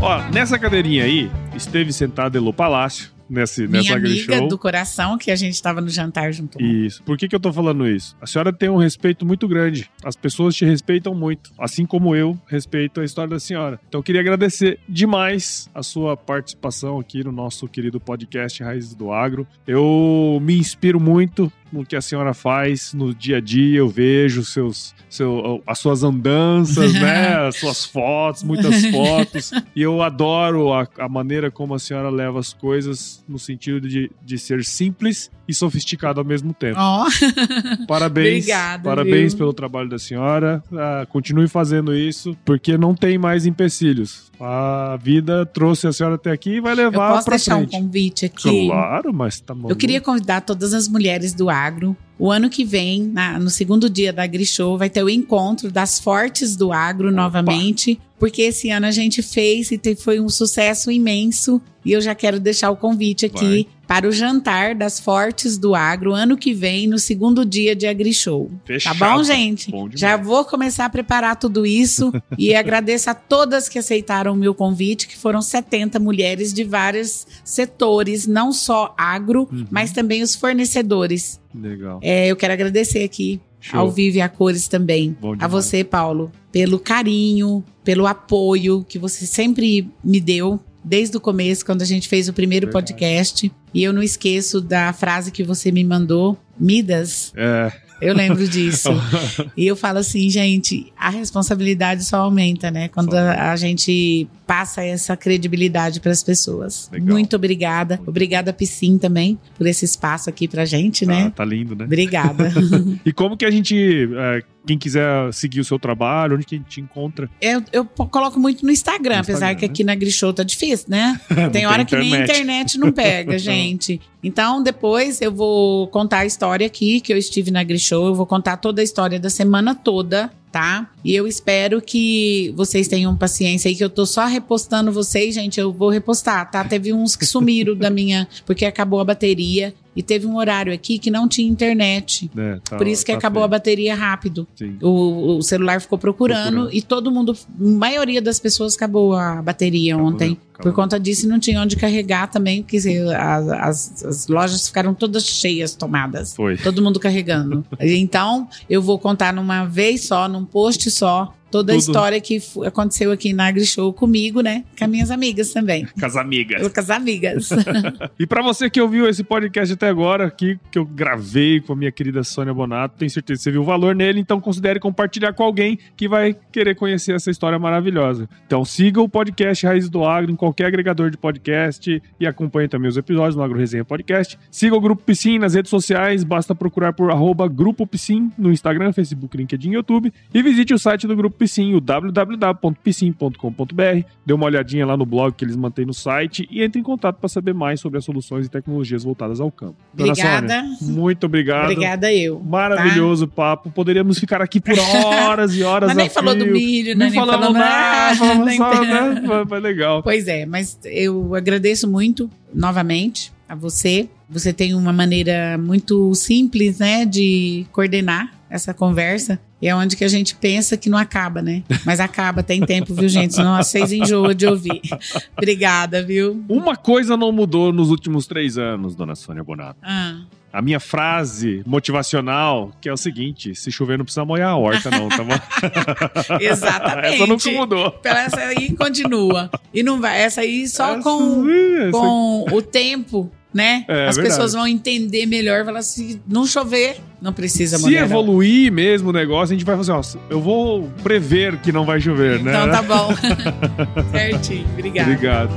Ó, 0.00 0.20
nessa 0.32 0.58
cadeirinha 0.58 1.04
aí, 1.04 1.30
esteve 1.56 1.92
sentada 1.92 2.36
Elô 2.36 2.52
Palácio, 2.52 3.10
nesse, 3.28 3.66
Minha 3.66 3.82
nessa 3.82 3.94
amiga 3.94 4.36
show. 4.38 4.48
do 4.48 4.58
coração, 4.58 5.16
que 5.18 5.30
a 5.30 5.36
gente 5.36 5.54
estava 5.54 5.80
no 5.80 5.88
jantar 5.88 6.32
junto. 6.32 6.60
Isso. 6.60 7.02
Por 7.02 7.16
que, 7.16 7.28
que 7.28 7.34
eu 7.34 7.40
tô 7.40 7.52
falando 7.52 7.88
isso? 7.88 8.16
A 8.20 8.26
senhora 8.26 8.52
tem 8.52 8.68
um 8.68 8.76
respeito 8.76 9.24
muito 9.24 9.46
grande. 9.48 9.90
As 10.04 10.16
pessoas 10.16 10.54
te 10.54 10.64
respeitam 10.64 11.14
muito. 11.14 11.50
Assim 11.58 11.86
como 11.86 12.14
eu 12.14 12.38
respeito 12.46 13.00
a 13.00 13.04
história 13.04 13.30
da 13.30 13.40
senhora. 13.40 13.80
Então 13.88 14.00
eu 14.00 14.02
queria 14.02 14.20
agradecer 14.20 14.78
demais 14.88 15.68
a 15.74 15.82
sua 15.82 16.16
participação 16.16 16.98
aqui 16.98 17.22
no 17.24 17.32
nosso 17.32 17.66
querido 17.68 18.00
podcast 18.00 18.62
Raízes 18.62 18.94
do 18.94 19.12
Agro. 19.12 19.46
Eu 19.66 20.38
me 20.42 20.58
inspiro 20.58 21.00
muito 21.00 21.52
no 21.74 21.84
que 21.84 21.96
a 21.96 22.00
senhora 22.00 22.32
faz 22.32 22.94
no 22.94 23.12
dia 23.12 23.38
a 23.38 23.40
dia. 23.40 23.78
Eu 23.78 23.88
vejo 23.88 24.44
seus, 24.44 24.94
seu, 25.10 25.60
as 25.66 25.78
suas 25.80 26.04
andanças, 26.04 26.92
né? 26.94 27.48
As 27.48 27.56
suas 27.56 27.84
fotos, 27.84 28.42
muitas 28.44 28.84
fotos. 28.86 29.50
E 29.74 29.82
eu 29.82 30.00
adoro 30.02 30.72
a, 30.72 30.86
a 30.98 31.08
maneira 31.08 31.50
como 31.50 31.74
a 31.74 31.78
senhora 31.78 32.08
leva 32.10 32.38
as 32.38 32.52
coisas 32.52 33.24
no 33.28 33.38
sentido 33.38 33.88
de, 33.88 34.10
de 34.24 34.38
ser 34.38 34.64
simples 34.64 35.30
e 35.48 35.52
sofisticado 35.52 36.20
ao 36.20 36.24
mesmo 36.24 36.54
tempo. 36.54 36.78
Ó, 36.78 37.06
Parabéns. 37.88 38.44
Obrigada, 38.44 38.82
Parabéns 38.82 39.32
viu? 39.32 39.38
pelo 39.38 39.52
trabalho 39.52 39.88
da 39.88 39.98
senhora. 39.98 40.62
Ah, 40.72 41.06
continue 41.10 41.48
fazendo 41.48 41.94
isso, 41.94 42.36
porque 42.44 42.78
não 42.78 42.94
tem 42.94 43.18
mais 43.18 43.46
empecilhos. 43.46 44.32
A 44.40 44.98
vida 45.02 45.44
trouxe 45.46 45.86
a 45.86 45.92
senhora 45.92 46.16
até 46.16 46.30
aqui 46.30 46.56
e 46.56 46.60
vai 46.60 46.74
levar 46.74 47.12
posso 47.12 47.24
pra 47.24 47.36
deixar 47.36 47.56
um 47.56 47.60
frente. 47.60 47.70
convite 47.82 48.26
aqui. 48.26 48.66
Claro, 48.66 49.12
mas 49.12 49.40
tá 49.40 49.54
bom. 49.54 49.68
Eu 49.68 49.76
queria 49.76 50.00
convidar 50.00 50.40
todas 50.40 50.72
as 50.74 50.88
mulheres 50.88 51.32
do 51.34 51.48
agro. 51.66 51.96
O 52.18 52.30
ano 52.30 52.48
que 52.48 52.64
vem, 52.64 53.02
na- 53.02 53.38
no 53.38 53.50
segundo 53.50 53.90
dia 53.90 54.12
da 54.12 54.22
AgriShow, 54.22 54.78
vai 54.78 54.88
ter 54.88 55.02
o 55.02 55.10
encontro 55.10 55.70
das 55.70 55.98
fortes 55.98 56.54
do 56.56 56.72
agro 56.72 57.10
novamente. 57.10 58.00
Porque 58.18 58.42
esse 58.42 58.70
ano 58.70 58.86
a 58.86 58.90
gente 58.92 59.20
fez 59.20 59.70
e 59.72 59.76
te- 59.76 59.96
foi 59.96 60.20
um 60.20 60.28
sucesso 60.28 60.90
imenso. 60.90 61.60
E 61.84 61.92
eu 61.92 62.00
já 62.00 62.14
quero 62.14 62.40
deixar 62.40 62.70
o 62.70 62.76
convite 62.76 63.26
aqui 63.26 63.68
para 63.86 64.08
o 64.08 64.12
jantar 64.12 64.74
das 64.74 64.98
fortes 64.98 65.58
do 65.58 65.74
agro 65.74 66.14
ano 66.14 66.34
que 66.38 66.54
vem, 66.54 66.86
no 66.86 66.98
segundo 66.98 67.44
dia 67.44 67.76
de 67.76 67.86
AgriShow. 67.86 68.50
Fechado. 68.64 68.98
Tá 68.98 69.14
bom, 69.16 69.22
gente? 69.22 69.70
Bom. 69.70 69.88
Já 69.92 70.16
vou 70.16 70.42
começar 70.46 70.86
a 70.86 70.88
preparar 70.88 71.36
tudo 71.36 71.66
isso 71.66 72.10
e 72.38 72.54
agradeço 72.54 73.10
a 73.10 73.14
todas 73.14 73.68
que 73.68 73.78
aceitaram 73.78 74.32
o 74.32 74.36
meu 74.36 74.54
convite, 74.54 75.06
que 75.06 75.18
foram 75.18 75.42
70 75.42 75.98
mulheres 75.98 76.54
de 76.54 76.64
vários 76.64 77.26
setores, 77.44 78.26
não 78.26 78.50
só 78.52 78.94
agro, 78.96 79.46
Uhum. 79.52 79.66
mas 79.70 79.92
também 79.92 80.22
os 80.22 80.34
fornecedores. 80.34 81.38
Legal. 81.54 82.00
É, 82.06 82.26
eu 82.26 82.36
quero 82.36 82.52
agradecer 82.52 83.02
aqui 83.02 83.40
Show. 83.58 83.80
ao 83.80 83.90
Vive 83.90 84.20
a 84.20 84.28
Cores 84.28 84.68
também. 84.68 85.16
A 85.38 85.48
você, 85.48 85.82
Paulo, 85.82 86.30
pelo 86.52 86.78
carinho, 86.78 87.64
pelo 87.82 88.06
apoio 88.06 88.84
que 88.86 88.98
você 88.98 89.24
sempre 89.24 89.88
me 90.04 90.20
deu. 90.20 90.60
Desde 90.84 91.16
o 91.16 91.20
começo, 91.20 91.64
quando 91.64 91.80
a 91.80 91.86
gente 91.86 92.06
fez 92.06 92.28
o 92.28 92.34
primeiro 92.34 92.66
Verdade. 92.66 92.92
podcast. 92.92 93.50
E 93.72 93.82
eu 93.82 93.90
não 93.90 94.02
esqueço 94.02 94.60
da 94.60 94.92
frase 94.92 95.32
que 95.32 95.42
você 95.42 95.72
me 95.72 95.82
mandou, 95.82 96.36
Midas. 96.60 97.32
É. 97.34 97.72
Eu 98.02 98.14
lembro 98.14 98.46
disso. 98.46 98.90
E 99.56 99.66
eu 99.66 99.74
falo 99.74 99.98
assim, 99.98 100.28
gente, 100.28 100.92
a 100.98 101.08
responsabilidade 101.08 102.04
só 102.04 102.18
aumenta, 102.18 102.70
né? 102.70 102.88
Quando 102.88 103.14
a, 103.14 103.52
a 103.52 103.56
gente 103.56 104.28
passa 104.46 104.82
essa 104.84 105.16
credibilidade 105.16 106.00
para 106.00 106.12
as 106.12 106.22
pessoas. 106.22 106.88
Legal. 106.92 107.08
Muito 107.08 107.36
obrigada. 107.36 108.00
Obrigada, 108.06 108.52
Piscin, 108.52 108.98
também, 108.98 109.38
por 109.56 109.66
esse 109.66 109.84
espaço 109.84 110.28
aqui 110.28 110.46
pra 110.46 110.64
gente, 110.64 111.06
Tá, 111.06 111.12
né? 111.12 111.32
tá 111.34 111.44
lindo, 111.44 111.74
né? 111.74 111.84
Obrigada. 111.84 112.52
E 113.04 113.12
como 113.12 113.36
que 113.36 113.44
a 113.44 113.50
gente, 113.50 114.08
é, 114.16 114.42
quem 114.66 114.78
quiser 114.78 115.32
seguir 115.32 115.60
o 115.60 115.64
seu 115.64 115.78
trabalho, 115.78 116.36
onde 116.36 116.44
que 116.46 116.54
a 116.54 116.58
gente 116.58 116.68
te 116.68 116.80
encontra? 116.80 117.28
eu, 117.40 117.62
eu 117.72 117.84
coloco 117.84 118.38
muito 118.38 118.64
no 118.64 118.70
Instagram, 118.70 119.16
No 119.16 119.20
apesar 119.22 119.36
Instagram, 119.52 119.54
que 119.60 119.66
né? 119.66 119.72
aqui 119.72 119.84
na 119.84 119.94
Grishow 119.94 120.32
tá 120.32 120.42
difícil, 120.42 120.86
né? 120.88 121.20
Tem 121.52 121.66
hora 121.66 121.84
que 121.84 121.96
nem 121.96 122.14
a 122.14 122.22
internet 122.22 122.78
não 122.78 122.92
pega, 122.92 123.36
gente. 123.38 124.00
Então, 124.22 124.62
depois 124.62 125.20
eu 125.20 125.32
vou 125.32 125.88
contar 125.88 126.18
a 126.20 126.26
história 126.26 126.66
aqui, 126.66 127.00
que 127.00 127.12
eu 127.12 127.16
estive 127.18 127.50
na 127.50 127.62
Grishow. 127.62 128.06
Eu 128.06 128.14
vou 128.14 128.26
contar 128.26 128.56
toda 128.56 128.80
a 128.80 128.84
história 128.84 129.18
da 129.20 129.28
semana 129.30 129.74
toda, 129.74 130.30
tá? 130.54 130.88
E 131.04 131.12
eu 131.12 131.26
espero 131.26 131.82
que 131.82 132.54
vocês 132.54 132.86
tenham 132.86 133.16
paciência 133.16 133.68
aí, 133.68 133.74
que 133.74 133.82
eu 133.82 133.90
tô 133.90 134.06
só 134.06 134.24
repostando 134.24 134.92
vocês, 134.92 135.34
gente. 135.34 135.58
Eu 135.58 135.72
vou 135.72 135.90
repostar, 135.90 136.48
tá? 136.48 136.62
Teve 136.62 136.92
uns 136.92 137.16
que 137.16 137.26
sumiram 137.26 137.74
da 137.74 137.90
minha, 137.90 138.28
porque 138.46 138.64
acabou 138.64 139.00
a 139.00 139.04
bateria. 139.04 139.74
E 139.96 140.02
teve 140.02 140.26
um 140.26 140.36
horário 140.36 140.72
aqui 140.72 140.98
que 140.98 141.10
não 141.10 141.28
tinha 141.28 141.48
internet. 141.48 142.30
É, 142.36 142.58
tá- 142.68 142.76
Por 142.76 142.86
isso 142.86 143.04
que 143.04 143.12
tá 143.12 143.18
acabou 143.18 143.42
a 143.42 143.46
feio. 143.46 143.50
bateria 143.50 143.94
rápido. 143.94 144.46
O, 144.82 145.36
o 145.36 145.42
celular 145.42 145.80
ficou 145.80 145.98
procurando, 145.98 146.44
Procurando. 146.44 146.74
e 146.74 146.82
todo 146.82 147.10
mundo, 147.10 147.32
a 147.32 147.36
maioria 147.64 148.20
das 148.20 148.38
pessoas 148.40 148.74
acabou 148.76 149.14
a 149.14 149.40
bateria 149.42 149.94
Acabou 149.94 150.12
ontem. 150.12 150.38
acabou 150.52 150.72
Por 150.72 150.74
conta 150.74 150.98
disso, 150.98 151.28
não 151.28 151.38
tinha 151.38 151.60
onde 151.60 151.76
carregar 151.76 152.28
também, 152.30 152.62
porque 152.62 152.78
as, 152.78 153.48
as- 153.48 154.04
as 154.04 154.26
lojas 154.28 154.66
ficaram 154.66 154.94
todas 154.94 155.24
cheias, 155.24 155.74
tomadas. 155.74 156.34
Foi. 156.34 156.56
Todo 156.56 156.82
mundo 156.82 156.98
carregando. 157.00 157.64
Então, 157.80 158.48
eu 158.68 158.82
vou 158.82 158.98
contar 158.98 159.32
numa 159.32 159.64
vez 159.64 160.04
só, 160.06 160.28
num 160.28 160.44
post 160.44 160.90
só, 160.90 161.34
toda 161.54 161.72
a 161.72 161.76
Tudo. 161.76 161.82
história 161.82 162.20
que 162.20 162.42
aconteceu 162.66 163.12
aqui 163.12 163.32
na 163.32 163.46
AgriShow 163.46 163.92
comigo, 163.92 164.40
né? 164.40 164.64
Com 164.76 164.86
as 164.86 164.90
minhas 164.90 165.10
amigas 165.12 165.52
também. 165.52 165.86
Com 165.96 166.04
as 166.04 166.16
amigas. 166.16 166.68
Com 166.68 166.80
as 166.80 166.90
amigas. 166.90 167.48
E 168.18 168.26
pra 168.26 168.42
você 168.42 168.68
que 168.70 168.80
ouviu 168.80 169.08
esse 169.08 169.22
podcast 169.22 169.74
até 169.74 169.88
agora, 169.88 170.26
aqui 170.26 170.58
que 170.70 170.78
eu 170.78 170.84
gravei 170.84 171.60
com 171.60 171.72
a 171.72 171.76
minha 171.76 171.92
querida 171.92 172.22
Sônia 172.22 172.54
Bonato, 172.54 172.96
tenho 172.98 173.10
certeza 173.10 173.38
que 173.38 173.44
você 173.44 173.50
viu 173.50 173.62
o 173.62 173.64
valor 173.64 173.94
nele, 173.94 174.20
então 174.20 174.40
considere 174.40 174.78
compartilhar 174.80 175.32
com 175.32 175.42
alguém 175.42 175.78
que 175.96 176.08
vai 176.08 176.36
querer 176.52 176.74
conhecer 176.74 177.14
essa 177.14 177.30
história 177.30 177.58
maravilhosa. 177.58 178.28
Então 178.46 178.64
siga 178.64 179.00
o 179.00 179.08
podcast 179.08 179.66
Raiz 179.66 179.88
do 179.88 180.04
Agro 180.04 180.30
em 180.30 180.36
qualquer 180.36 180.66
agregador 180.66 181.10
de 181.10 181.16
podcast 181.16 182.02
e 182.18 182.26
acompanhe 182.26 182.68
também 182.68 182.88
os 182.88 182.96
episódios 182.96 183.36
no 183.36 183.42
Agro 183.42 183.58
Resenha 183.58 183.84
Podcast. 183.84 184.38
Siga 184.50 184.74
o 184.74 184.80
Grupo 184.80 185.02
Piscin 185.02 185.38
nas 185.38 185.54
redes 185.54 185.70
sociais, 185.70 186.24
basta 186.24 186.54
procurar 186.54 186.92
por 186.92 187.10
arroba 187.10 187.48
Grupo 187.48 187.86
Piscin 187.86 188.30
no 188.38 188.52
Instagram, 188.52 188.92
Facebook, 188.92 189.36
LinkedIn 189.36 189.70
e 189.70 189.74
YouTube 189.74 190.12
e 190.32 190.42
visite 190.42 190.72
o 190.72 190.78
site 190.78 191.06
do 191.06 191.16
Grupo 191.16 191.36
Piscin, 191.36 191.43
o 191.74 191.80
www.piscin.com.br. 191.80 194.06
Dê 194.26 194.32
uma 194.32 194.46
olhadinha 194.46 194.86
lá 194.86 194.96
no 194.96 195.04
blog 195.06 195.34
que 195.34 195.44
eles 195.44 195.56
mantêm 195.56 195.84
no 195.84 195.94
site 195.94 196.46
e 196.50 196.62
entre 196.62 196.80
em 196.80 196.82
contato 196.82 197.16
para 197.16 197.28
saber 197.28 197.52
mais 197.54 197.80
sobre 197.80 197.98
as 197.98 198.04
soluções 198.04 198.46
e 198.46 198.48
tecnologias 198.48 199.04
voltadas 199.04 199.40
ao 199.40 199.50
campo. 199.50 199.76
Obrigada. 199.92 200.62
Sônia, 200.78 201.00
muito 201.00 201.24
obrigado. 201.26 201.70
Obrigada 201.70 202.12
eu. 202.12 202.40
Maravilhoso 202.40 203.26
papo. 203.28 203.70
Poderíamos 203.70 204.18
ficar 204.18 204.40
aqui 204.40 204.60
por 204.60 204.74
horas 204.78 205.54
e 205.54 205.62
horas. 205.62 205.88
Mas 205.88 205.96
nem 205.96 206.08
falou 206.08 206.34
do 206.36 206.46
milho, 206.46 206.96
né? 206.96 207.06
Nem 207.06 207.14
falamos 207.14 207.46
falou 207.46 207.52
nada, 207.58 208.16
falamos 208.16 208.46
nem 208.46 208.56
só, 208.56 208.80
né? 208.82 209.22
Foi- 209.26 209.46
Foi 209.46 209.60
legal. 209.60 210.02
Pois 210.02 210.26
é, 210.28 210.46
mas 210.46 210.78
eu 210.84 211.34
agradeço 211.34 211.88
muito 211.90 212.30
novamente 212.52 213.32
a 213.48 213.54
você. 213.54 214.08
Você 214.28 214.52
tem 214.52 214.74
uma 214.74 214.92
maneira 214.92 215.58
muito 215.58 216.14
simples, 216.14 216.78
né, 216.78 217.04
de 217.04 217.66
coordenar 217.72 218.32
essa 218.54 218.72
conversa. 218.72 219.38
E 219.60 219.68
é 219.68 219.74
onde 219.74 219.96
que 219.96 220.04
a 220.04 220.08
gente 220.08 220.34
pensa 220.36 220.76
que 220.76 220.88
não 220.88 220.98
acaba, 220.98 221.40
né? 221.42 221.62
Mas 221.84 221.98
acaba, 222.00 222.42
tem 222.42 222.60
tempo, 222.60 222.94
viu, 222.94 223.08
gente? 223.08 223.34
Senão 223.34 223.56
vocês 223.62 223.90
enjoam 223.92 224.32
de 224.34 224.46
ouvir. 224.46 224.80
Obrigada, 225.36 226.02
viu? 226.02 226.44
Uma 226.48 226.76
coisa 226.76 227.16
não 227.16 227.32
mudou 227.32 227.72
nos 227.72 227.90
últimos 227.90 228.26
três 228.26 228.56
anos, 228.58 228.94
dona 228.94 229.14
Sônia 229.14 229.42
Bonato. 229.42 229.78
Ah, 229.82 230.20
A 230.52 230.62
minha 230.62 230.78
frase 230.78 231.62
motivacional, 231.66 232.70
que 232.80 232.88
é 232.88 232.92
o 232.92 232.96
seguinte: 232.96 233.54
se 233.54 233.72
chover, 233.72 233.98
não 233.98 234.04
precisa 234.04 234.24
molhar 234.24 234.50
a 234.50 234.56
horta, 234.56 234.90
não, 234.90 235.08
tá 235.08 235.24
bom? 235.24 235.34
exatamente. 236.40 237.14
Essa 237.14 237.26
nunca 237.26 237.50
mudou. 237.50 237.90
Pela- 237.90 238.20
Essa 238.22 238.40
aí 238.40 238.74
continua. 238.76 239.50
E 239.72 239.82
não 239.82 240.00
vai. 240.00 240.20
Essa 240.22 240.42
aí 240.42 240.68
só 240.68 240.92
Essa- 240.92 241.02
com, 241.02 241.44
essa- 241.48 241.90
com 241.90 242.44
o 242.52 242.62
tempo, 242.62 243.30
né? 243.54 243.84
É, 243.86 244.08
As 244.08 244.16
verdade. 244.16 244.34
pessoas 244.34 244.52
vão 244.52 244.66
entender 244.66 245.26
melhor. 245.26 245.64
Falar 245.64 245.82
se 245.82 246.20
não 246.28 246.44
chover, 246.44 246.96
não 247.22 247.32
precisa 247.32 247.78
Se 247.78 247.94
evoluir 247.94 248.72
mesmo 248.72 249.10
o 249.10 249.12
negócio, 249.12 249.54
a 249.54 249.56
gente 249.56 249.64
vai 249.64 249.76
fazer, 249.76 249.92
ó, 249.92 250.02
eu 250.28 250.40
vou 250.40 250.90
prever 251.04 251.58
que 251.58 251.70
não 251.70 251.84
vai 251.84 252.00
chover, 252.00 252.42
né? 252.42 252.50
Então 252.50 252.70
tá 252.70 252.82
bom. 252.82 253.14
Certinho. 254.10 254.66
Obrigada. 254.72 255.10
Obrigado. 255.12 255.52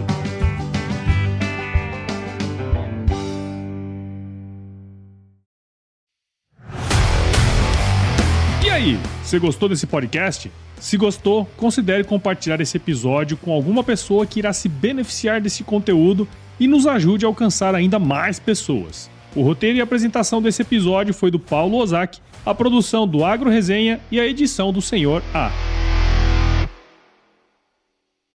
E 8.64 8.70
aí, 8.70 9.00
você 9.24 9.40
gostou 9.40 9.68
desse 9.68 9.88
podcast? 9.88 10.52
Se 10.80 10.96
gostou, 10.98 11.50
considere 11.58 12.04
compartilhar 12.04 12.62
esse 12.62 12.78
episódio 12.78 13.36
com 13.38 13.52
alguma 13.52 13.84
pessoa 13.84 14.28
que 14.28 14.38
irá 14.38 14.54
se 14.54 14.70
beneficiar 14.70 15.42
desse 15.42 15.64
conteúdo 15.64 16.28
e 16.60 16.68
nos 16.68 16.88
ajude 16.88 17.26
a 17.26 17.28
alcançar 17.28 17.76
ainda 17.76 18.00
mais 18.00 18.40
pessoas. 18.40 19.10
O 19.36 19.42
roteiro 19.42 19.78
e 19.78 19.82
apresentação 19.82 20.42
desse 20.42 20.62
episódio 20.62 21.14
foi 21.14 21.30
do 21.30 21.40
Paulo 21.40 21.78
Ozaki, 21.78 22.20
a 22.46 22.56
produção 22.56 23.08
do 23.08 23.24
Agro 23.24 23.50
Resenha 23.50 24.00
e 24.12 24.20
a 24.20 24.26
edição 24.26 24.74
do 24.74 24.82
Senhor 24.82 25.22
A. 25.34 25.52